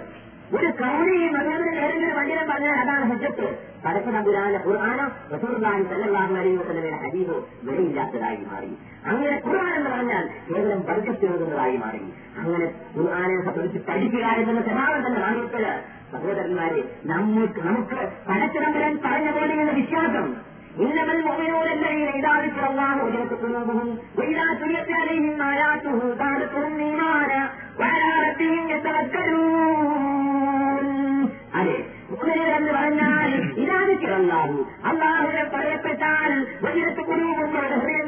[0.57, 3.48] ഒരു കൗണി ഈ മതത്തിന് നേരങ്ങളിൽ വണ്ടിയെ പറഞ്ഞാൽ അതാണ് ഹജ്ജത്ത്.
[3.84, 7.36] പരസ്പര തമ്പുരാന്റെ ഖുർആാനോ റസൂർദാൻ സല്ലാഹു അലൈഹി വസല്ലമയുടെ ഹരീബോ
[7.68, 8.72] വിലയില്ലാത്തതായി മാറി.
[9.10, 12.02] അങ്ങനെ ഖുർആൻ എന്ന് പറഞ്ഞാൽ കേവലം ബർക്കത്തിനോടുന്നതായി മാറി.
[12.41, 12.68] അങ്ങനെ
[12.98, 15.73] ഖുർആാനെ സംബന്ധിച്ച് പഠിക്കുക എന്നുള്ള സ്വഭാവം തന്നെ മാറിയിട്ട്
[16.12, 20.27] സഹോദരന്മാരെ നമുക്ക് നമുക്ക് പടച്ച തമ്പുരാൻ പറഞ്ഞ പോലെയുള്ള വിശ്വാസം
[20.78, 23.89] إنما المؤمنون الذين إذا ذكر الله وجلت قلوبهم
[24.19, 27.43] وإذا تليت عليهم آياته زادتهم إيمانا
[27.81, 28.65] وعلى ربهم
[29.95, 30.86] يتوكلون
[31.59, 31.77] അതെ
[32.11, 33.28] മുഖനിൽ എന്ന് പറഞ്ഞാൽ
[33.62, 34.57] ഇതാദിക്കറല്ലാഹു
[34.91, 36.31] അള്ളാഹുനെ പറയപ്പെട്ടാൽ
[36.65, 37.39] വജിരത്ത് കുരുവും
[37.73, 38.07] ഹൃദയങ്ങൾ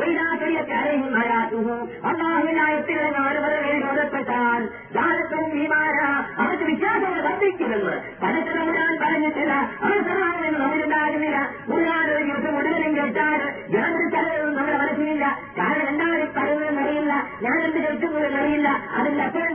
[0.00, 5.98] വൈരാചര്യക്കാരെയും ആരാത്തുഹു അള്ളാഹുവിനായത്തിലെ നാലുപറകളിൽ ബോധപ്പെട്ടാൽ ദാനത്വവും വിമാന
[6.38, 9.52] അവർക്ക് വിശ്വാസം വർദ്ധിക്കുമെന്ന് പലതരമുടാൻ പറഞ്ഞിട്ടില്ല.
[9.82, 11.38] അവർ സഹായം നമ്മളുണ്ടാകുന്നില്ല
[11.68, 13.40] മുഴുവൻ ദിവസം മുഴുവനും കേട്ടാൽ
[13.74, 15.24] യാതൊരു സ്ഥലവും നമ്മുടെ മനസ്സിലില്ല
[15.58, 17.12] കാരണം എന്താണ് ഈ പറയുന്നതെന്ന് അറിയില്ല.
[17.42, 19.46] ഞാൻ എന്ത് കേൾക്കുന്നതെന്ന് അതിന്റെ അർത്ഥം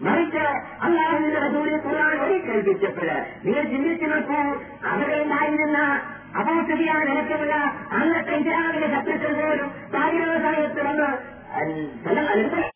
[0.00, 0.44] മറിച്ച്
[0.80, 3.10] അള്ളാഹുവിന്റെ റസൂലിനെ ഖുർആൻ വഴി കേൾപ്പിച്ചപ്പോൾ
[3.44, 4.40] നിങ്ങൾ ചിന്തിച്ചു നോക്കൂ
[4.90, 5.80] അവിടെ ഉണ്ടായിരുന്ന
[6.34, 7.56] അപോസ്തുതിയാൻ അടക്കമുള്ള
[7.92, 11.10] അന്നത്തെ ഇസ്ലാമിന്റെ ശത്രുക്കൾ പോലും താഴ്ന്ന സമയത്ത് വന്ന്